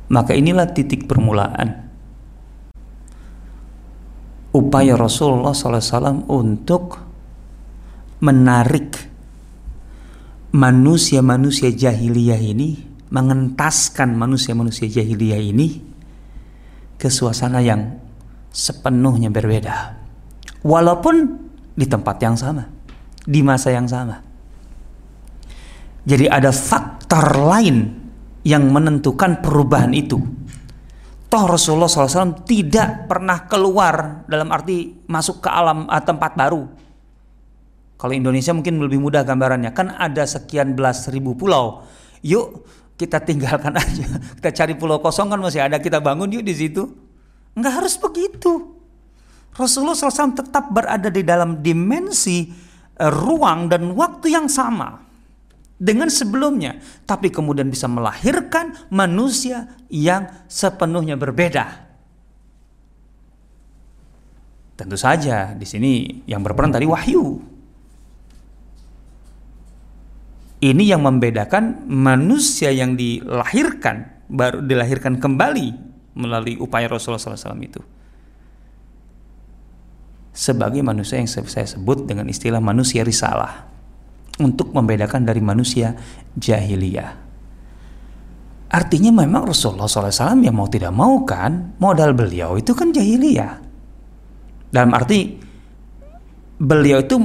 Maka 0.10 0.34
inilah 0.34 0.66
titik 0.74 1.06
permulaan 1.06 1.90
upaya 4.50 4.98
Rasulullah 4.98 5.54
SAW 5.54 6.26
untuk 6.26 6.98
menarik 8.26 8.98
manusia-manusia 10.50 11.70
jahiliyah 11.70 12.42
ini, 12.42 12.82
mengentaskan 13.14 14.18
manusia-manusia 14.18 14.90
jahiliyah 14.90 15.38
ini 15.38 15.86
ke 16.98 17.08
suasana 17.14 17.62
yang 17.62 18.09
sepenuhnya 18.50 19.30
berbeda. 19.30 19.96
Walaupun 20.66 21.16
di 21.78 21.86
tempat 21.88 22.20
yang 22.20 22.36
sama, 22.36 22.68
di 23.24 23.40
masa 23.40 23.72
yang 23.72 23.88
sama. 23.88 24.20
Jadi 26.04 26.26
ada 26.26 26.50
faktor 26.50 27.38
lain 27.38 27.96
yang 28.44 28.68
menentukan 28.72 29.40
perubahan 29.44 29.94
itu. 29.94 30.18
Toh 31.30 31.46
Rasulullah 31.46 31.86
SAW 31.86 32.42
tidak 32.42 33.06
pernah 33.06 33.46
keluar 33.46 34.26
dalam 34.26 34.50
arti 34.50 35.06
masuk 35.06 35.46
ke 35.46 35.50
alam 35.54 35.86
uh, 35.86 36.02
tempat 36.02 36.34
baru. 36.34 36.66
Kalau 38.00 38.14
Indonesia 38.16 38.50
mungkin 38.56 38.82
lebih 38.82 38.98
mudah 38.98 39.22
gambarannya. 39.22 39.70
Kan 39.76 39.94
ada 39.94 40.26
sekian 40.26 40.74
belas 40.74 41.06
ribu 41.14 41.38
pulau. 41.38 41.86
Yuk 42.26 42.66
kita 42.98 43.22
tinggalkan 43.22 43.78
aja. 43.84 44.10
Kita 44.42 44.50
cari 44.50 44.74
pulau 44.74 44.98
kosong 45.04 45.30
kan 45.30 45.38
masih 45.38 45.62
ada. 45.62 45.78
Kita 45.78 46.02
bangun 46.02 46.34
yuk 46.34 46.42
di 46.42 46.56
situ. 46.58 46.90
Nggak 47.58 47.74
harus 47.82 47.96
begitu. 47.98 48.80
Rasulullah 49.56 49.98
SAW 49.98 50.40
tetap 50.40 50.72
berada 50.72 51.10
di 51.12 51.26
dalam 51.26 51.60
dimensi 51.60 52.48
uh, 52.96 53.12
ruang 53.12 53.68
dan 53.68 53.92
waktu 53.92 54.32
yang 54.32 54.48
sama 54.48 54.96
dengan 55.80 56.12
sebelumnya, 56.12 56.80
tapi 57.08 57.32
kemudian 57.32 57.72
bisa 57.72 57.88
melahirkan 57.88 58.76
manusia 58.92 59.80
yang 59.92 60.28
sepenuhnya 60.48 61.16
berbeda. 61.16 61.88
Tentu 64.80 64.96
saja 64.96 65.56
di 65.56 65.68
sini 65.68 66.24
yang 66.24 66.40
berperan 66.40 66.72
tadi 66.72 66.88
wahyu. 66.88 67.40
Ini 70.60 70.84
yang 70.96 71.04
membedakan 71.08 71.88
manusia 71.88 72.72
yang 72.72 73.00
dilahirkan 73.00 74.28
baru 74.28 74.60
dilahirkan 74.60 75.16
kembali 75.20 75.89
melalui 76.20 76.60
upaya 76.60 76.92
Rasulullah 76.92 77.24
SAW 77.24 77.64
itu 77.64 77.80
sebagai 80.36 80.84
manusia 80.84 81.20
yang 81.20 81.28
saya 81.28 81.68
sebut 81.68 82.08
dengan 82.08 82.28
istilah 82.28 82.64
manusia 82.64 83.04
risalah 83.04 83.68
untuk 84.40 84.72
membedakan 84.72 85.28
dari 85.28 85.44
manusia 85.44 85.96
jahiliyah. 86.40 87.28
Artinya 88.70 89.26
memang 89.26 89.50
Rasulullah 89.50 89.90
SAW 89.90 90.40
yang 90.46 90.56
mau 90.56 90.70
tidak 90.70 90.94
mau 90.94 91.26
kan 91.26 91.76
modal 91.82 92.16
beliau 92.16 92.56
itu 92.56 92.72
kan 92.78 92.94
jahiliyah. 92.94 93.68
Dalam 94.70 94.94
arti 94.94 95.42
beliau 96.62 97.02
itu 97.02 97.18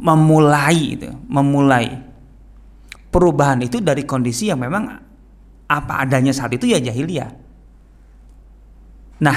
memulai 0.00 0.96
itu, 0.96 1.12
memulai 1.28 1.86
perubahan 3.12 3.62
itu 3.62 3.78
dari 3.78 4.02
kondisi 4.08 4.48
yang 4.48 4.58
memang 4.58 4.88
apa 5.70 5.94
adanya 6.02 6.32
saat 6.34 6.50
itu 6.56 6.66
ya 6.66 6.82
jahiliyah. 6.82 7.45
Nah, 9.22 9.36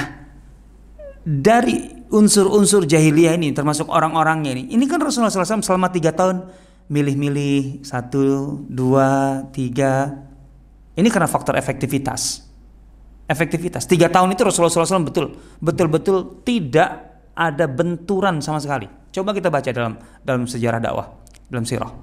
dari 1.23 1.87
unsur-unsur 2.09 2.89
jahiliyah 2.89 3.37
ini 3.37 3.53
termasuk 3.53 3.87
orang-orangnya 3.87 4.57
ini, 4.57 4.63
ini 4.73 4.83
kan 4.89 4.99
Rasulullah 4.99 5.31
SAW 5.31 5.61
selama 5.61 5.93
tiga 5.93 6.11
tahun 6.11 6.49
milih-milih 6.89 7.85
satu, 7.85 8.59
dua, 8.65 9.45
tiga, 9.53 10.25
ini 10.97 11.07
karena 11.07 11.29
faktor 11.29 11.55
efektivitas. 11.55 12.43
Efektivitas. 13.29 13.85
Tiga 13.85 14.09
tahun 14.09 14.33
itu 14.33 14.41
Rasulullah 14.41 14.73
SAW 14.73 15.05
betul, 15.05 15.37
betul-betul 15.61 16.41
tidak 16.41 17.21
ada 17.37 17.69
benturan 17.69 18.41
sama 18.41 18.57
sekali. 18.57 18.89
Coba 19.13 19.31
kita 19.31 19.53
baca 19.53 19.69
dalam 19.69 19.95
dalam 20.25 20.43
sejarah 20.49 20.81
dakwah, 20.81 21.07
dalam 21.47 21.63
sirah. 21.63 21.93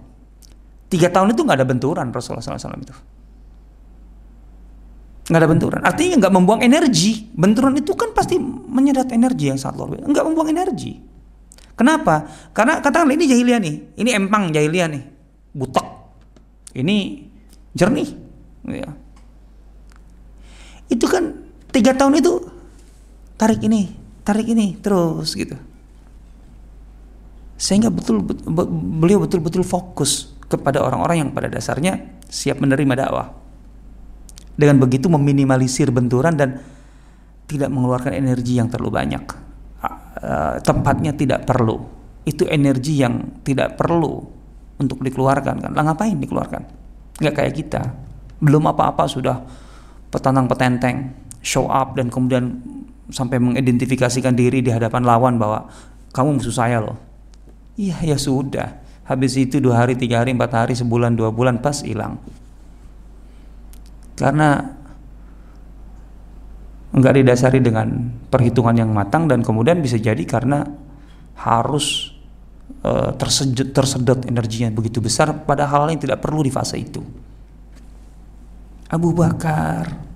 Tiga 0.87 1.11
tahun 1.11 1.35
itu 1.35 1.43
nggak 1.43 1.59
ada 1.61 1.67
benturan 1.67 2.15
Rasulullah 2.15 2.47
SAW 2.47 2.79
itu. 2.79 2.95
Nggak 5.27 5.41
ada 5.43 5.49
benturan. 5.51 5.81
Artinya 5.83 6.15
nggak 6.27 6.35
membuang 6.35 6.61
energi. 6.63 7.27
Benturan 7.35 7.75
itu 7.75 7.93
kan 7.99 8.15
pasti 8.15 8.39
menyedot 8.41 9.11
energi 9.11 9.51
yang 9.51 9.59
sangat 9.59 9.83
luar 9.83 9.89
biasa. 9.97 10.07
Nggak 10.07 10.25
membuang 10.31 10.49
energi. 10.55 10.93
Kenapa? 11.77 12.31
Karena 12.57 12.81
katakanlah 12.81 13.15
ini 13.19 13.27
jahiliyah 13.27 13.61
nih. 13.61 13.77
Ini 13.99 14.11
empang 14.17 14.55
jahiliyah 14.55 14.89
nih. 14.89 15.03
Butek. 15.53 15.87
Ini 16.77 17.27
jernih 17.77 18.09
ya. 18.73 18.89
itu 20.89 21.05
kan 21.05 21.45
tiga 21.71 21.93
tahun 21.93 22.25
itu 22.25 22.41
tarik 23.37 23.61
ini 23.69 23.93
tarik 24.25 24.49
ini 24.49 24.81
terus 24.81 25.37
gitu 25.37 25.55
sehingga 27.61 27.93
betul, 27.93 28.25
betul 28.25 28.69
beliau 28.73 29.21
betul-betul 29.21 29.65
fokus 29.65 30.33
kepada 30.49 30.81
orang-orang 30.81 31.27
yang 31.27 31.31
pada 31.37 31.53
dasarnya 31.53 32.01
siap 32.33 32.65
menerima 32.65 32.97
dakwah 32.97 33.36
dengan 34.57 34.81
begitu 34.81 35.07
meminimalisir 35.13 35.93
benturan 35.93 36.35
dan 36.35 36.59
tidak 37.47 37.71
mengeluarkan 37.71 38.17
energi 38.17 38.59
yang 38.59 38.67
terlalu 38.73 38.93
banyak. 38.97 39.25
Uh, 40.17 40.59
tempatnya 40.65 41.13
tidak 41.13 41.45
perlu. 41.45 41.85
Itu 42.27 42.49
energi 42.49 43.05
yang 43.05 43.45
tidak 43.45 43.77
perlu 43.79 44.19
untuk 44.81 45.05
dikeluarkan 45.05 45.57
kan. 45.63 45.71
Lah 45.77 45.85
ngapain 45.87 46.17
dikeluarkan? 46.17 46.63
Nggak 47.23 47.35
kayak 47.37 47.55
kita. 47.55 47.83
Belum 48.43 48.65
apa-apa 48.67 49.07
sudah 49.07 49.45
petantang 50.11 50.49
petenteng 50.49 51.15
show 51.45 51.69
up 51.71 51.95
dan 51.95 52.11
kemudian 52.11 52.59
sampai 53.13 53.39
mengidentifikasikan 53.39 54.35
diri 54.35 54.65
di 54.65 54.73
hadapan 54.73 55.07
lawan 55.07 55.39
bahwa 55.39 55.71
kamu 56.11 56.41
musuh 56.43 56.57
saya 56.65 56.83
loh. 56.83 56.99
Iya 57.79 58.03
ya 58.03 58.19
sudah. 58.19 58.83
Habis 59.07 59.39
itu 59.39 59.63
dua 59.63 59.87
hari 59.87 59.95
tiga 59.95 60.25
hari 60.25 60.35
empat 60.35 60.51
hari 60.51 60.75
sebulan 60.75 61.15
dua 61.15 61.31
bulan 61.31 61.63
pas 61.63 61.79
hilang 61.87 62.19
karena 64.17 64.77
nggak 66.97 67.15
didasari 67.21 67.61
dengan 67.61 68.09
perhitungan 68.33 68.73
yang 68.73 68.91
matang 68.91 69.29
dan 69.29 69.45
kemudian 69.45 69.85
bisa 69.85 70.01
jadi 70.01 70.25
karena 70.25 70.65
harus 71.37 72.17
uh, 72.81 73.13
tersedot 73.21 73.69
tersedot 73.77 74.25
energinya 74.25 74.73
begitu 74.73 75.05
besar 75.05 75.45
pada 75.45 75.69
hal 75.69 75.93
yang 75.93 76.01
tidak 76.01 76.25
perlu 76.25 76.41
di 76.41 76.49
fase 76.49 76.81
itu. 76.81 77.05
Abu 78.89 79.13
Bakar. 79.13 80.09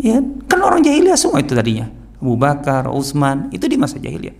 Ya, 0.00 0.18
kan 0.48 0.60
orang 0.64 0.82
jahiliyah 0.82 1.14
semua 1.20 1.44
itu 1.44 1.52
tadinya. 1.52 1.86
Abu 2.18 2.34
Bakar, 2.40 2.88
Utsman, 2.88 3.52
itu 3.52 3.68
di 3.68 3.76
masa 3.76 4.00
jahiliyah. 4.00 4.34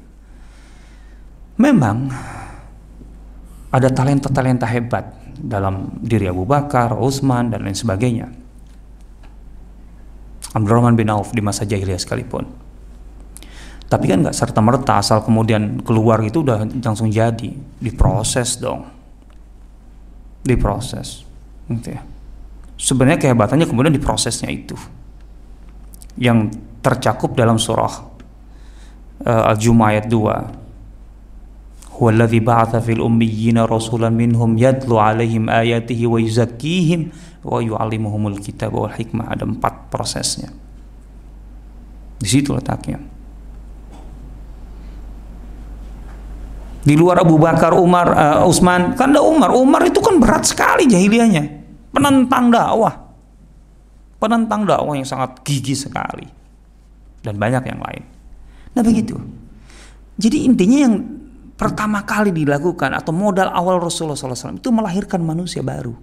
Memang 1.60 2.08
ada 3.68 3.88
talenta-talenta 3.92 4.64
hebat 4.66 5.12
dalam 5.36 6.00
diri 6.00 6.26
Abu 6.26 6.48
Bakar, 6.48 6.96
Utsman 6.96 7.52
dan 7.52 7.68
lain 7.68 7.76
sebagainya. 7.76 8.41
Abdurrahman 10.52 10.96
bin 10.96 11.08
Auf 11.08 11.32
di 11.32 11.40
masa 11.40 11.64
jahiliyah 11.64 12.00
sekalipun. 12.00 12.44
Tapi 13.88 14.04
kan 14.08 14.24
nggak 14.24 14.36
serta 14.36 14.64
merta 14.64 14.96
asal 14.96 15.20
kemudian 15.20 15.84
keluar 15.84 16.24
itu 16.24 16.40
udah 16.40 16.64
langsung 16.80 17.12
jadi, 17.12 17.52
diproses 17.76 18.56
dong, 18.56 18.88
diproses, 20.40 21.28
gitu 21.68 21.92
ya. 21.92 22.00
Sebenarnya 22.80 23.20
kehebatannya 23.20 23.68
kemudian 23.68 23.92
di 23.92 24.00
prosesnya 24.00 24.48
itu. 24.48 24.74
Yang 26.16 26.56
tercakup 26.80 27.36
dalam 27.36 27.60
surah 27.60 27.94
uh, 29.28 29.50
Al-Jumu'ah 29.52 29.88
ayat 29.92 30.06
2 30.08 30.61
fil 32.82 33.02
ummiyina 33.02 33.68
rasulan 33.68 34.10
minhum 34.16 34.58
yadlu 34.58 34.98
alaihim 34.98 35.46
ayatihi 35.46 36.08
wa 36.08 36.18
yuzakkihim 36.18 37.14
wa 37.46 37.62
yu'allimuhumul 37.62 38.38
kitab 38.42 38.74
wal 38.74 38.90
hikmah 38.90 39.30
ada 39.30 39.46
empat 39.46 39.90
prosesnya. 39.92 40.50
Di 42.18 42.28
situ 42.30 42.54
letaknya. 42.54 43.02
Di 46.82 46.98
luar 46.98 47.22
Abu 47.22 47.38
Bakar, 47.38 47.78
Umar, 47.78 48.10
uh, 48.10 48.50
Utsman, 48.50 48.98
kan 48.98 49.14
ada 49.14 49.22
Umar. 49.22 49.54
Umar 49.54 49.86
itu 49.86 50.02
kan 50.02 50.18
berat 50.18 50.42
sekali 50.42 50.90
jahiliyahnya. 50.90 51.62
Penentang 51.94 52.50
dakwah. 52.50 52.94
Penentang 54.18 54.66
dakwah 54.66 54.94
yang 54.98 55.06
sangat 55.06 55.38
gigih 55.46 55.78
sekali. 55.78 56.26
Dan 57.22 57.38
banyak 57.38 57.62
yang 57.70 57.78
lain. 57.78 58.02
Nah 58.74 58.82
begitu. 58.82 59.14
Jadi 60.18 60.42
intinya 60.42 60.78
yang 60.90 60.94
pertama 61.62 62.02
kali 62.02 62.34
dilakukan 62.34 62.90
atau 62.90 63.14
modal 63.14 63.54
awal 63.54 63.78
Rasulullah 63.78 64.18
SAW 64.18 64.58
itu 64.58 64.74
melahirkan 64.74 65.22
manusia 65.22 65.62
baru 65.62 65.94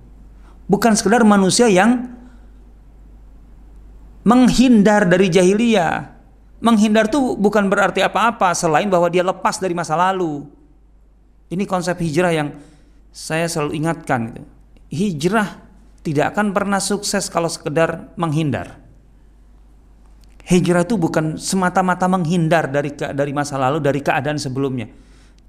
bukan 0.71 0.95
sekedar 0.95 1.27
manusia 1.27 1.67
yang 1.67 2.07
menghindar 4.23 5.03
dari 5.03 5.27
jahiliyah 5.27 6.15
menghindar 6.63 7.11
tuh 7.11 7.35
bukan 7.35 7.67
berarti 7.67 7.99
apa-apa 7.99 8.55
selain 8.55 8.87
bahwa 8.87 9.11
dia 9.11 9.27
lepas 9.27 9.59
dari 9.59 9.75
masa 9.75 9.99
lalu 9.99 10.47
ini 11.51 11.67
konsep 11.67 11.99
hijrah 11.99 12.31
yang 12.31 12.55
saya 13.11 13.51
selalu 13.51 13.83
ingatkan 13.83 14.31
gitu. 14.31 14.47
hijrah 14.95 15.59
tidak 15.99 16.35
akan 16.35 16.55
pernah 16.55 16.79
sukses 16.79 17.27
kalau 17.27 17.51
sekedar 17.51 18.15
menghindar. 18.15 18.79
Hijrah 20.49 20.81
itu 20.81 20.97
bukan 20.97 21.37
semata-mata 21.37 22.09
menghindar 22.09 22.71
dari 22.71 22.95
dari 22.97 23.33
masa 23.35 23.61
lalu, 23.61 23.77
dari 23.83 24.01
keadaan 24.01 24.41
sebelumnya. 24.41 24.89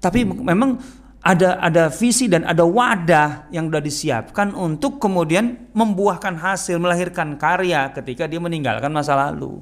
Tapi 0.01 0.25
memang 0.25 0.81
ada 1.21 1.61
ada 1.61 1.93
visi 1.93 2.25
dan 2.25 2.41
ada 2.49 2.65
wadah 2.65 3.53
yang 3.53 3.69
sudah 3.69 3.83
disiapkan 3.85 4.57
untuk 4.57 4.97
kemudian 4.97 5.69
membuahkan 5.77 6.33
hasil, 6.41 6.81
melahirkan 6.81 7.37
karya 7.37 7.93
ketika 7.93 8.25
dia 8.25 8.41
meninggalkan 8.41 8.89
masa 8.89 9.13
lalu. 9.13 9.61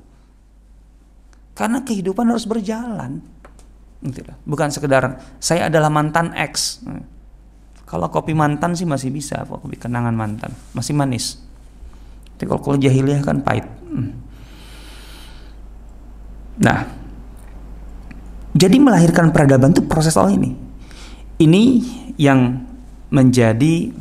Karena 1.52 1.84
kehidupan 1.84 2.32
harus 2.32 2.48
berjalan. 2.48 3.20
Gitu 4.00 4.24
bukan 4.48 4.72
sekedar 4.72 5.20
saya 5.44 5.68
adalah 5.68 5.92
mantan 5.92 6.32
X. 6.32 6.80
Kalau 7.84 8.08
kopi 8.08 8.32
mantan 8.32 8.78
sih 8.80 8.88
masih 8.88 9.12
bisa, 9.12 9.44
kopi 9.44 9.76
kenangan 9.76 10.16
mantan, 10.16 10.56
masih 10.72 10.96
manis. 10.96 11.44
Tapi 12.38 12.48
kalau, 12.48 12.62
kalau 12.64 12.78
jahiliyah 12.80 13.20
kan 13.20 13.44
pahit. 13.44 13.68
Hmm. 13.90 14.16
Nah, 16.64 16.99
jadi 18.54 18.78
melahirkan 18.82 19.30
peradaban 19.30 19.76
itu 19.78 19.86
proses 19.86 20.18
all 20.18 20.34
ini. 20.34 20.58
Ini 21.39 21.64
yang 22.18 22.66
menjadi 23.14 23.93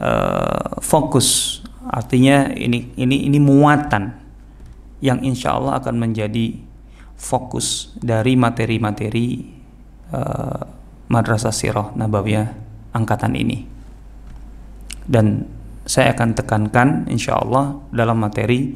uh, 0.00 0.80
fokus, 0.80 1.60
artinya 1.86 2.50
ini 2.56 2.90
ini 2.96 3.28
ini 3.28 3.38
muatan 3.38 4.16
yang 5.04 5.20
insya 5.22 5.54
Allah 5.60 5.78
akan 5.78 5.94
menjadi 6.00 6.56
fokus 7.14 7.94
dari 8.00 8.34
materi-materi 8.34 9.46
uh, 10.10 10.62
Madrasah 11.12 11.54
Sirah 11.54 11.92
Nabawiyah 11.94 12.48
angkatan 12.96 13.36
ini. 13.36 13.68
Dan 15.06 15.46
saya 15.84 16.14
akan 16.14 16.34
tekankan 16.34 16.88
insya 17.10 17.36
Allah 17.38 17.78
dalam 17.92 18.18
materi 18.18 18.74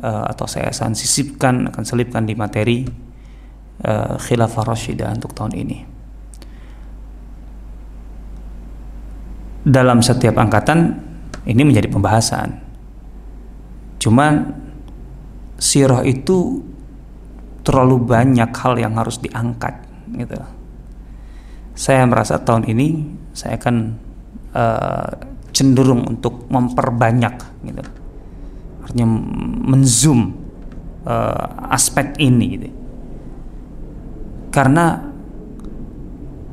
uh, 0.00 0.24
atau 0.30 0.46
saya 0.48 0.70
akan 0.70 0.92
sisipkan 0.96 1.68
akan 1.72 1.84
selipkan 1.84 2.24
di 2.24 2.36
materi 2.36 3.03
uh, 3.82 4.14
Khilafah 4.20 4.64
Rashidah 4.68 5.10
untuk 5.18 5.34
tahun 5.34 5.58
ini. 5.58 5.78
Dalam 9.64 10.04
setiap 10.04 10.36
angkatan 10.36 11.00
ini 11.48 11.62
menjadi 11.64 11.88
pembahasan. 11.88 12.60
Cuman 13.98 14.62
sirah 15.56 16.04
itu 16.04 16.60
terlalu 17.64 17.96
banyak 18.04 18.52
hal 18.52 18.76
yang 18.76 18.94
harus 19.00 19.16
diangkat 19.16 19.72
gitu 20.12 20.36
saya 21.74 22.06
merasa 22.06 22.38
tahun 22.38 22.70
ini 22.70 22.86
saya 23.34 23.58
akan 23.58 23.76
uh, 24.54 25.10
cenderung 25.50 26.06
untuk 26.06 26.46
memperbanyak 26.52 27.34
gitu 27.66 27.82
artinya 28.84 29.06
menzoom 29.72 30.36
uh, 31.08 31.72
aspek 31.72 32.14
ini 32.20 32.46
gitu 32.54 32.68
karena 34.54 35.02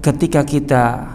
ketika 0.02 0.42
kita 0.42 1.14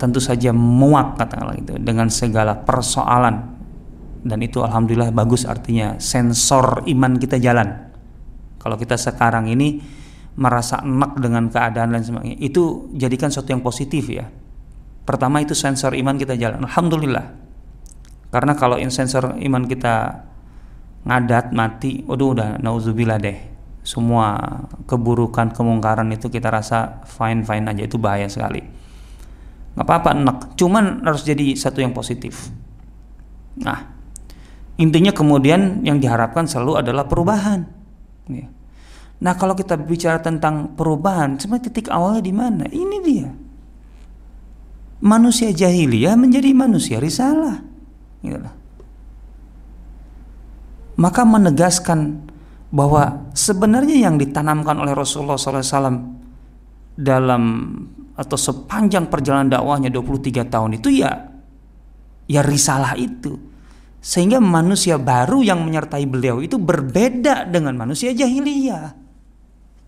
tentu 0.00 0.24
saja 0.24 0.56
muak 0.56 1.20
katakanlah 1.20 1.60
itu 1.60 1.76
dengan 1.76 2.08
segala 2.08 2.56
persoalan 2.56 3.52
dan 4.24 4.40
itu 4.40 4.64
alhamdulillah 4.64 5.12
bagus 5.12 5.44
artinya 5.44 6.00
sensor 6.00 6.88
iman 6.88 7.20
kita 7.20 7.36
jalan. 7.36 7.92
Kalau 8.56 8.80
kita 8.80 8.96
sekarang 8.96 9.52
ini 9.52 9.84
merasa 10.40 10.80
enak 10.80 11.20
dengan 11.20 11.52
keadaan 11.52 11.92
dan 11.92 12.00
sebagainya 12.00 12.40
itu 12.40 12.88
jadikan 12.96 13.28
sesuatu 13.28 13.52
yang 13.52 13.60
positif 13.60 14.08
ya. 14.08 14.24
Pertama 15.04 15.44
itu 15.44 15.52
sensor 15.52 15.92
iman 15.92 16.16
kita 16.16 16.40
jalan 16.40 16.64
alhamdulillah. 16.64 17.36
Karena 18.32 18.56
kalau 18.56 18.80
sensor 18.88 19.36
iman 19.36 19.68
kita 19.68 20.24
ngadat 21.04 21.52
mati 21.52 22.00
waduh 22.08 22.32
udah 22.32 22.48
nauzubillah 22.64 23.20
deh 23.20 23.53
semua 23.84 24.40
keburukan 24.88 25.52
kemungkaran 25.52 26.08
itu 26.10 26.32
kita 26.32 26.48
rasa 26.48 27.04
fine 27.04 27.44
fine 27.44 27.68
aja 27.68 27.84
itu 27.84 28.00
bahaya 28.00 28.26
sekali. 28.26 28.64
Nggak 29.76 29.86
apa-apa 29.86 30.10
enak. 30.16 30.38
Cuman 30.56 31.04
harus 31.04 31.22
jadi 31.22 31.52
satu 31.54 31.84
yang 31.84 31.92
positif. 31.92 32.48
Nah 33.60 33.92
intinya 34.80 35.12
kemudian 35.12 35.84
yang 35.86 36.00
diharapkan 36.00 36.48
selalu 36.48 36.80
adalah 36.82 37.04
perubahan. 37.06 37.84
Ya. 38.24 38.48
nah 39.20 39.36
kalau 39.36 39.52
kita 39.52 39.76
bicara 39.76 40.16
tentang 40.16 40.72
perubahan 40.80 41.36
sebenarnya 41.36 41.68
titik 41.68 41.92
awalnya 41.92 42.24
di 42.24 42.32
mana? 42.32 42.64
Ini 42.66 42.96
dia. 43.04 43.28
Manusia 45.04 45.52
jahiliyah 45.52 46.16
menjadi 46.16 46.56
manusia 46.56 46.96
risalah. 46.96 47.60
Gitu 48.24 48.64
maka 50.94 51.26
menegaskan 51.26 52.30
bahwa 52.74 53.30
sebenarnya 53.30 54.10
yang 54.10 54.18
ditanamkan 54.18 54.74
oleh 54.82 54.98
Rasulullah 54.98 55.38
SAW 55.38 55.94
dalam 56.98 57.42
atau 58.18 58.38
sepanjang 58.38 59.06
perjalanan 59.06 59.54
dakwahnya 59.54 59.94
23 59.94 60.50
tahun 60.50 60.82
itu 60.82 60.90
ya 60.90 61.30
ya 62.26 62.42
risalah 62.42 62.98
itu. 62.98 63.38
Sehingga 64.04 64.36
manusia 64.36 65.00
baru 65.00 65.40
yang 65.40 65.64
menyertai 65.64 66.04
beliau 66.04 66.44
itu 66.44 66.60
berbeda 66.60 67.48
dengan 67.48 67.78
manusia 67.78 68.12
jahiliyah. 68.12 68.92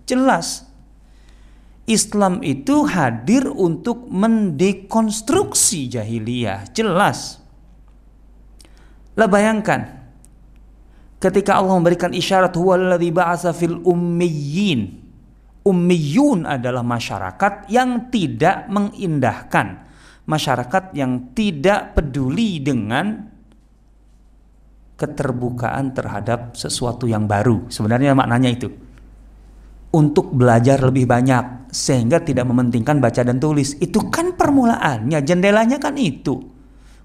Jelas. 0.09 0.64
Islam 1.87 2.41
itu 2.43 2.89
hadir 2.89 3.47
untuk 3.47 4.09
mendekonstruksi 4.09 5.93
jahiliyah. 5.93 6.72
Jelas. 6.72 7.45
Lah 9.14 9.28
bayangkan 9.28 9.95
ketika 11.20 11.58
Allah 11.58 11.76
memberikan 11.76 12.12
isyarat 12.12 12.52
huwallazi 12.56 13.10
ba'atsa 13.12 13.50
fil 13.56 13.80
ummiyin. 13.82 15.04
Ummiyun 15.66 16.46
adalah 16.46 16.86
masyarakat 16.86 17.66
yang 17.74 18.06
tidak 18.14 18.70
mengindahkan, 18.70 19.82
masyarakat 20.22 20.94
yang 20.94 21.34
tidak 21.34 21.98
peduli 21.98 22.62
dengan 22.62 23.26
keterbukaan 24.94 25.90
terhadap 25.90 26.54
sesuatu 26.54 27.10
yang 27.10 27.26
baru. 27.26 27.66
Sebenarnya 27.66 28.14
maknanya 28.14 28.50
itu. 28.54 28.70
Untuk 29.90 30.30
belajar 30.30 30.86
lebih 30.86 31.10
banyak 31.10 31.66
sehingga 31.74 32.22
tidak 32.22 32.46
mementingkan 32.46 33.02
baca 33.02 33.26
dan 33.26 33.42
tulis. 33.42 33.74
Itu 33.82 34.06
kan 34.06 34.38
permulaannya, 34.38 35.18
jendelanya 35.26 35.82
kan 35.82 35.98
itu. 35.98 36.55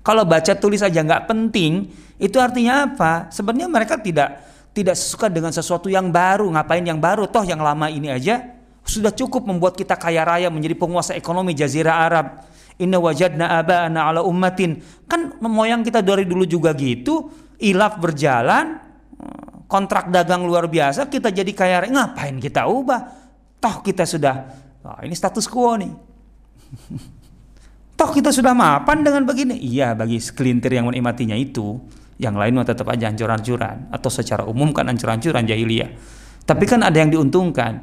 Kalau 0.02 0.26
baca 0.26 0.54
tulis 0.58 0.82
aja 0.82 1.02
nggak 1.06 1.30
penting, 1.30 1.86
itu 2.18 2.38
artinya 2.41 2.89
apa? 2.89 3.30
Sebenarnya 3.30 3.70
mereka 3.70 4.02
tidak 4.02 4.41
tidak 4.72 4.97
suka 4.97 5.30
dengan 5.30 5.54
sesuatu 5.54 5.91
yang 5.91 6.10
baru. 6.10 6.49
Ngapain 6.49 6.82
yang 6.82 6.97
baru? 6.97 7.30
Toh 7.30 7.45
yang 7.45 7.62
lama 7.62 7.86
ini 7.91 8.10
aja 8.10 8.62
sudah 8.82 9.14
cukup 9.14 9.45
membuat 9.45 9.78
kita 9.78 9.93
kaya 9.95 10.26
raya 10.26 10.49
menjadi 10.49 10.74
penguasa 10.74 11.14
ekonomi 11.14 11.54
Jazirah 11.54 11.95
Arab. 12.02 12.28
Inna 12.82 12.97
wajadna 12.97 13.62
aba'ana 13.62 14.10
ala 14.10 14.22
ummatin. 14.26 14.82
Kan 15.06 15.38
moyang 15.38 15.86
kita 15.86 16.02
dari 16.02 16.26
dulu 16.26 16.49
juga 16.49 16.74
gitu. 16.74 17.30
Ilaf 17.62 18.02
berjalan, 18.02 18.82
kontrak 19.70 20.10
dagang 20.10 20.41
luar 20.49 20.66
biasa, 20.66 21.06
kita 21.06 21.30
jadi 21.30 21.52
kaya 21.54 21.86
raya. 21.86 21.93
Ngapain 21.93 22.41
kita 22.41 22.66
ubah? 22.66 23.02
Toh 23.62 23.86
kita 23.86 24.10
sudah, 24.10 24.49
oh, 24.82 24.97
ini 25.06 25.14
status 25.14 25.45
quo 25.45 25.78
nih. 25.78 25.93
Toh 28.02 28.10
kita 28.10 28.34
sudah 28.34 28.58
mapan 28.58 29.06
dengan 29.06 29.30
begini. 29.30 29.62
Iya 29.62 29.93
bagi 29.93 30.18
sekelintir 30.18 30.74
yang 30.74 30.89
menikmatinya 30.89 31.38
itu. 31.38 31.78
Yang 32.18 32.34
lain 32.34 32.58
tetap 32.66 32.89
aja 32.89 33.14
hancur-hancuran. 33.14 33.93
Atau 33.93 34.10
secara 34.10 34.41
umum 34.41 34.74
kan 34.74 34.89
hancur-hancuran 34.89 35.45
jahiliyah. 35.45 35.93
Tapi 36.41 36.66
kan 36.66 36.82
ada 36.82 36.97
yang 36.97 37.14
diuntungkan. 37.14 37.78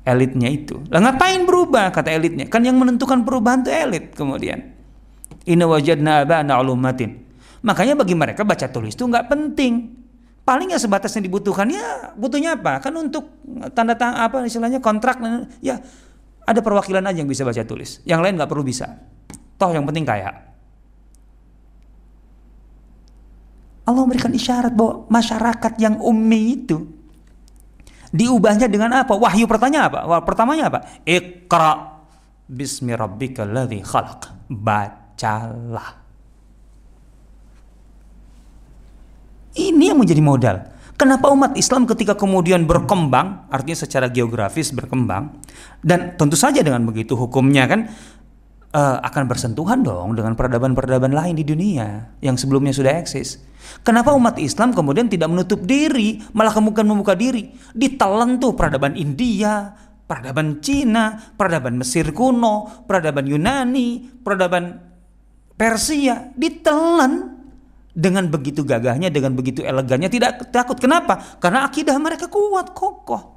Elitnya 0.00 0.48
itu. 0.48 0.80
Lah 0.88 1.04
ngapain 1.04 1.44
berubah 1.44 1.92
kata 1.92 2.08
elitnya? 2.08 2.48
Kan 2.48 2.64
yang 2.64 2.80
menentukan 2.80 3.20
perubahan 3.20 3.68
itu 3.68 3.68
elit 3.68 4.16
kemudian. 4.16 4.64
Inna 5.44 5.68
wajadna 5.68 6.24
aba'na 6.24 6.56
ulumatin. 6.56 7.20
Makanya 7.68 8.00
bagi 8.00 8.16
mereka 8.16 8.48
baca 8.48 8.64
tulis 8.64 8.96
itu 8.96 9.04
nggak 9.04 9.28
penting. 9.28 9.92
Paling 10.40 10.72
ya 10.72 10.80
sebatas 10.80 11.12
yang 11.12 11.28
dibutuhkan 11.28 11.68
ya 11.68 12.16
butuhnya 12.16 12.56
apa? 12.56 12.80
Kan 12.80 12.96
untuk 12.96 13.28
tanda 13.76 13.92
tangan 13.92 14.24
apa 14.24 14.48
istilahnya 14.48 14.80
kontrak 14.80 15.20
ya 15.60 15.84
ada 16.46 16.60
perwakilan 16.62 17.02
aja 17.02 17.18
yang 17.18 17.30
bisa 17.30 17.42
baca 17.42 17.58
tulis. 17.66 17.98
Yang 18.06 18.20
lain 18.22 18.34
nggak 18.38 18.50
perlu 18.50 18.62
bisa. 18.62 18.86
Toh 19.58 19.70
yang 19.74 19.82
penting 19.82 20.06
kaya. 20.06 20.30
Allah 23.86 24.02
memberikan 24.02 24.34
isyarat 24.34 24.74
bahwa 24.74 25.06
masyarakat 25.10 25.72
yang 25.78 25.98
ummi 26.02 26.42
itu 26.58 26.86
diubahnya 28.14 28.66
dengan 28.70 29.02
apa? 29.02 29.14
Wahyu 29.14 29.46
pertanyaan 29.50 29.90
apa? 29.90 30.00
Wah, 30.06 30.22
pertamanya 30.22 30.70
apa? 30.70 31.02
Iqra 31.02 31.98
bismi 32.46 32.94
rabbikal 32.94 33.50
ladzi 33.50 33.82
khalaq. 33.82 34.50
Bacalah. 34.50 36.06
Ini 39.56 39.94
yang 39.94 39.98
menjadi 39.98 40.22
modal. 40.22 40.75
Kenapa 40.96 41.28
umat 41.28 41.52
Islam 41.60 41.84
ketika 41.84 42.16
kemudian 42.16 42.64
berkembang, 42.64 43.44
artinya 43.52 43.76
secara 43.84 44.08
geografis 44.08 44.72
berkembang, 44.72 45.28
dan 45.84 46.16
tentu 46.16 46.40
saja 46.40 46.64
dengan 46.64 46.88
begitu 46.88 47.12
hukumnya 47.12 47.68
kan 47.68 47.92
uh, 48.72 49.04
akan 49.04 49.28
bersentuhan 49.28 49.84
dong 49.84 50.16
dengan 50.16 50.32
peradaban-peradaban 50.32 51.12
lain 51.12 51.36
di 51.36 51.44
dunia 51.44 52.16
yang 52.24 52.40
sebelumnya 52.40 52.72
sudah 52.72 52.96
eksis. 52.96 53.44
Kenapa 53.84 54.16
umat 54.16 54.40
Islam 54.40 54.72
kemudian 54.72 55.12
tidak 55.12 55.28
menutup 55.28 55.60
diri, 55.68 56.24
malah 56.32 56.56
kemudian 56.56 56.88
membuka 56.88 57.12
diri? 57.12 57.52
Ditelan 57.76 58.40
tuh 58.40 58.56
peradaban 58.56 58.96
India, 58.96 59.76
peradaban 60.08 60.64
Cina, 60.64 61.12
peradaban 61.36 61.76
Mesir 61.76 62.08
kuno, 62.16 62.88
peradaban 62.88 63.28
Yunani, 63.28 64.16
peradaban 64.24 64.80
Persia, 65.60 66.32
ditelan 66.32 67.35
dengan 67.96 68.28
begitu 68.28 68.60
gagahnya, 68.60 69.08
dengan 69.08 69.32
begitu 69.32 69.64
elegannya, 69.64 70.12
tidak 70.12 70.52
takut. 70.52 70.76
Kenapa? 70.76 71.40
Karena 71.40 71.64
akidah 71.64 71.96
mereka 71.96 72.28
kuat, 72.28 72.76
kokoh. 72.76 73.32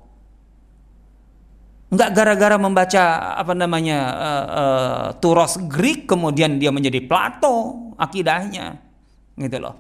Enggak 1.89 2.12
gara-gara 2.14 2.60
membaca 2.60 3.03
apa 3.39 3.55
namanya 3.55 3.99
uh, 4.14 4.45
uh, 4.45 5.05
Turos 5.18 5.57
Greek 5.72 6.05
kemudian 6.05 6.60
dia 6.60 6.70
menjadi 6.70 7.01
Plato 7.07 7.95
akidahnya, 7.95 8.78
gitu 9.39 9.57
loh. 9.64 9.76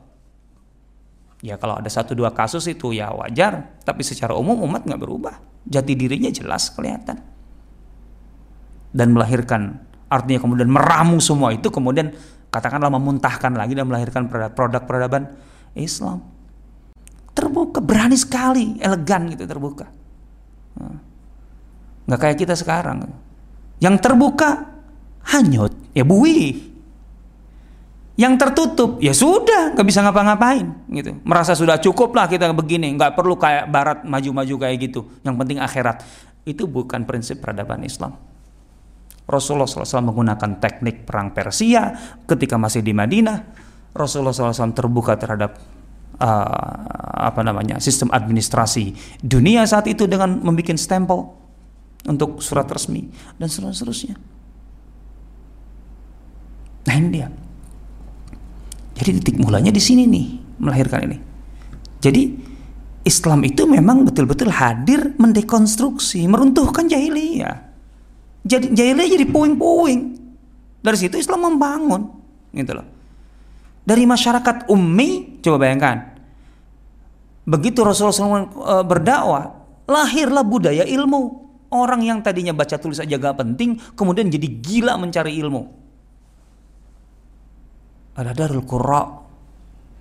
Ya 1.43 1.59
kalau 1.59 1.77
ada 1.77 1.91
satu 1.91 2.15
dua 2.15 2.31
kasus 2.31 2.65
itu 2.71 2.95
ya 2.95 3.11
wajar, 3.13 3.77
tapi 3.83 4.01
secara 4.01 4.33
umum 4.33 4.57
umat 4.63 4.87
nggak 4.87 5.01
berubah. 5.03 5.35
Jati 5.69 5.93
dirinya 5.93 6.31
jelas 6.33 6.71
kelihatan 6.73 7.19
dan 8.89 9.07
melahirkan 9.13 9.85
artinya 10.09 10.41
kemudian 10.41 10.69
meramu 10.69 11.21
semua 11.21 11.53
itu 11.53 11.69
kemudian 11.69 12.09
katakanlah 12.49 12.89
memuntahkan 12.93 13.53
lagi 13.53 13.77
dan 13.77 13.85
melahirkan 13.85 14.29
produk 14.29 14.81
peradaban 14.85 15.33
Islam. 15.77 16.25
Terbuka, 17.33 17.79
berani 17.79 18.17
sekali, 18.19 18.75
elegan 18.81 19.31
gitu 19.31 19.47
terbuka. 19.47 19.87
Nggak 22.09 22.19
kayak 22.19 22.37
kita 22.41 22.57
sekarang. 22.57 23.07
Yang 23.79 23.95
terbuka 24.03 24.65
hanyut, 25.29 25.71
ya 25.95 26.03
bui. 26.03 26.67
Yang 28.19 28.33
tertutup, 28.35 28.99
ya 28.99 29.15
sudah, 29.15 29.71
nggak 29.71 29.87
bisa 29.87 30.03
ngapa-ngapain 30.03 30.67
gitu. 30.91 31.15
Merasa 31.23 31.55
sudah 31.55 31.79
cukup 31.79 32.11
lah 32.11 32.27
kita 32.27 32.51
begini, 32.51 32.91
nggak 32.99 33.15
perlu 33.15 33.39
kayak 33.39 33.71
barat 33.71 34.03
maju-maju 34.03 34.67
kayak 34.67 34.75
gitu. 34.91 35.07
Yang 35.23 35.35
penting 35.39 35.57
akhirat. 35.63 36.03
Itu 36.43 36.67
bukan 36.67 37.07
prinsip 37.07 37.39
peradaban 37.39 37.79
Islam. 37.87 38.19
Rasulullah 39.29 39.69
SAW 39.69 40.09
menggunakan 40.09 40.57
teknik 40.57 41.05
perang 41.05 41.29
Persia 41.29 41.93
ketika 42.25 42.57
masih 42.57 42.81
di 42.81 42.97
Madinah. 42.97 43.69
Rasulullah 43.93 44.33
SAW 44.33 44.73
terbuka 44.73 45.13
terhadap 45.21 45.61
uh, 46.17 47.29
apa 47.29 47.41
namanya 47.45 47.77
sistem 47.77 48.09
administrasi 48.09 48.97
dunia 49.21 49.61
saat 49.69 49.85
itu 49.85 50.09
dengan 50.09 50.41
membuat 50.41 50.81
stempel 50.81 51.29
untuk 52.09 52.41
surat 52.41 52.65
resmi 52.65 53.05
dan 53.37 53.47
seterusnya. 53.53 54.17
Nah 56.89 56.95
ini 56.97 57.09
dia. 57.13 57.29
Jadi 58.97 59.09
titik 59.21 59.37
mulanya 59.37 59.69
di 59.69 59.79
sini 59.79 60.09
nih 60.09 60.27
melahirkan 60.57 61.05
ini. 61.05 61.17
Jadi 62.01 62.23
Islam 63.05 63.45
itu 63.45 63.63
memang 63.69 64.03
betul-betul 64.03 64.49
hadir 64.51 65.13
mendekonstruksi, 65.21 66.25
meruntuhkan 66.25 66.89
jahiliyah. 66.89 67.68
Jadi 68.49 68.73
jahiliyah 68.73 69.09
jadi 69.13 69.25
puing-puing. 69.29 69.99
Dari 70.81 70.97
situ 70.97 71.21
Islam 71.21 71.53
membangun, 71.53 72.01
gitu 72.55 72.71
loh. 72.73 72.87
Dari 73.85 74.09
masyarakat 74.09 74.71
ummi, 74.71 75.41
coba 75.43 75.67
bayangkan. 75.67 76.17
Begitu 77.45 77.83
Rasulullah 77.83 78.15
SAW 78.15 78.47
e, 78.47 78.75
berdakwah, 78.87 79.45
lahirlah 79.85 80.41
budaya 80.41 80.87
ilmu. 80.87 81.45
Orang 81.69 82.01
yang 82.01 82.25
tadinya 82.25 82.49
baca 82.55 82.81
tulis 82.81 82.97
aja 82.97 83.21
gak 83.21 83.37
penting, 83.37 83.77
kemudian 83.93 84.31
jadi 84.33 84.47
gila 84.49 84.97
mencari 84.97 85.37
ilmu. 85.37 85.63
Ada 88.17 88.33
Darul 88.33 88.65
Qurra 88.65 89.05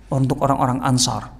untuk 0.09 0.41
orang-orang 0.41 0.81
Ansar 0.81 1.38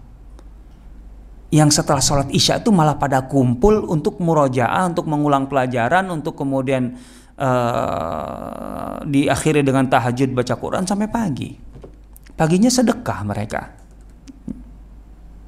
yang 1.50 1.74
setelah 1.74 1.98
sholat 1.98 2.30
isya 2.30 2.62
itu 2.62 2.70
malah 2.70 3.02
pada 3.02 3.26
kumpul 3.26 3.90
untuk 3.90 4.22
murojaah, 4.22 4.86
untuk 4.86 5.10
mengulang 5.10 5.50
pelajaran, 5.50 6.06
untuk 6.14 6.38
kemudian 6.38 6.94
uh, 7.42 9.02
diakhiri 9.02 9.66
dengan 9.66 9.90
tahajud 9.90 10.30
baca 10.30 10.54
Quran 10.54 10.86
sampai 10.86 11.10
pagi. 11.10 11.50
Paginya 12.38 12.70
sedekah 12.70 13.20
mereka, 13.26 13.62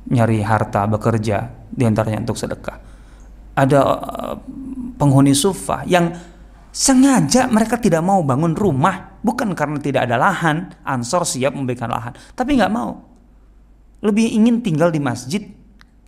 nyari 0.10 0.42
harta, 0.42 0.90
bekerja, 0.90 1.70
di 1.70 1.86
antaranya 1.86 2.26
untuk 2.26 2.36
sedekah. 2.42 2.78
Ada 3.54 3.80
uh, 3.86 4.36
penghuni 4.98 5.38
sufa 5.38 5.86
yang 5.86 6.10
sengaja 6.74 7.46
mereka 7.46 7.78
tidak 7.78 8.02
mau 8.02 8.26
bangun 8.26 8.58
rumah, 8.58 9.22
bukan 9.22 9.54
karena 9.54 9.78
tidak 9.78 10.10
ada 10.10 10.18
lahan, 10.18 10.74
ansor 10.82 11.30
siap 11.30 11.54
memberikan 11.54 11.94
lahan, 11.94 12.18
tapi 12.34 12.58
nggak 12.58 12.74
mau. 12.74 13.06
Lebih 14.02 14.34
ingin 14.34 14.66
tinggal 14.66 14.90
di 14.90 14.98
masjid 14.98 15.61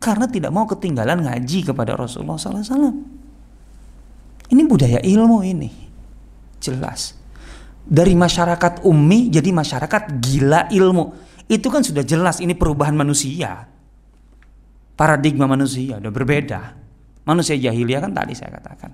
karena 0.04 0.28
tidak 0.28 0.52
mau 0.52 0.68
ketinggalan 0.68 1.24
ngaji 1.24 1.64
kepada 1.64 1.96
Rasulullah 1.96 2.36
SAW. 2.36 2.92
Ini 4.52 4.62
budaya 4.68 5.00
ilmu 5.00 5.40
ini, 5.48 5.72
jelas. 6.60 7.16
Dari 7.88 8.12
masyarakat 8.12 8.84
ummi 8.84 9.32
jadi 9.32 9.48
masyarakat 9.56 10.20
gila 10.20 10.68
ilmu. 10.68 11.16
Itu 11.48 11.72
kan 11.72 11.88
sudah 11.88 12.04
jelas 12.04 12.44
ini 12.44 12.52
perubahan 12.52 12.96
manusia. 12.96 13.64
Paradigma 15.00 15.48
manusia 15.48 16.04
udah 16.04 16.12
berbeda. 16.12 16.62
Manusia 17.24 17.56
jahiliyah 17.56 18.04
kan 18.04 18.12
tadi 18.12 18.36
saya 18.36 18.60
katakan. 18.60 18.92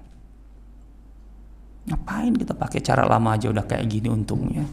Ngapain 1.89 2.33
kita 2.37 2.53
pakai 2.53 2.79
cara 2.85 3.01
lama 3.09 3.33
aja 3.33 3.49
udah 3.49 3.65
kayak 3.65 3.85
gini 3.89 4.07
untungnya. 4.13 4.65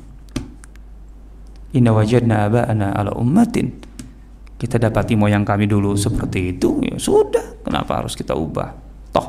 Inna 1.72 1.92
wajadna 1.96 2.48
aba'ana 2.48 2.92
ala 2.92 3.12
ummatin 3.16 3.95
kita 4.56 4.80
dapati 4.80 5.12
moyang 5.16 5.44
kami 5.44 5.68
dulu 5.68 5.92
seperti 5.96 6.56
itu 6.56 6.80
ya 6.80 6.96
sudah. 6.96 7.60
Kenapa 7.60 8.00
harus 8.00 8.16
kita 8.16 8.32
ubah? 8.32 8.72
Toh 9.12 9.28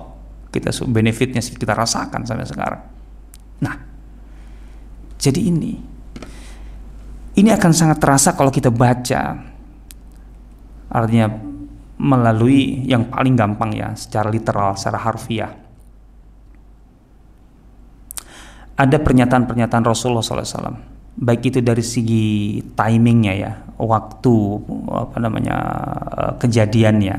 kita 0.52 0.72
benefitnya 0.88 1.44
kita 1.44 1.76
rasakan 1.76 2.24
sampai 2.24 2.48
sekarang. 2.48 2.82
Nah 3.64 3.76
jadi 5.20 5.40
ini. 5.52 5.74
Ini 7.38 7.54
akan 7.54 7.72
sangat 7.76 8.02
terasa 8.02 8.34
kalau 8.34 8.50
kita 8.50 8.74
baca. 8.74 9.38
Artinya 10.88 11.28
melalui 12.02 12.88
yang 12.88 13.12
paling 13.12 13.38
gampang 13.38 13.76
ya 13.78 13.94
secara 13.94 14.32
literal 14.32 14.74
secara 14.74 14.98
harfiah. 14.98 15.54
Ada 18.78 18.98
pernyataan-pernyataan 19.02 19.84
Rasulullah 19.86 20.22
SAW 20.22 20.98
baik 21.18 21.50
itu 21.50 21.60
dari 21.66 21.82
segi 21.82 22.62
timingnya 22.78 23.34
ya 23.34 23.52
waktu 23.78 24.36
apa 24.90 25.18
namanya 25.22 25.58
eh, 26.18 26.34
kejadiannya. 26.42 27.18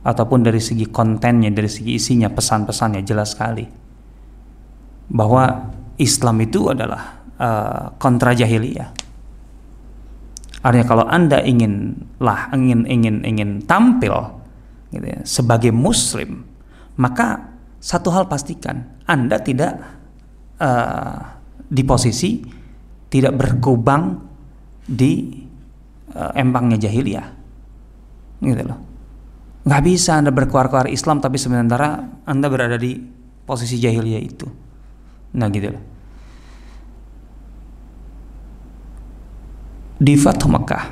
Ataupun 0.00 0.40
dari 0.40 0.64
segi 0.64 0.88
kontennya 0.88 1.52
dari 1.52 1.68
segi 1.68 2.00
isinya 2.00 2.32
pesan-pesannya 2.32 3.04
jelas 3.04 3.36
sekali. 3.36 3.68
Bahwa 5.12 5.44
Islam 6.00 6.40
itu 6.40 6.72
adalah 6.72 7.20
uh, 7.36 7.92
kontra 8.00 8.32
jahiliyah. 8.32 8.88
Artinya 10.64 10.86
kalau 10.88 11.04
anda 11.04 11.44
ingin 11.44 11.92
lah 12.16 12.48
ingin 12.56 12.88
ingin 12.88 13.16
ingin 13.28 13.50
tampil 13.68 14.12
gitu 14.92 15.06
ya, 15.08 15.20
sebagai 15.24 15.72
muslim 15.72 16.44
maka 17.00 17.48
satu 17.80 18.12
hal 18.12 18.28
pastikan 18.28 18.84
anda 19.08 19.40
tidak 19.40 19.80
uh, 20.60 21.40
di 21.64 21.80
posisi 21.80 22.44
tidak 23.08 23.40
berkubang 23.40 24.20
di 24.84 25.44
uh, 26.14 26.32
empangnya 26.34 26.78
jahiliyah. 26.80 27.26
Gitu 28.40 28.62
loh. 28.64 28.78
Nggak 29.60 29.82
bisa 29.84 30.16
anda 30.16 30.32
berkuar-kuar 30.32 30.88
Islam 30.88 31.20
tapi 31.20 31.36
sementara 31.36 32.00
anda 32.24 32.48
berada 32.48 32.80
di 32.80 32.96
posisi 33.44 33.76
jahiliyah 33.76 34.22
itu. 34.22 34.46
Nah 35.36 35.46
gitu 35.52 35.68
loh. 35.68 35.84
Di 40.00 40.16
Fatuh 40.16 40.48
Mekah 40.48 40.84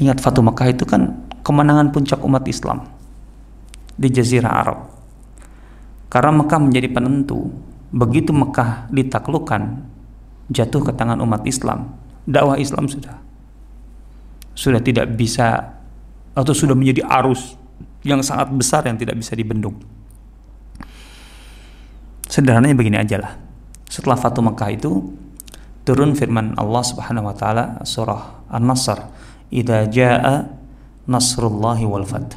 ingat 0.00 0.18
Fatuh 0.24 0.40
Mekah 0.40 0.72
itu 0.72 0.88
kan 0.88 1.28
kemenangan 1.44 1.92
puncak 1.92 2.18
umat 2.24 2.48
Islam 2.48 2.88
di 3.94 4.08
Jazirah 4.08 4.52
Arab. 4.64 4.78
Karena 6.08 6.32
Mekah 6.32 6.58
menjadi 6.64 6.88
penentu 6.88 7.52
begitu 7.92 8.32
Mekah 8.32 8.88
ditaklukkan 8.88 9.84
jatuh 10.48 10.80
ke 10.80 10.92
tangan 10.96 11.20
umat 11.20 11.44
Islam, 11.44 11.92
dakwah 12.24 12.56
Islam 12.56 12.88
sudah 12.88 13.20
sudah 14.54 14.80
tidak 14.80 15.12
bisa 15.14 15.76
atau 16.34 16.54
sudah 16.54 16.74
menjadi 16.74 17.06
arus 17.22 17.58
yang 18.06 18.22
sangat 18.22 18.50
besar 18.54 18.86
yang 18.86 18.98
tidak 18.98 19.18
bisa 19.18 19.34
dibendung. 19.34 19.78
Sederhananya 22.26 22.74
begini 22.74 22.98
aja 22.98 23.20
lah. 23.20 23.32
Setelah 23.86 24.18
Fatu 24.18 24.42
Mekah 24.42 24.70
itu 24.74 24.90
turun 25.86 26.16
firman 26.18 26.56
Allah 26.58 26.82
Subhanahu 26.82 27.30
wa 27.30 27.34
taala 27.36 27.84
surah 27.86 28.48
An-Nasr, 28.50 28.98
"Idza 29.54 29.86
jaa 29.90 30.48
nasrullahi 31.06 31.84
wal 31.86 32.06
fath." 32.08 32.34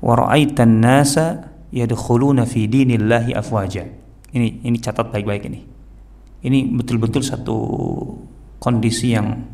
Wa 0.00 0.16
ra'aitan 0.16 0.80
nasa 0.80 1.52
yadkhuluna 1.68 2.48
fi 2.48 2.64
dinillahi 2.64 3.36
afwaja. 3.36 3.84
Ini 4.32 4.64
ini 4.64 4.76
catat 4.80 5.12
baik-baik 5.12 5.44
ini 5.50 5.70
ini 6.40 6.72
betul-betul 6.72 7.20
satu 7.20 7.56
kondisi 8.60 9.12
yang 9.12 9.44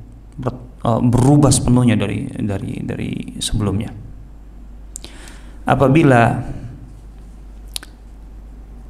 uh, 0.86 1.02
berubah 1.02 1.50
sepenuhnya 1.50 1.98
dari 1.98 2.30
dari 2.30 2.78
dari 2.86 3.10
sebelumnya. 3.42 3.90
Apabila 5.66 6.22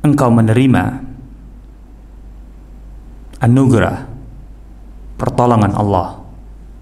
engkau 0.05 0.29
menerima 0.29 0.85
anugerah 3.41 3.97
pertolongan 5.17 5.73
Allah 5.73 6.21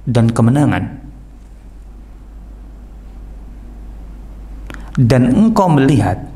dan 0.05 0.35
kemenangan 0.35 0.85
dan 4.99 5.23
engkau 5.31 5.71
melihat 5.71 6.27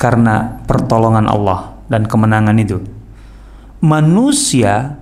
karena 0.00 0.60
pertolongan 0.64 1.28
Allah 1.28 1.76
dan 1.88 2.04
kemenangan 2.04 2.56
itu 2.60 2.80
manusia 3.80 5.00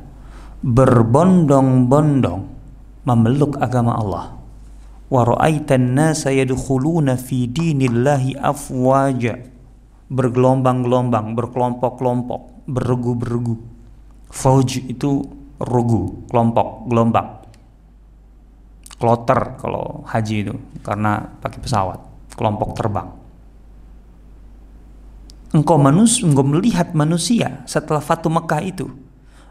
berbondong-bondong 0.63 2.54
memeluk 3.05 3.61
agama 3.61 3.97
Allah. 3.97 4.37
Wa 5.09 5.23
ra'aitan 5.25 5.95
nasa 5.95 6.33
yadkhuluna 6.33 7.17
fi 7.21 7.47
dinillahi 7.49 8.37
afwaja. 8.41 9.41
Bergelombang-gelombang, 10.09 11.33
berkelompok-kelompok, 11.33 12.69
beregu-beregu. 12.69 13.57
Fauj 14.29 14.85
itu 14.85 15.25
regu, 15.61 16.27
kelompok, 16.29 16.89
gelombang. 16.91 17.29
Kloter 19.01 19.61
kalau 19.61 20.05
haji 20.09 20.37
itu 20.49 20.55
karena 20.81 21.25
pakai 21.41 21.61
pesawat, 21.61 21.99
kelompok 22.37 22.77
terbang 22.79 23.25
engkau 25.55 25.79
manusia, 25.79 26.27
engkau 26.27 26.43
melihat 26.43 26.91
manusia 26.93 27.63
setelah 27.65 28.03
Fatu 28.03 28.27
Mekah 28.27 28.61
itu 28.67 28.91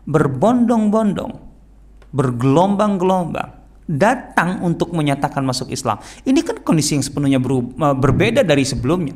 berbondong-bondong, 0.03 1.52
bergelombang-gelombang 2.13 3.63
datang 3.89 4.63
untuk 4.63 4.95
menyatakan 4.95 5.43
masuk 5.43 5.67
Islam. 5.73 5.99
Ini 6.23 6.39
kan 6.45 6.63
kondisi 6.63 6.95
yang 6.95 7.03
sepenuhnya 7.03 7.39
eh, 7.41 7.95
berbeda 7.97 8.41
dari 8.45 8.63
sebelumnya. 8.63 9.15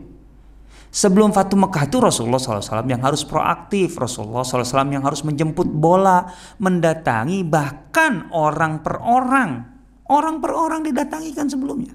Sebelum 0.88 1.36
Fatu 1.36 1.60
Mekah 1.60 1.84
itu 1.84 2.00
Rasulullah 2.00 2.40
SAW 2.40 2.88
yang 2.88 3.04
harus 3.04 3.22
proaktif, 3.28 4.00
Rasulullah 4.00 4.42
SAW 4.42 4.88
yang 4.88 5.04
harus 5.04 5.22
menjemput 5.22 5.68
bola, 5.68 6.32
mendatangi 6.58 7.44
bahkan 7.44 8.32
orang 8.32 8.82
per 8.82 8.98
orang, 9.04 9.68
orang 10.08 10.40
per 10.40 10.52
orang 10.56 10.82
didatangi 10.88 11.36
kan 11.36 11.52
sebelumnya. 11.52 11.92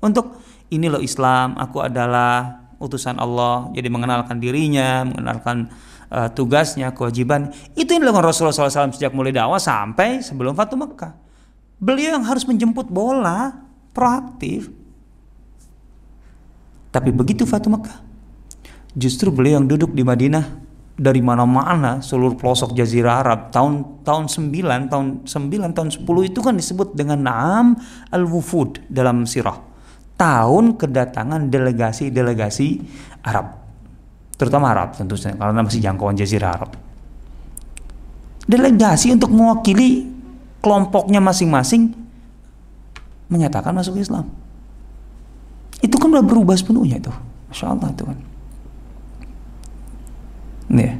Untuk 0.00 0.40
ini 0.72 0.88
loh 0.88 1.04
Islam, 1.04 1.54
aku 1.60 1.84
adalah 1.84 2.64
utusan 2.80 3.20
Allah, 3.20 3.68
jadi 3.76 3.92
mengenalkan 3.92 4.40
dirinya, 4.40 5.04
mengenalkan 5.04 5.68
uh, 6.10 6.28
tugasnya, 6.34 6.90
kewajiban. 6.92 7.54
Itu 7.78 7.94
yang 7.94 8.04
dilakukan 8.04 8.26
Rasulullah 8.28 8.54
SAW 8.54 8.92
sejak 8.92 9.14
mulai 9.14 9.32
dakwah 9.32 9.62
sampai 9.62 10.20
sebelum 10.20 10.52
Fatu 10.58 10.74
Mekah. 10.76 11.14
Beliau 11.80 12.20
yang 12.20 12.26
harus 12.26 12.44
menjemput 12.44 12.90
bola, 12.92 13.56
proaktif. 13.96 14.68
Tapi 16.90 17.14
begitu 17.14 17.46
Fatu 17.46 17.70
Mekah, 17.70 18.02
justru 18.98 19.30
beliau 19.30 19.62
yang 19.62 19.66
duduk 19.70 19.94
di 19.94 20.02
Madinah 20.02 20.68
dari 21.00 21.24
mana-mana 21.24 22.04
seluruh 22.04 22.36
pelosok 22.36 22.76
jazirah 22.76 23.24
Arab 23.24 23.48
tahun 23.48 24.04
tahun 24.04 24.28
9 24.28 24.92
tahun 24.92 25.06
9 25.24 25.72
tahun 25.72 25.88
10 25.96 26.04
itu 26.28 26.40
kan 26.44 26.52
disebut 26.52 26.92
dengan 26.92 27.24
Naam 27.24 27.66
al-Wufud 28.12 28.84
dalam 28.92 29.24
sirah 29.24 29.56
tahun 30.20 30.76
kedatangan 30.76 31.48
delegasi-delegasi 31.48 32.68
Arab 33.24 33.59
terutama 34.40 34.72
Arab 34.72 34.96
tentu 34.96 35.20
saja 35.20 35.36
karena 35.36 35.60
masih 35.60 35.84
jangkauan 35.84 36.16
jazirah 36.16 36.56
Arab. 36.56 36.72
Delegasi 38.48 39.12
untuk 39.12 39.28
mewakili 39.28 40.08
kelompoknya 40.64 41.20
masing-masing 41.20 41.92
menyatakan 43.28 43.76
masuk 43.76 44.00
Islam. 44.00 44.24
Itu 45.84 46.00
kan 46.00 46.08
udah 46.08 46.24
berubah 46.24 46.56
sepenuhnya 46.56 46.96
itu. 46.96 47.12
Masya 47.52 47.66
Allah 47.68 47.88
itu 47.92 48.02
kan. 48.08 48.18
Ya. 50.72 50.92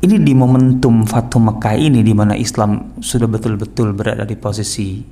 Ini 0.00 0.16
di 0.22 0.32
momentum 0.32 1.04
Fatu 1.04 1.36
Mekah 1.36 1.76
ini 1.76 2.00
di 2.00 2.14
mana 2.16 2.32
Islam 2.38 2.96
sudah 3.02 3.28
betul-betul 3.28 3.92
berada 3.92 4.22
di 4.22 4.36
posisi 4.38 5.02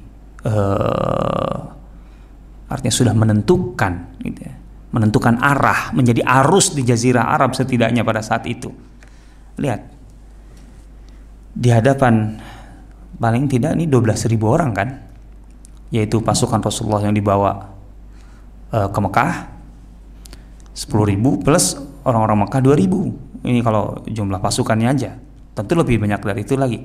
uh, 0.47 1.59
artinya 2.71 2.95
sudah 2.95 3.15
menentukan 3.17 3.93
gitu 4.23 4.41
ya, 4.45 4.55
menentukan 4.95 5.43
arah 5.43 5.91
menjadi 5.91 6.23
arus 6.23 6.71
di 6.71 6.87
jazirah 6.87 7.35
Arab 7.35 7.59
setidaknya 7.59 8.07
pada 8.07 8.23
saat 8.23 8.47
itu. 8.47 8.71
Lihat. 9.59 9.91
Di 11.55 11.75
hadapan 11.75 12.39
paling 13.19 13.51
tidak 13.51 13.75
ini 13.75 13.91
12 13.91 14.31
ribu 14.31 14.55
orang 14.55 14.71
kan? 14.71 14.89
Yaitu 15.91 16.23
pasukan 16.23 16.63
Rasulullah 16.63 17.11
yang 17.11 17.15
dibawa 17.15 17.75
uh, 18.71 18.89
ke 18.91 18.99
Mekah 19.03 19.33
10 20.79 21.11
ribu 21.11 21.43
plus 21.43 21.75
orang-orang 22.07 22.47
Mekah 22.47 22.63
2000 22.63 23.51
ini 23.51 23.61
kalau 23.67 23.99
jumlah 24.07 24.39
pasukannya 24.39 24.89
aja. 24.95 25.19
Tentu 25.59 25.75
lebih 25.75 25.99
banyak 26.03 26.23
dari 26.23 26.43
itu 26.47 26.55
lagi. 26.55 26.79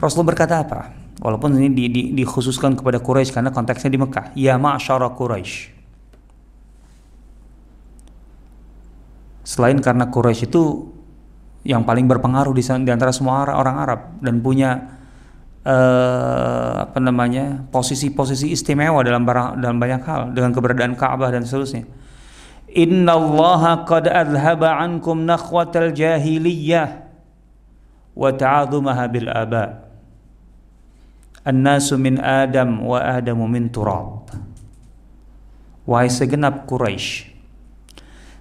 Rasul 0.00 0.24
berkata 0.24 0.64
apa? 0.64 0.92
Walaupun 1.20 1.56
ini 1.56 1.72
di, 1.72 2.12
di, 2.12 2.24
kepada 2.24 2.98
Quraisy 3.00 3.32
karena 3.32 3.52
konteksnya 3.52 3.92
di 3.92 4.00
Mekah. 4.00 4.32
Ya 4.32 4.56
ma'syara 4.56 5.12
Quraisy 5.12 5.71
selain 9.42 9.78
karena 9.78 10.08
Quraisy 10.08 10.50
itu 10.50 10.90
yang 11.62 11.86
paling 11.86 12.10
berpengaruh 12.10 12.54
di, 12.54 12.62
di 12.62 12.90
antara 12.90 13.14
semua 13.14 13.46
orang 13.46 13.76
Arab 13.78 14.00
dan 14.18 14.42
punya 14.42 14.70
uh, 15.62 16.86
apa 16.90 16.98
namanya 16.98 17.62
posisi-posisi 17.70 18.50
istimewa 18.50 19.02
dalam 19.06 19.22
barang, 19.22 19.62
dalam 19.62 19.78
banyak 19.78 20.02
hal 20.02 20.20
dengan 20.34 20.50
keberadaan 20.50 20.98
Ka'bah 20.98 21.30
dan 21.30 21.46
seterusnya 21.46 21.86
Inna 22.72 23.20
Allah 23.20 23.84
qad 23.84 24.08
adhaba 24.08 24.80
ankum 24.80 25.28
nakhwatal 25.28 25.92
jahiliyah 25.92 27.04
wa 28.16 28.32
ta'adhumaha 28.32 29.04
bil 29.12 29.28
aba. 29.28 29.92
An-nasu 31.44 32.00
min 32.00 32.16
Adam 32.22 32.80
wa 32.86 33.02
Adamu 33.02 33.44
min 33.44 33.68
turab. 33.68 34.30
Wahai 35.84 36.08
segenap 36.08 36.64
Quraisy, 36.64 37.31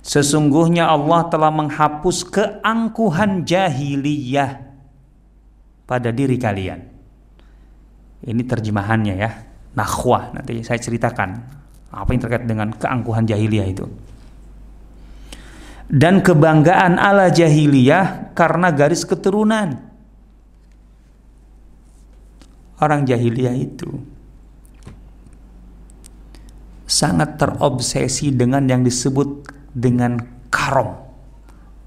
sesungguhnya 0.02 0.90
Allah 0.90 1.30
telah 1.30 1.50
menghapus 1.54 2.28
keangkuhan 2.30 3.46
jahiliyah 3.46 4.62
pada 5.86 6.10
diri 6.10 6.38
kalian. 6.38 6.82
Ini 8.22 8.44
terjemahannya 8.46 9.16
ya, 9.18 9.32
nakhwah. 9.74 10.38
Nanti 10.38 10.62
saya 10.62 10.78
ceritakan 10.78 11.30
apa 11.90 12.10
yang 12.14 12.22
terkait 12.22 12.46
dengan 12.46 12.70
keangkuhan 12.74 13.26
jahiliyah 13.26 13.68
itu 13.70 13.86
dan 15.92 16.24
kebanggaan 16.24 16.96
ala 16.96 17.28
jahiliyah 17.28 18.32
karena 18.32 18.72
garis 18.72 19.04
keturunan. 19.04 19.92
Orang 22.80 23.06
jahiliyah 23.06 23.54
itu 23.60 23.92
sangat 26.88 27.38
terobsesi 27.38 28.34
dengan 28.34 28.66
yang 28.66 28.82
disebut 28.82 29.52
dengan 29.72 30.20
karom, 30.52 30.96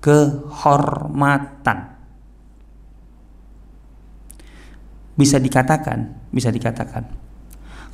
kehormatan. 0.00 1.78
Bisa 5.14 5.38
dikatakan, 5.38 6.10
bisa 6.34 6.50
dikatakan, 6.50 7.06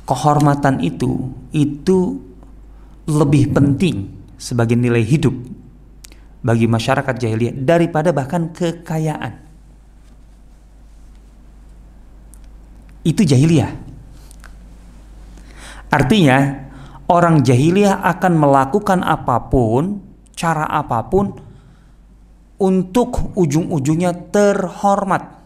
kehormatan 0.09 0.81
itu 0.81 1.29
itu 1.53 2.17
lebih 3.05 3.53
penting 3.53 4.09
sebagai 4.41 4.73
nilai 4.73 5.05
hidup 5.05 5.35
bagi 6.41 6.65
masyarakat 6.65 7.15
jahiliyah 7.21 7.53
daripada 7.61 8.09
bahkan 8.09 8.49
kekayaan. 8.49 9.37
Itu 13.05 13.21
jahiliyah. 13.25 13.69
Artinya, 15.91 16.70
orang 17.11 17.43
jahiliyah 17.43 17.99
akan 18.07 18.33
melakukan 18.39 19.03
apa 19.03 19.51
pun, 19.51 19.99
cara 20.31 20.63
apa 20.63 21.03
pun 21.11 21.35
untuk 22.55 23.35
ujung-ujungnya 23.35 24.31
terhormat. 24.31 25.43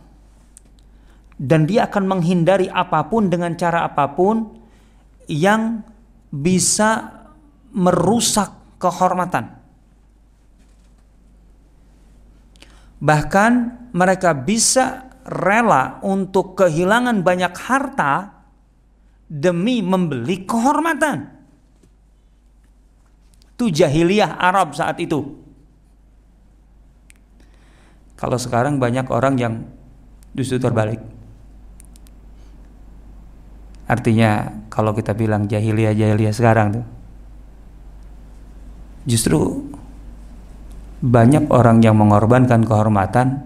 Dan 1.35 1.67
dia 1.67 1.89
akan 1.89 2.05
menghindari 2.05 2.69
apa 2.69 3.09
pun 3.09 3.27
dengan 3.27 3.57
cara 3.57 3.83
apa 3.83 4.13
pun 4.13 4.55
yang 5.27 5.83
bisa 6.29 7.11
merusak 7.75 8.79
kehormatan. 8.79 9.51
Bahkan 13.03 13.51
mereka 13.91 14.31
bisa 14.31 15.11
rela 15.27 15.99
untuk 15.99 16.55
kehilangan 16.55 17.19
banyak 17.19 17.51
harta 17.51 18.31
demi 19.27 19.83
membeli 19.83 20.47
kehormatan. 20.47 21.34
Itu 23.55 23.71
jahiliyah 23.71 24.35
Arab 24.35 24.75
saat 24.75 24.99
itu. 24.99 25.23
Kalau 28.19 28.35
sekarang 28.35 28.79
banyak 28.79 29.07
orang 29.07 29.35
yang 29.39 29.53
justru 30.35 30.59
terbalik. 30.59 30.99
Artinya 33.87 34.51
kalau 34.67 34.91
kita 34.91 35.15
bilang 35.15 35.47
jahiliyah-jahiliyah 35.47 36.35
sekarang 36.35 36.67
tuh 36.73 36.85
justru 39.05 39.61
banyak 41.05 41.47
orang 41.53 41.85
yang 41.85 41.93
mengorbankan 41.93 42.65
kehormatan 42.65 43.45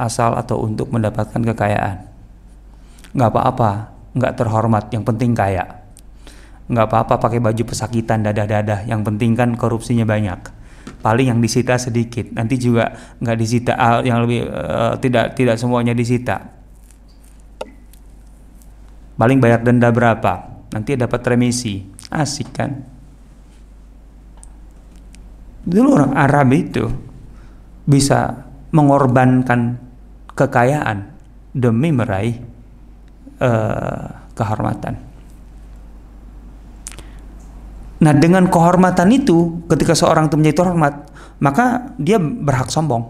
asal 0.00 0.34
atau 0.34 0.64
untuk 0.64 0.88
mendapatkan 0.90 1.38
kekayaan. 1.38 2.08
Nggak 3.14 3.30
apa-apa, 3.30 3.70
nggak 4.16 4.34
terhormat, 4.34 4.84
yang 4.90 5.06
penting 5.06 5.36
kaya. 5.36 5.83
Nggak 6.64 6.86
apa-apa 6.88 7.20
pakai 7.20 7.44
baju 7.44 7.62
pesakitan 7.68 8.24
dadah-dadah, 8.24 8.88
yang 8.88 9.04
penting 9.04 9.36
kan 9.36 9.52
korupsinya 9.52 10.08
banyak. 10.08 10.40
Paling 11.04 11.28
yang 11.28 11.40
disita 11.40 11.76
sedikit, 11.76 12.32
nanti 12.32 12.56
juga 12.56 12.96
nggak 13.20 13.36
disita, 13.36 13.72
ah, 13.76 14.00
yang 14.00 14.24
lebih 14.24 14.48
uh, 14.48 14.96
tidak 14.96 15.36
tidak 15.36 15.60
semuanya 15.60 15.92
disita. 15.92 16.40
Paling 19.14 19.38
bayar 19.38 19.60
denda 19.60 19.92
berapa, 19.92 20.64
nanti 20.72 20.96
dapat 20.96 21.20
remisi, 21.28 21.84
asik 22.08 22.48
kan? 22.56 22.72
Dulu 25.64 25.88
orang 25.96 26.12
Arab 26.16 26.48
itu 26.52 26.84
bisa 27.84 28.48
mengorbankan 28.72 29.76
kekayaan 30.32 31.14
demi 31.54 31.94
meraih 31.94 32.36
uh, 33.38 34.08
kehormatan. 34.34 35.13
Nah, 38.04 38.12
dengan 38.12 38.52
kehormatan 38.52 39.08
itu, 39.16 39.64
ketika 39.64 39.96
seorang 39.96 40.28
itu 40.28 40.36
menjadi 40.36 40.56
terhormat, 40.60 41.08
maka 41.40 41.96
dia 41.96 42.20
berhak 42.20 42.68
sombong. 42.68 43.08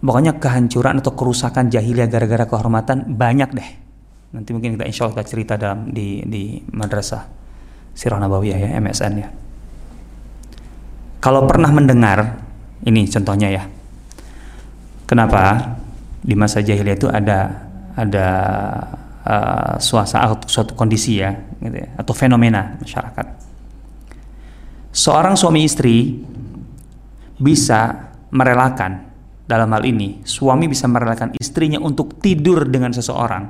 Pokoknya 0.00 0.40
kehancuran 0.40 1.04
atau 1.04 1.12
kerusakan 1.12 1.68
jahiliyah 1.68 2.08
gara-gara 2.08 2.48
kehormatan 2.48 3.12
banyak 3.20 3.52
deh. 3.52 3.70
Nanti 4.32 4.56
mungkin 4.56 4.80
kita 4.80 4.88
insya 4.88 5.04
Allah 5.04 5.20
kita 5.20 5.26
cerita 5.28 5.54
dalam 5.60 5.92
di 5.92 6.24
di 6.24 6.56
madrasah 6.72 7.28
Sirah 7.92 8.16
Nabawiyah 8.16 8.56
ya 8.56 8.68
MSN 8.80 9.12
ya. 9.20 9.28
Kalau 11.20 11.44
pernah 11.44 11.68
mendengar, 11.68 12.40
ini 12.88 13.04
contohnya 13.04 13.52
ya. 13.52 13.68
Kenapa 15.04 15.76
di 16.24 16.32
masa 16.32 16.64
jahiliyah 16.64 16.96
itu 16.96 17.08
ada 17.12 17.68
ada 17.92 18.28
uh, 19.30 19.74
suasana 19.78 20.34
suatu 20.50 20.74
kondisi 20.74 21.22
ya, 21.22 21.30
gitu 21.62 21.78
ya, 21.78 21.88
atau 21.94 22.12
fenomena 22.12 22.74
masyarakat. 22.82 23.26
seorang 24.90 25.38
suami 25.38 25.62
istri 25.62 26.18
bisa 27.38 28.10
merelakan 28.34 29.06
dalam 29.46 29.70
hal 29.70 29.86
ini 29.86 30.22
suami 30.26 30.66
bisa 30.66 30.90
merelakan 30.90 31.34
istrinya 31.38 31.78
untuk 31.78 32.18
tidur 32.18 32.66
dengan 32.66 32.90
seseorang 32.90 33.44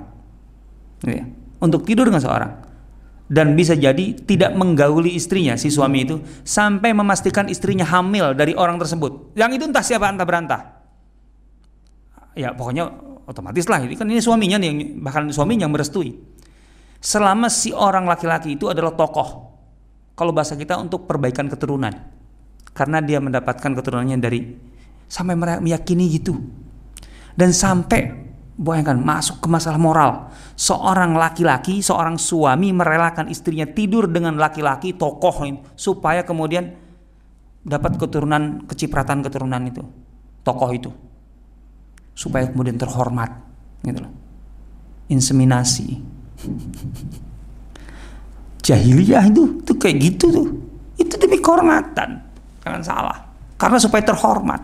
ya, 1.05 1.25
untuk 1.65 1.89
tidur 1.89 2.13
dengan 2.13 2.21
seseorang 2.21 2.53
dan 3.31 3.55
bisa 3.55 3.79
jadi 3.79 4.19
tidak 4.27 4.53
menggauli 4.59 5.15
istrinya 5.15 5.55
si 5.55 5.71
suami 5.71 6.03
itu 6.03 6.21
sampai 6.43 6.91
memastikan 6.93 7.47
istrinya 7.47 7.87
hamil 7.89 8.37
dari 8.37 8.53
orang 8.53 8.77
tersebut 8.77 9.33
yang 9.39 9.55
itu 9.55 9.65
entah 9.65 9.85
siapa 9.87 10.13
entah 10.13 10.27
berantah 10.29 10.61
ya 12.35 12.53
pokoknya 12.53 13.10
otomatis 13.31 13.71
lah 13.71 13.79
ini 13.87 13.95
kan 13.95 14.11
ini 14.11 14.19
suaminya 14.19 14.59
nih 14.59 14.99
bahkan 14.99 15.31
suaminya 15.31 15.65
yang 15.65 15.75
merestui. 15.75 16.19
Selama 17.01 17.49
si 17.49 17.73
orang 17.73 18.05
laki-laki 18.05 18.59
itu 18.59 18.69
adalah 18.69 18.93
tokoh 18.93 19.49
kalau 20.19 20.35
bahasa 20.35 20.59
kita 20.59 20.77
untuk 20.77 21.09
perbaikan 21.09 21.49
keturunan. 21.49 21.95
Karena 22.71 23.01
dia 23.01 23.19
mendapatkan 23.23 23.73
keturunannya 23.73 24.19
dari 24.21 24.41
sampai 25.09 25.35
meyakini 25.65 26.05
gitu. 26.13 26.37
Dan 27.33 27.57
sampai 27.57 28.13
bayangkan 28.61 29.01
masuk 29.01 29.41
ke 29.41 29.49
masalah 29.49 29.81
moral. 29.81 30.29
Seorang 30.61 31.17
laki-laki 31.17 31.81
seorang 31.81 32.21
suami 32.21 32.69
merelakan 32.75 33.33
istrinya 33.33 33.65
tidur 33.65 34.11
dengan 34.13 34.37
laki-laki 34.37 34.93
tokoh 34.93 35.49
supaya 35.73 36.21
kemudian 36.21 36.77
dapat 37.65 37.97
keturunan 38.01 38.65
kecipratan 38.65 39.21
keturunan 39.21 39.61
itu 39.69 39.85
tokoh 40.45 40.71
itu 40.73 40.91
supaya 42.21 42.45
kemudian 42.53 42.77
terhormat 42.77 43.33
gitu 43.81 44.05
loh 44.05 44.13
inseminasi 45.09 45.97
jahiliyah 48.61 49.25
itu 49.33 49.65
tuh 49.65 49.77
kayak 49.81 49.97
gitu 50.05 50.29
tuh 50.29 50.49
itu 51.01 51.15
demi 51.17 51.41
kehormatan 51.41 52.31
Jangan 52.65 52.83
salah. 52.85 53.19
Karena 53.57 53.79
supaya 53.81 54.03
terhormat. 54.05 54.61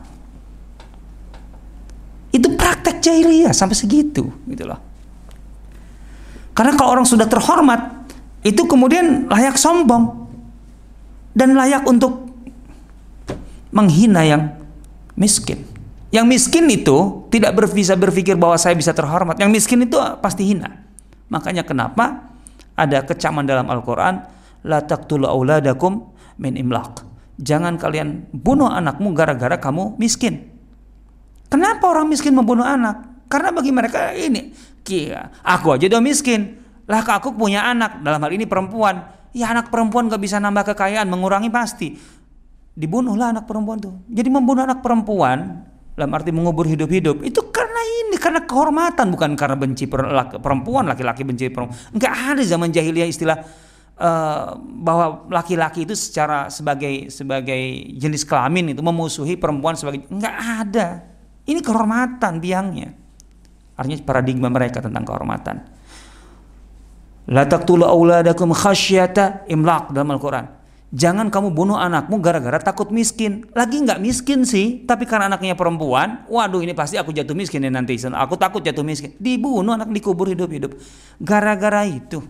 Itu 2.32 2.52
praktek 2.52 3.00
jahiliyah 3.00 3.52
sampai 3.52 3.76
segitu, 3.76 4.28
gitu 4.28 4.64
loh. 4.68 4.80
Karena 6.56 6.76
kalau 6.76 7.00
orang 7.00 7.08
sudah 7.08 7.28
terhormat, 7.28 8.08
itu 8.44 8.64
kemudian 8.68 9.28
layak 9.28 9.56
sombong 9.56 10.28
dan 11.36 11.52
layak 11.56 11.84
untuk 11.84 12.28
menghina 13.72 14.24
yang 14.24 14.42
miskin. 15.16 15.64
Yang 16.14 16.26
miskin 16.26 16.66
itu 16.70 17.26
tidak 17.34 17.58
bisa 17.74 17.98
berpikir 17.98 18.38
bahwa 18.38 18.54
saya 18.56 18.78
bisa 18.78 18.94
terhormat. 18.94 19.36
Yang 19.42 19.50
miskin 19.62 19.84
itu 19.84 19.98
pasti 20.22 20.46
hina. 20.46 20.86
Makanya 21.26 21.66
kenapa 21.66 22.30
ada 22.78 23.02
kecaman 23.02 23.42
dalam 23.42 23.66
Al-Quran, 23.66 24.22
la 24.62 24.78
taqtulu 24.84 25.26
auladakum 25.26 26.14
min 26.38 26.54
imlaq. 26.54 27.02
Jangan 27.36 27.76
kalian 27.76 28.30
bunuh 28.32 28.70
anakmu 28.70 29.12
gara-gara 29.12 29.58
kamu 29.58 29.98
miskin. 29.98 30.46
Kenapa 31.50 31.90
orang 31.90 32.08
miskin 32.08 32.32
membunuh 32.32 32.64
anak? 32.64 33.26
Karena 33.26 33.50
bagi 33.50 33.74
mereka 33.74 34.14
ini, 34.14 34.54
kia, 34.86 35.34
aku 35.42 35.74
aja 35.74 35.90
udah 35.90 36.02
miskin. 36.02 36.62
Lah 36.86 37.02
aku 37.02 37.34
punya 37.34 37.66
anak, 37.66 38.02
dalam 38.06 38.22
hal 38.22 38.30
ini 38.30 38.46
perempuan. 38.46 39.02
Ya 39.34 39.50
anak 39.50 39.74
perempuan 39.74 40.06
gak 40.06 40.22
bisa 40.22 40.38
nambah 40.38 40.72
kekayaan, 40.72 41.10
mengurangi 41.10 41.50
pasti. 41.50 41.98
Dibunuhlah 42.72 43.34
anak 43.34 43.44
perempuan 43.50 43.82
tuh. 43.82 43.94
Jadi 44.06 44.28
membunuh 44.30 44.62
anak 44.62 44.80
perempuan, 44.80 45.66
dalam 45.96 46.12
arti 46.12 46.28
mengubur 46.28 46.68
hidup-hidup, 46.68 47.24
itu 47.24 47.40
karena 47.48 47.80
ini, 48.04 48.20
karena 48.20 48.44
kehormatan, 48.44 49.08
bukan 49.08 49.32
karena 49.32 49.56
benci 49.56 49.88
perempuan, 50.38 50.84
laki-laki 50.86 51.24
benci 51.24 51.48
perempuan. 51.48 51.74
Enggak 51.96 52.14
ada 52.36 52.42
zaman 52.44 52.68
jahiliyah 52.68 53.08
istilah 53.08 53.40
uh, 53.96 54.60
bahwa 54.60 55.24
laki-laki 55.32 55.88
itu 55.88 55.96
secara 55.96 56.52
sebagai 56.52 57.08
sebagai 57.08 57.88
jenis 57.96 58.28
kelamin 58.28 58.76
itu 58.76 58.84
memusuhi 58.84 59.40
perempuan 59.40 59.74
sebagai 59.74 60.04
nggak 60.12 60.36
ada. 60.62 60.86
Ini 61.48 61.64
kehormatan 61.64 62.42
biangnya. 62.42 62.92
Artinya 63.76 63.96
paradigma 64.04 64.48
mereka 64.52 64.84
tentang 64.84 65.04
kehormatan. 65.04 65.56
La 67.30 67.42
taqtulu 67.44 67.84
auladakum 67.84 68.54
khasyata 68.54 69.48
imlaq 69.50 69.90
dalam 69.90 70.14
Al-Qur'an. 70.14 70.55
Jangan 70.96 71.28
kamu 71.28 71.52
bunuh 71.52 71.76
anakmu 71.76 72.16
gara-gara 72.24 72.56
takut 72.56 72.88
miskin. 72.88 73.44
Lagi 73.52 73.84
nggak 73.84 74.00
miskin 74.00 74.48
sih, 74.48 74.88
tapi 74.88 75.04
karena 75.04 75.28
anaknya 75.28 75.52
perempuan, 75.52 76.24
waduh 76.24 76.64
ini 76.64 76.72
pasti 76.72 76.96
aku 76.96 77.12
jatuh 77.12 77.36
miskin 77.36 77.60
ya 77.60 77.68
nanti. 77.68 78.00
Aku 78.00 78.40
takut 78.40 78.64
jatuh 78.64 78.80
miskin. 78.80 79.12
Dibunuh 79.20 79.76
anak 79.76 79.92
dikubur 79.92 80.24
hidup-hidup. 80.32 80.72
Gara-gara 81.20 81.84
itu. 81.84 82.24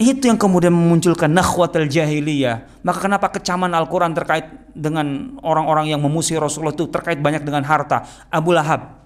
Itu 0.00 0.24
yang 0.24 0.40
kemudian 0.40 0.72
memunculkan 0.72 1.28
nakhwatul 1.28 1.84
jahiliyah. 1.84 2.80
Maka 2.80 2.98
kenapa 3.04 3.28
kecaman 3.28 3.68
Al-Quran 3.76 4.16
terkait 4.16 4.48
dengan 4.72 5.36
orang-orang 5.44 5.92
yang 5.92 6.00
memusuhi 6.00 6.40
Rasulullah 6.40 6.72
itu 6.72 6.88
terkait 6.88 7.20
banyak 7.20 7.44
dengan 7.44 7.60
harta. 7.68 8.08
Abu 8.32 8.56
Lahab. 8.56 9.04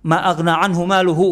Ma'agna 0.00 0.64
anhu 0.64 0.88
maluhu. 0.88 1.28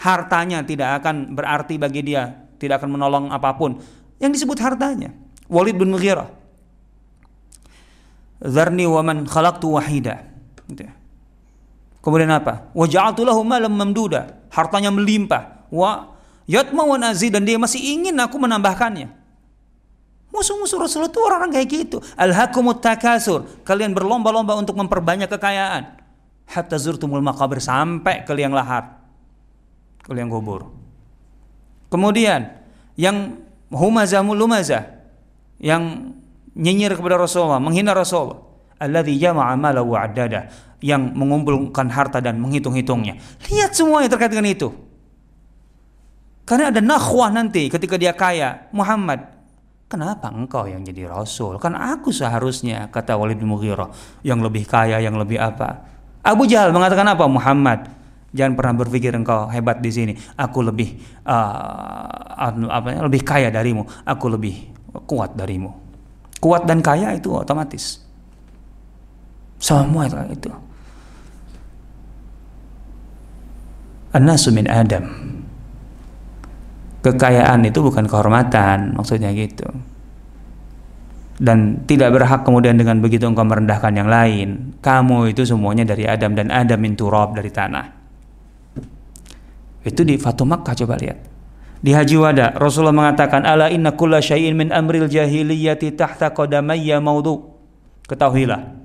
Hartanya 0.00 0.64
tidak 0.64 1.04
akan 1.04 1.36
berarti 1.36 1.76
bagi 1.76 2.00
dia. 2.00 2.48
Tidak 2.58 2.74
akan 2.80 2.96
menolong 2.96 3.24
apa 3.30 3.54
pun. 3.54 3.78
Yang 4.18 4.42
disebut 4.42 4.58
hartanya. 4.58 5.14
Walid 5.46 5.78
bin 5.78 5.94
Mughirah. 5.94 6.28
Zarni 8.42 8.86
wa 8.86 9.02
man 9.02 9.26
khalaqtu 9.26 9.66
wahida. 9.70 10.26
Gitu 10.70 10.86
ya. 10.86 10.92
Kemudian 11.98 12.30
apa? 12.30 12.70
Wa 12.74 12.86
ja'altu 12.86 13.26
lahu 13.26 13.42
malam 13.42 13.74
mamduda. 13.74 14.50
Hartanya 14.50 14.94
melimpah. 14.94 15.66
Wa 15.70 16.18
Yatma 16.48 16.80
wa 16.88 16.96
nazi 16.96 17.28
dan 17.28 17.44
dia 17.44 17.60
masih 17.60 17.76
ingin 17.76 18.16
aku 18.16 18.40
menambahkannya. 18.40 19.12
Musuh-musuh 20.32 20.80
Rasulullah 20.80 21.12
itu 21.12 21.20
orang-orang 21.20 21.52
kayak 21.52 21.68
gitu. 21.68 22.00
Al-hakumut 22.16 22.80
takasur. 22.80 23.44
Kalian 23.68 23.92
berlomba-lomba 23.92 24.56
untuk 24.56 24.72
memperbanyak 24.80 25.28
kekayaan. 25.28 26.00
Hatta 26.48 26.80
zurtumul 26.80 27.20
makabir. 27.20 27.60
Sampai 27.60 28.24
ke 28.24 28.32
liang 28.32 28.56
lahat. 28.56 28.96
Ke 30.00 30.16
liang 30.16 30.32
kubur. 30.32 30.72
Kemudian. 31.92 32.48
Yang 32.96 33.44
humazah 33.72 34.24
lumazah. 34.24 34.84
Yang 35.58 36.14
nyinyir 36.54 36.94
kepada 36.94 37.18
Rasulullah. 37.18 37.60
Menghina 37.62 37.92
Rasulullah. 37.94 38.44
Alladhi 38.78 39.18
jama'a 39.18 39.54
mala 39.58 39.82
wa'adada. 39.82 40.48
Yang 40.78 41.02
mengumpulkan 41.14 41.90
harta 41.90 42.22
dan 42.22 42.38
menghitung-hitungnya. 42.38 43.18
Lihat 43.50 43.74
semuanya 43.74 44.08
terkait 44.12 44.30
dengan 44.30 44.46
itu. 44.46 44.70
Karena 46.48 46.72
ada 46.72 46.80
nakhwah 46.80 47.28
nanti 47.28 47.68
ketika 47.68 48.00
dia 48.00 48.16
kaya. 48.16 48.72
Muhammad, 48.72 49.20
kenapa 49.84 50.32
engkau 50.32 50.64
yang 50.64 50.80
jadi 50.80 51.04
rasul? 51.04 51.60
Kan 51.60 51.76
aku 51.76 52.08
seharusnya, 52.08 52.88
kata 52.88 53.20
Walid 53.20 53.36
bin 53.36 53.52
Mughirah, 53.52 53.92
yang 54.24 54.40
lebih 54.40 54.64
kaya, 54.64 54.96
yang 54.96 55.20
lebih 55.20 55.36
apa. 55.36 55.84
Abu 56.24 56.48
Jahal 56.48 56.72
mengatakan 56.72 57.04
apa? 57.04 57.28
Muhammad, 57.28 57.97
jangan 58.32 58.54
pernah 58.56 58.74
berpikir 58.84 59.12
engkau 59.14 59.48
hebat 59.48 59.80
di 59.80 59.90
sini. 59.92 60.12
Aku 60.36 60.64
lebih 60.64 60.98
uh, 61.24 62.68
apa, 62.68 63.04
lebih 63.04 63.22
kaya 63.24 63.48
darimu. 63.48 63.84
Aku 64.04 64.32
lebih 64.32 64.72
kuat 65.08 65.36
darimu. 65.36 65.70
Kuat 66.38 66.64
dan 66.64 66.84
kaya 66.84 67.16
itu 67.16 67.34
otomatis. 67.34 68.04
Semua 69.58 70.06
itu. 70.06 70.52
An-nasu 74.14 74.48
Adam 74.70 75.36
kekayaan 77.02 77.62
itu 77.64 77.78
bukan 77.78 78.04
kehormatan 78.10 78.98
maksudnya 78.98 79.30
gitu 79.32 79.66
dan 81.38 81.86
tidak 81.86 82.10
berhak 82.10 82.42
kemudian 82.42 82.74
dengan 82.74 82.98
begitu 82.98 83.30
engkau 83.30 83.46
merendahkan 83.46 83.94
yang 83.94 84.10
lain 84.10 84.74
kamu 84.82 85.30
itu 85.30 85.46
semuanya 85.46 85.86
dari 85.86 86.10
Adam 86.10 86.34
dan 86.34 86.50
Adam 86.50 86.82
min 86.82 86.98
turab 86.98 87.38
dari 87.38 87.54
tanah 87.54 87.97
itu 89.82 90.02
di 90.02 90.18
Fatu 90.18 90.46
Makkah 90.48 90.74
coba 90.84 90.98
lihat 90.98 91.18
di 91.78 91.94
Haji 91.94 92.16
Wada 92.18 92.54
Rasulullah 92.58 92.94
mengatakan 92.94 93.46
ala 93.46 93.70
inna 93.70 93.94
kulla 93.94 94.18
syai'in 94.18 94.54
min 94.58 94.74
amril 94.74 95.06
jahiliyati 95.06 95.94
tahta 95.94 96.34
qadamayya 96.34 96.98
maudu 96.98 97.54
ketahuilah 98.06 98.78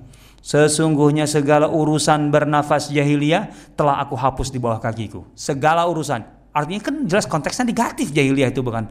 Sesungguhnya 0.44 1.24
segala 1.24 1.72
urusan 1.72 2.28
bernafas 2.28 2.92
jahiliyah 2.92 3.48
telah 3.80 4.04
aku 4.04 4.20
hapus 4.20 4.52
di 4.52 4.60
bawah 4.60 4.76
kakiku. 4.76 5.24
Segala 5.40 5.88
urusan 5.88 6.20
Artinya 6.54 6.82
kan 6.86 6.96
jelas 7.10 7.26
konteksnya 7.26 7.66
negatif 7.66 8.14
jahiliyah 8.14 8.54
itu 8.54 8.62
bukan. 8.62 8.86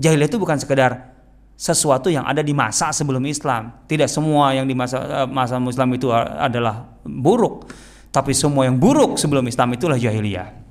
Jahiliyah 0.00 0.28
itu 0.32 0.40
bukan 0.40 0.56
sekedar 0.56 1.12
sesuatu 1.54 2.08
yang 2.08 2.24
ada 2.24 2.40
di 2.40 2.56
masa 2.56 2.88
sebelum 2.90 3.20
Islam. 3.28 3.84
Tidak 3.84 4.08
semua 4.08 4.56
yang 4.56 4.64
di 4.64 4.72
masa 4.72 5.04
eh, 5.04 5.28
masa 5.28 5.60
Muslim 5.60 5.92
itu 5.92 6.08
adalah 6.10 6.96
buruk, 7.04 7.68
tapi 8.08 8.32
semua 8.32 8.64
yang 8.64 8.80
buruk 8.80 9.20
sebelum 9.20 9.44
Islam 9.44 9.76
itulah 9.76 10.00
jahiliyah. 10.00 10.63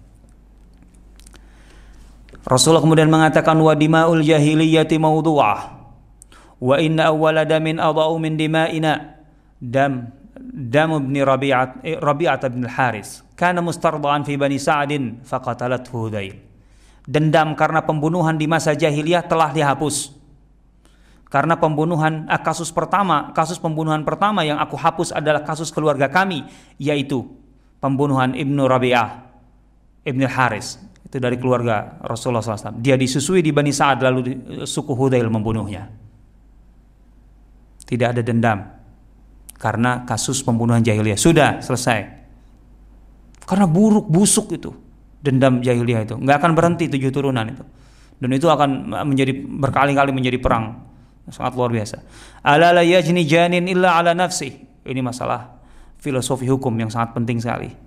Rasulullah 2.44 2.84
kemudian 2.84 3.08
mengatakan 3.08 3.56
wa 3.56 3.72
dimaul 3.72 4.20
jahiliyati 4.20 5.00
mawdu'ah 5.00 5.60
wa 6.60 6.76
inna 6.80 7.12
awwala 7.12 7.48
damin 7.48 7.80
adau 7.80 8.20
min 8.20 8.36
dima'ina 8.36 9.20
dam 9.64 10.12
dam 10.52 10.90
ibn 11.00 11.16
Rabi'at 11.24 11.84
Rabi'at 12.04 12.44
bin 12.52 12.68
Haris 12.68 13.24
kana 13.34 13.60
mustardaan 13.60 14.28
fi 14.28 14.36
Bani 14.36 14.60
Sa'din 14.60 15.24
faqatalathu 15.26 15.92
Hudail. 15.92 16.36
Dendam 17.04 17.52
karena 17.60 17.84
pembunuhan 17.84 18.40
di 18.40 18.48
masa 18.48 18.72
jahiliyah 18.72 19.28
telah 19.28 19.52
dihapus. 19.52 20.16
Karena 21.28 21.60
pembunuhan 21.60 22.30
eh, 22.30 22.40
kasus 22.40 22.72
pertama, 22.72 23.34
kasus 23.36 23.60
pembunuhan 23.60 24.06
pertama 24.08 24.46
yang 24.48 24.62
aku 24.62 24.80
hapus 24.80 25.12
adalah 25.12 25.44
kasus 25.44 25.74
keluarga 25.74 26.08
kami, 26.08 26.48
yaitu 26.80 27.28
pembunuhan 27.84 28.32
Ibnu 28.38 28.64
Rabi'ah, 28.64 29.28
Ibnu 30.08 30.30
Haris. 30.30 30.80
Itu 31.14 31.22
dari 31.22 31.38
keluarga 31.38 32.02
Rasulullah 32.02 32.42
SAW. 32.42 32.82
Dia 32.82 32.98
disusui 32.98 33.46
di 33.46 33.54
Bani 33.54 33.70
Sa'ad 33.70 34.02
lalu 34.02 34.34
suku 34.66 34.98
Hudail 34.98 35.30
membunuhnya. 35.30 35.86
Tidak 37.86 38.18
ada 38.18 38.26
dendam. 38.26 38.66
Karena 39.62 40.10
kasus 40.10 40.42
pembunuhan 40.42 40.82
jahiliyah. 40.82 41.14
Sudah 41.14 41.62
selesai. 41.62 42.02
Karena 43.46 43.70
buruk, 43.70 44.10
busuk 44.10 44.58
itu. 44.58 44.74
Dendam 45.22 45.62
jahiliyah 45.62 46.02
itu. 46.02 46.18
Nggak 46.18 46.42
akan 46.42 46.52
berhenti 46.58 46.90
tujuh 46.90 47.14
turunan 47.14 47.46
itu. 47.46 47.62
Dan 48.18 48.34
itu 48.34 48.50
akan 48.50 48.98
menjadi 49.06 49.38
berkali-kali 49.38 50.10
menjadi 50.10 50.42
perang 50.42 50.82
sangat 51.30 51.54
luar 51.54 51.70
biasa. 51.70 52.02
Ala 52.42 52.74
la 52.74 52.82
yajni 52.82 53.22
janin 53.30 53.70
illa 53.70 54.02
ala 54.02 54.18
nafsi. 54.18 54.50
Ini 54.82 55.02
masalah 55.06 55.62
filosofi 56.02 56.50
hukum 56.50 56.74
yang 56.74 56.90
sangat 56.90 57.14
penting 57.14 57.38
sekali 57.38 57.83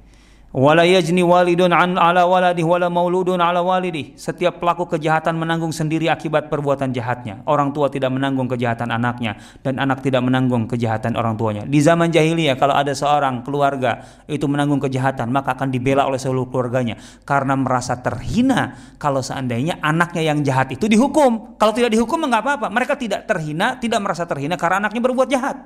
wala 0.55 0.87
yajni 0.87 1.27
walidun 1.27 1.75
an 1.75 1.99
ala 1.99 2.23
waladi 2.25 2.63
wala 2.63 2.87
mauludun 2.87 3.43
ala 3.43 3.65
walidi. 3.65 4.15
Setiap 4.15 4.63
pelaku 4.63 4.87
kejahatan 4.87 5.35
menanggung 5.35 5.75
sendiri 5.75 6.07
akibat 6.07 6.47
perbuatan 6.47 6.95
jahatnya. 6.95 7.43
Orang 7.51 7.75
tua 7.75 7.91
tidak 7.91 8.15
menanggung 8.15 8.47
kejahatan 8.47 8.95
anaknya 8.95 9.37
dan 9.67 9.83
anak 9.83 10.01
tidak 10.07 10.23
menanggung 10.23 10.71
kejahatan 10.71 11.19
orang 11.19 11.35
tuanya. 11.35 11.63
Di 11.67 11.83
zaman 11.83 12.15
jahiliyah 12.15 12.55
kalau 12.55 12.79
ada 12.79 12.95
seorang 12.95 13.43
keluarga 13.43 14.07
itu 14.31 14.47
menanggung 14.47 14.79
kejahatan 14.79 15.29
maka 15.35 15.59
akan 15.59 15.69
dibela 15.69 16.07
oleh 16.07 16.21
seluruh 16.21 16.47
keluarganya 16.49 16.97
karena 17.27 17.59
merasa 17.59 17.99
terhina 17.99 18.95
kalau 19.03 19.21
seandainya 19.21 19.83
anaknya 19.83 20.31
yang 20.31 20.41
jahat 20.47 20.73
itu 20.73 20.87
dihukum. 20.87 21.59
Kalau 21.59 21.73
tidak 21.75 21.91
dihukum 21.91 22.23
enggak 22.23 22.47
apa-apa. 22.47 22.67
Mereka 22.71 22.95
tidak 22.97 23.27
terhina, 23.27 23.77
tidak 23.83 23.99
merasa 23.99 24.25
terhina 24.25 24.55
karena 24.55 24.87
anaknya 24.87 25.03
berbuat 25.03 25.29
jahat. 25.29 25.57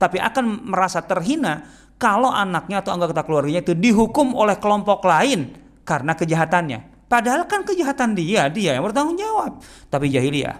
Tapi 0.00 0.18
akan 0.18 0.72
merasa 0.72 1.04
terhina 1.04 1.62
kalau 2.02 2.34
anaknya 2.34 2.82
atau 2.82 2.98
anggota 2.98 3.22
keluarganya 3.22 3.62
itu 3.62 3.78
dihukum 3.78 4.34
oleh 4.34 4.58
kelompok 4.58 5.06
lain 5.06 5.54
karena 5.86 6.18
kejahatannya. 6.18 7.06
Padahal 7.06 7.46
kan 7.46 7.62
kejahatan 7.62 8.18
dia, 8.18 8.50
dia 8.50 8.74
yang 8.74 8.82
bertanggung 8.82 9.14
jawab. 9.14 9.62
Tapi 9.86 10.10
jahiliyah. 10.10 10.56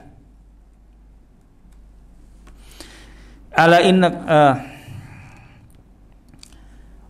Ala 3.52 3.82
inna 3.82 4.08
uh, 4.08 4.54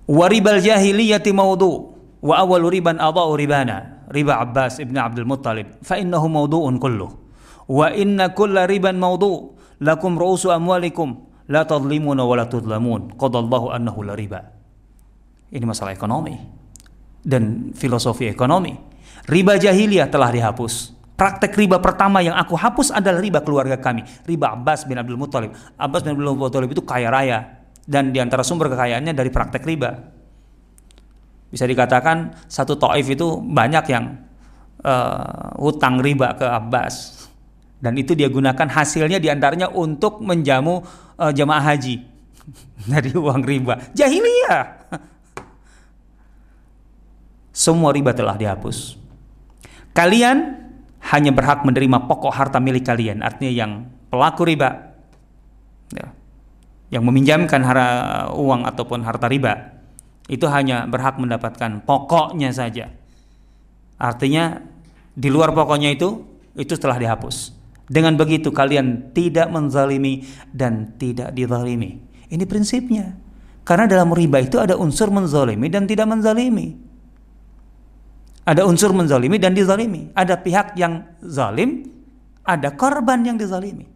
waribal 0.08 0.58
jahiliyati 0.58 1.30
maudu 1.30 1.94
wa 2.22 2.34
awal 2.38 2.66
riban 2.66 2.98
adau 2.98 3.34
ribana 3.38 4.06
riba 4.10 4.42
Abbas 4.42 4.82
ibn 4.82 4.98
Abdul 4.98 5.26
Muttalib 5.26 5.78
fa 5.86 5.98
innahu 5.98 6.26
maudu'un 6.26 6.82
kulluh 6.82 7.10
wa 7.70 7.86
inna 7.94 8.34
kulla 8.34 8.66
riban 8.66 8.98
maudu 8.98 9.54
lakum 9.78 10.18
ru'usu 10.18 10.50
amwalikum 10.50 11.31
la 11.52 11.68
tadlimuna 11.68 12.24
wa 12.24 12.34
la 12.40 12.48
tudlamun 12.48 13.12
qadallahu 13.20 13.68
annahu 13.76 14.00
la 14.00 14.16
riba. 14.16 14.40
Ini 15.52 15.64
masalah 15.68 15.92
ekonomi 15.92 16.32
dan 17.20 17.76
filosofi 17.76 18.24
ekonomi. 18.24 18.72
Riba 19.28 19.60
jahiliyah 19.60 20.08
telah 20.08 20.32
dihapus. 20.32 20.96
Praktek 21.12 21.54
riba 21.54 21.78
pertama 21.78 22.24
yang 22.24 22.34
aku 22.34 22.56
hapus 22.56 22.90
adalah 22.90 23.20
riba 23.20 23.44
keluarga 23.44 23.76
kami. 23.76 24.02
Riba 24.24 24.56
Abbas 24.56 24.88
bin 24.88 24.96
Abdul 24.96 25.20
Muthalib. 25.20 25.52
Abbas 25.76 26.02
bin 26.02 26.16
Abdul 26.16 26.34
Muthalib 26.34 26.72
itu 26.72 26.82
kaya 26.82 27.12
raya 27.12 27.62
dan 27.86 28.10
di 28.10 28.18
antara 28.18 28.40
sumber 28.42 28.72
kekayaannya 28.72 29.12
dari 29.12 29.30
praktek 29.30 29.62
riba. 29.62 29.90
Bisa 31.52 31.68
dikatakan 31.68 32.48
satu 32.48 32.80
taif 32.80 33.06
itu 33.12 33.38
banyak 33.38 33.84
yang 33.92 34.24
uh, 34.82 35.52
hutang 35.60 36.00
riba 36.00 36.32
ke 36.34 36.48
Abbas. 36.48 37.28
Dan 37.82 37.98
itu 37.98 38.14
dia 38.14 38.30
gunakan 38.30 38.70
hasilnya 38.72 39.18
di 39.18 39.26
antaranya 39.26 39.68
untuk 39.68 40.22
menjamu 40.22 40.86
uh, 41.22 41.30
jemaah 41.30 41.62
haji. 41.62 42.02
Dari 42.90 43.14
uang 43.14 43.46
riba. 43.46 43.78
Jahiliyah. 43.94 44.90
Semua 47.54 47.94
riba 47.94 48.10
telah 48.10 48.34
dihapus. 48.34 48.98
Kalian 49.94 50.58
hanya 51.12 51.30
berhak 51.30 51.62
menerima 51.62 52.10
pokok 52.10 52.32
harta 52.34 52.58
milik 52.58 52.82
kalian. 52.82 53.22
Artinya 53.22 53.52
yang 53.52 53.72
pelaku 54.10 54.42
riba. 54.48 54.90
Ya, 55.92 56.08
yang 56.88 57.04
meminjamkan 57.06 57.60
harta 57.62 57.88
uang 58.34 58.66
ataupun 58.66 59.04
harta 59.06 59.28
riba. 59.30 59.78
Itu 60.26 60.48
hanya 60.48 60.88
berhak 60.88 61.20
mendapatkan 61.20 61.84
pokoknya 61.84 62.50
saja. 62.50 62.88
Artinya 64.00 64.58
di 65.12 65.28
luar 65.28 65.52
pokoknya 65.52 65.92
itu 65.92 66.24
itu 66.56 66.72
telah 66.80 66.96
dihapus 66.96 67.61
dengan 67.90 68.14
begitu 68.14 68.54
kalian 68.54 69.10
tidak 69.16 69.50
menzalimi 69.50 70.22
dan 70.54 70.94
tidak 71.00 71.34
dizalimi. 71.34 71.98
Ini 72.30 72.44
prinsipnya. 72.46 73.18
Karena 73.62 73.86
dalam 73.86 74.10
riba 74.10 74.42
itu 74.42 74.58
ada 74.58 74.74
unsur 74.74 75.10
menzalimi 75.14 75.70
dan 75.70 75.86
tidak 75.86 76.10
menzalimi. 76.10 76.74
Ada 78.42 78.66
unsur 78.66 78.90
menzalimi 78.90 79.38
dan 79.38 79.54
dizalimi. 79.54 80.10
Ada 80.18 80.34
pihak 80.42 80.74
yang 80.74 81.06
zalim, 81.22 81.86
ada 82.42 82.74
korban 82.74 83.22
yang 83.22 83.38
dizalimi. 83.38 83.86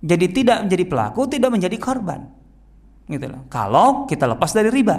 Jadi 0.00 0.26
tidak 0.34 0.66
menjadi 0.66 0.84
pelaku, 0.88 1.20
tidak 1.30 1.50
menjadi 1.54 1.76
korban. 1.78 2.26
Gitu 3.06 3.26
loh. 3.26 3.46
Kalau 3.46 4.10
kita 4.10 4.26
lepas 4.26 4.50
dari 4.50 4.72
riba. 4.72 4.98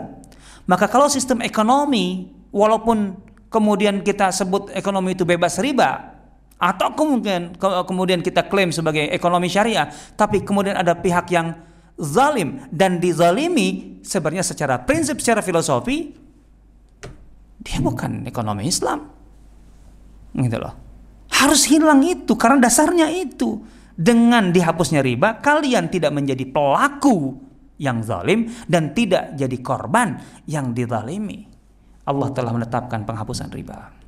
Maka 0.70 0.88
kalau 0.88 1.12
sistem 1.12 1.44
ekonomi 1.44 2.32
walaupun 2.54 3.18
kemudian 3.52 4.06
kita 4.06 4.32
sebut 4.32 4.72
ekonomi 4.72 5.18
itu 5.18 5.28
bebas 5.28 5.60
riba, 5.60 6.11
atau 6.62 6.94
kemudian 6.94 7.58
kemudian 7.58 8.22
kita 8.22 8.46
klaim 8.46 8.70
sebagai 8.70 9.10
ekonomi 9.10 9.50
syariah 9.50 9.90
tapi 10.14 10.46
kemudian 10.46 10.78
ada 10.78 10.94
pihak 10.94 11.26
yang 11.34 11.58
zalim. 11.98 12.62
Dan 12.70 13.02
dizalimi 13.02 14.02
sebenarnya 14.06 14.46
secara 14.46 14.78
prinsip 14.86 15.18
secara 15.18 15.42
filosofi 15.42 16.14
dia 17.62 17.78
bukan 17.82 18.30
ekonomi 18.30 18.70
Islam. 18.70 19.10
Gitu 20.38 20.58
loh. 20.58 20.74
Harus 21.34 21.66
hilang 21.66 22.06
itu 22.06 22.38
karena 22.38 22.62
dasarnya 22.62 23.10
itu. 23.10 23.62
Dengan 23.92 24.50
dihapusnya 24.50 25.04
riba 25.04 25.38
kalian 25.44 25.92
tidak 25.92 26.10
menjadi 26.16 26.48
pelaku 26.50 27.38
yang 27.78 28.02
zalim 28.02 28.50
dan 28.66 28.98
tidak 28.98 29.38
jadi 29.38 29.58
korban 29.62 30.18
yang 30.50 30.74
dizalimi. 30.74 31.46
Allah 32.06 32.34
telah 32.34 32.50
menetapkan 32.50 33.06
penghapusan 33.06 33.54
riba 33.54 34.01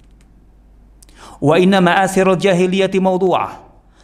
Wa 1.39 1.55
inna 1.57 1.81
ma'athirul 1.81 2.37
jahiliyati 2.37 2.99
mawdu'ah. 3.01 3.63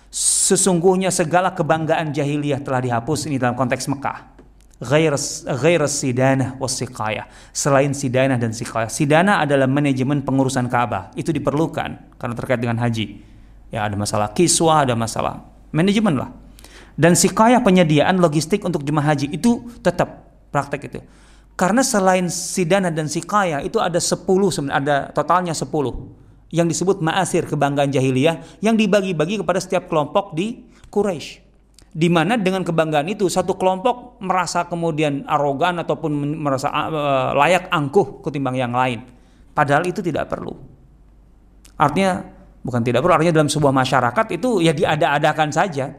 Sesungguhnya 0.10 1.14
segala 1.14 1.54
kebanggaan 1.54 2.10
jahiliyah 2.10 2.66
telah 2.66 2.82
dihapus 2.82 3.30
ini 3.30 3.38
dalam 3.38 3.54
konteks 3.54 3.86
Mekah. 3.86 4.42
Ghair, 4.80 5.86
sidanah 5.92 6.56
was 6.56 6.80
siqayah. 6.80 7.28
Selain 7.52 7.92
sidanah 7.92 8.40
dan 8.40 8.56
siqayah. 8.56 8.88
Sidanah 8.88 9.44
adalah 9.44 9.68
manajemen 9.68 10.24
pengurusan 10.24 10.72
Ka'bah. 10.72 11.12
Itu 11.20 11.36
diperlukan 11.36 12.16
karena 12.16 12.34
terkait 12.34 12.64
dengan 12.64 12.80
haji. 12.80 13.20
Ya 13.70 13.86
ada 13.86 13.94
masalah 14.00 14.32
kiswah, 14.34 14.88
ada 14.88 14.96
masalah 14.96 15.46
manajemen 15.76 16.16
lah. 16.18 16.32
Dan 16.96 17.14
sikayah 17.14 17.60
penyediaan 17.62 18.18
logistik 18.24 18.64
untuk 18.66 18.82
jemaah 18.88 19.14
haji 19.14 19.30
itu 19.36 19.68
tetap 19.84 20.32
praktek 20.50 20.82
itu. 20.90 21.00
Karena 21.60 21.84
selain 21.84 22.32
sidana 22.32 22.88
dan 22.88 23.12
sikaya 23.12 23.60
itu 23.60 23.84
ada 23.84 24.00
10 24.00 24.26
ada 24.72 25.12
totalnya 25.12 25.52
10 25.52 25.70
yang 26.50 26.66
disebut 26.66 27.02
ma'asir 27.02 27.46
kebanggaan 27.46 27.94
jahiliyah 27.94 28.62
yang 28.66 28.74
dibagi-bagi 28.74 29.42
kepada 29.42 29.62
setiap 29.62 29.86
kelompok 29.86 30.34
di 30.34 30.66
Quraisy. 30.90 31.50
Di 31.90 32.06
mana 32.06 32.38
dengan 32.38 32.62
kebanggaan 32.62 33.10
itu 33.10 33.26
satu 33.26 33.58
kelompok 33.58 34.22
merasa 34.22 34.70
kemudian 34.70 35.26
arogan 35.26 35.82
ataupun 35.82 36.38
merasa 36.38 36.70
uh, 36.70 37.34
layak 37.34 37.70
angkuh 37.74 38.22
ketimbang 38.22 38.62
yang 38.62 38.74
lain. 38.74 39.02
Padahal 39.58 39.90
itu 39.90 39.98
tidak 40.06 40.30
perlu. 40.30 40.54
Artinya 41.82 42.22
bukan 42.62 42.82
tidak 42.86 43.02
perlu, 43.02 43.14
artinya 43.18 43.42
dalam 43.42 43.50
sebuah 43.50 43.74
masyarakat 43.74 44.26
itu 44.38 44.62
ya 44.62 44.74
diada-adakan 44.74 45.50
saja. 45.50 45.90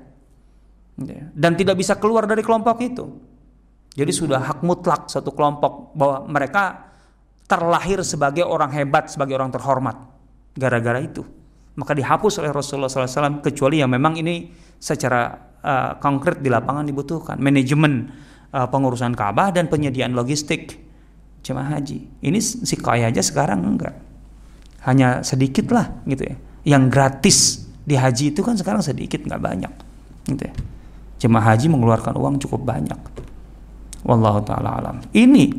Dan 1.35 1.57
tidak 1.57 1.81
bisa 1.81 1.97
keluar 1.97 2.29
dari 2.29 2.45
kelompok 2.45 2.77
itu. 2.85 3.05
Jadi 3.91 4.13
sudah 4.15 4.39
hak 4.47 4.61
mutlak 4.63 5.11
satu 5.11 5.35
kelompok 5.35 5.97
bahwa 5.97 6.29
mereka 6.31 6.93
terlahir 7.51 8.05
sebagai 8.07 8.47
orang 8.47 8.71
hebat, 8.71 9.11
sebagai 9.11 9.35
orang 9.35 9.51
terhormat 9.51 10.20
gara-gara 10.55 10.99
itu. 11.03 11.23
Maka 11.79 11.95
dihapus 11.95 12.43
oleh 12.43 12.51
Rasulullah 12.51 12.91
SAW 12.91 13.41
kecuali 13.41 13.81
yang 13.81 13.89
memang 13.89 14.19
ini 14.19 14.51
secara 14.77 15.33
uh, 15.63 15.97
konkret 16.03 16.43
di 16.43 16.51
lapangan 16.51 16.85
dibutuhkan. 16.85 17.39
Manajemen 17.39 18.11
uh, 18.53 18.67
pengurusan 18.69 19.15
Ka'bah 19.15 19.55
dan 19.55 19.71
penyediaan 19.71 20.13
logistik 20.13 20.77
jemaah 21.41 21.79
haji. 21.79 22.21
Ini 22.21 22.39
si 22.41 22.75
kaya 22.77 23.09
aja 23.09 23.23
sekarang 23.25 23.65
enggak. 23.65 23.97
Hanya 24.85 25.25
sedikit 25.25 25.71
lah 25.73 26.05
gitu 26.09 26.25
ya. 26.25 26.37
Yang 26.65 26.85
gratis 26.93 27.39
di 27.85 27.97
haji 27.97 28.33
itu 28.37 28.41
kan 28.45 28.57
sekarang 28.57 28.85
sedikit 28.85 29.25
nggak 29.25 29.41
banyak 29.41 29.73
gitu 30.29 30.43
ya. 30.49 30.55
Jemaah 31.21 31.53
haji 31.53 31.69
mengeluarkan 31.69 32.17
uang 32.17 32.41
cukup 32.41 32.65
banyak. 32.65 32.97
Wallahu 34.05 34.41
taala 34.45 34.81
alam. 34.81 35.05
Ini 35.13 35.53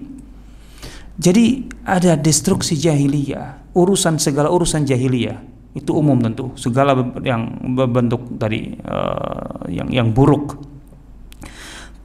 jadi 1.21 1.69
ada 1.85 2.17
destruksi 2.17 2.73
jahiliyah 2.73 3.60
urusan 3.71 4.19
segala 4.19 4.51
urusan 4.51 4.83
jahiliyah 4.83 5.51
itu 5.71 5.91
umum 5.95 6.19
tentu 6.19 6.51
segala 6.59 6.91
yang 7.23 7.47
bentuk 7.87 8.27
dari 8.35 8.75
uh, 8.83 9.67
yang 9.71 9.87
yang 9.87 10.07
buruk. 10.11 10.59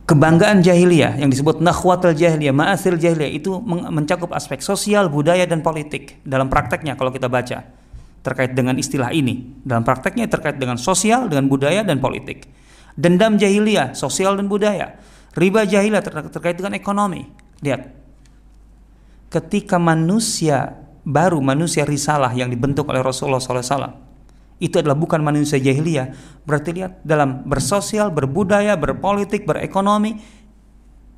Kebanggaan 0.07 0.63
jahiliyah 0.63 1.19
yang 1.19 1.35
disebut 1.35 1.59
nakhwatul 1.59 2.15
jahiliyah, 2.15 2.55
ma'asil 2.55 2.95
jahiliyah 2.95 3.43
itu 3.43 3.59
mencakup 3.67 4.31
aspek 4.39 4.63
sosial, 4.63 5.11
budaya 5.11 5.43
dan 5.51 5.67
politik 5.67 6.23
dalam 6.23 6.47
prakteknya 6.47 6.95
kalau 6.95 7.11
kita 7.11 7.27
baca 7.27 7.67
terkait 8.23 8.55
dengan 8.55 8.79
istilah 8.79 9.11
ini. 9.11 9.59
Dalam 9.67 9.83
prakteknya 9.83 10.31
terkait 10.31 10.63
dengan 10.63 10.79
sosial, 10.79 11.27
dengan 11.27 11.51
budaya 11.51 11.83
dan 11.83 11.99
politik. 11.99 12.47
Dendam 12.95 13.35
jahiliyah, 13.35 13.99
sosial 13.99 14.39
dan 14.39 14.47
budaya. 14.47 14.95
Riba 15.35 15.67
jahiliyah 15.67 16.31
terkait 16.31 16.55
dengan 16.55 16.79
ekonomi. 16.79 17.27
Lihat. 17.67 17.91
Ketika 19.27 19.83
manusia 19.83 20.86
baru 21.07 21.39
manusia 21.39 21.87
risalah 21.87 22.35
yang 22.35 22.51
dibentuk 22.51 22.91
oleh 22.91 22.99
Rasulullah 22.99 23.39
SAW 23.39 24.07
itu 24.57 24.81
adalah 24.81 24.97
bukan 24.97 25.21
manusia 25.21 25.61
jahiliyah. 25.61 26.41
Berarti 26.49 26.73
lihat 26.73 27.05
dalam 27.05 27.45
bersosial, 27.45 28.09
berbudaya, 28.09 28.73
berpolitik, 28.81 29.45
berekonomi 29.45 30.17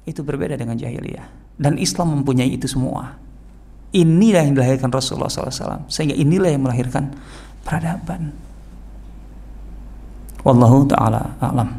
itu 0.02 0.20
berbeda 0.26 0.58
dengan 0.58 0.74
jahiliyah. 0.74 1.54
Dan 1.54 1.78
Islam 1.78 2.18
mempunyai 2.18 2.50
itu 2.50 2.66
semua. 2.66 3.14
Inilah 3.94 4.42
yang 4.42 4.58
dilahirkan 4.58 4.90
Rasulullah 4.90 5.30
SAW. 5.30 5.86
Sehingga 5.86 6.18
inilah 6.18 6.50
yang 6.50 6.66
melahirkan 6.66 7.14
peradaban. 7.62 8.34
Wallahu 10.42 10.86
taala 10.90 11.38
alam. 11.38 11.70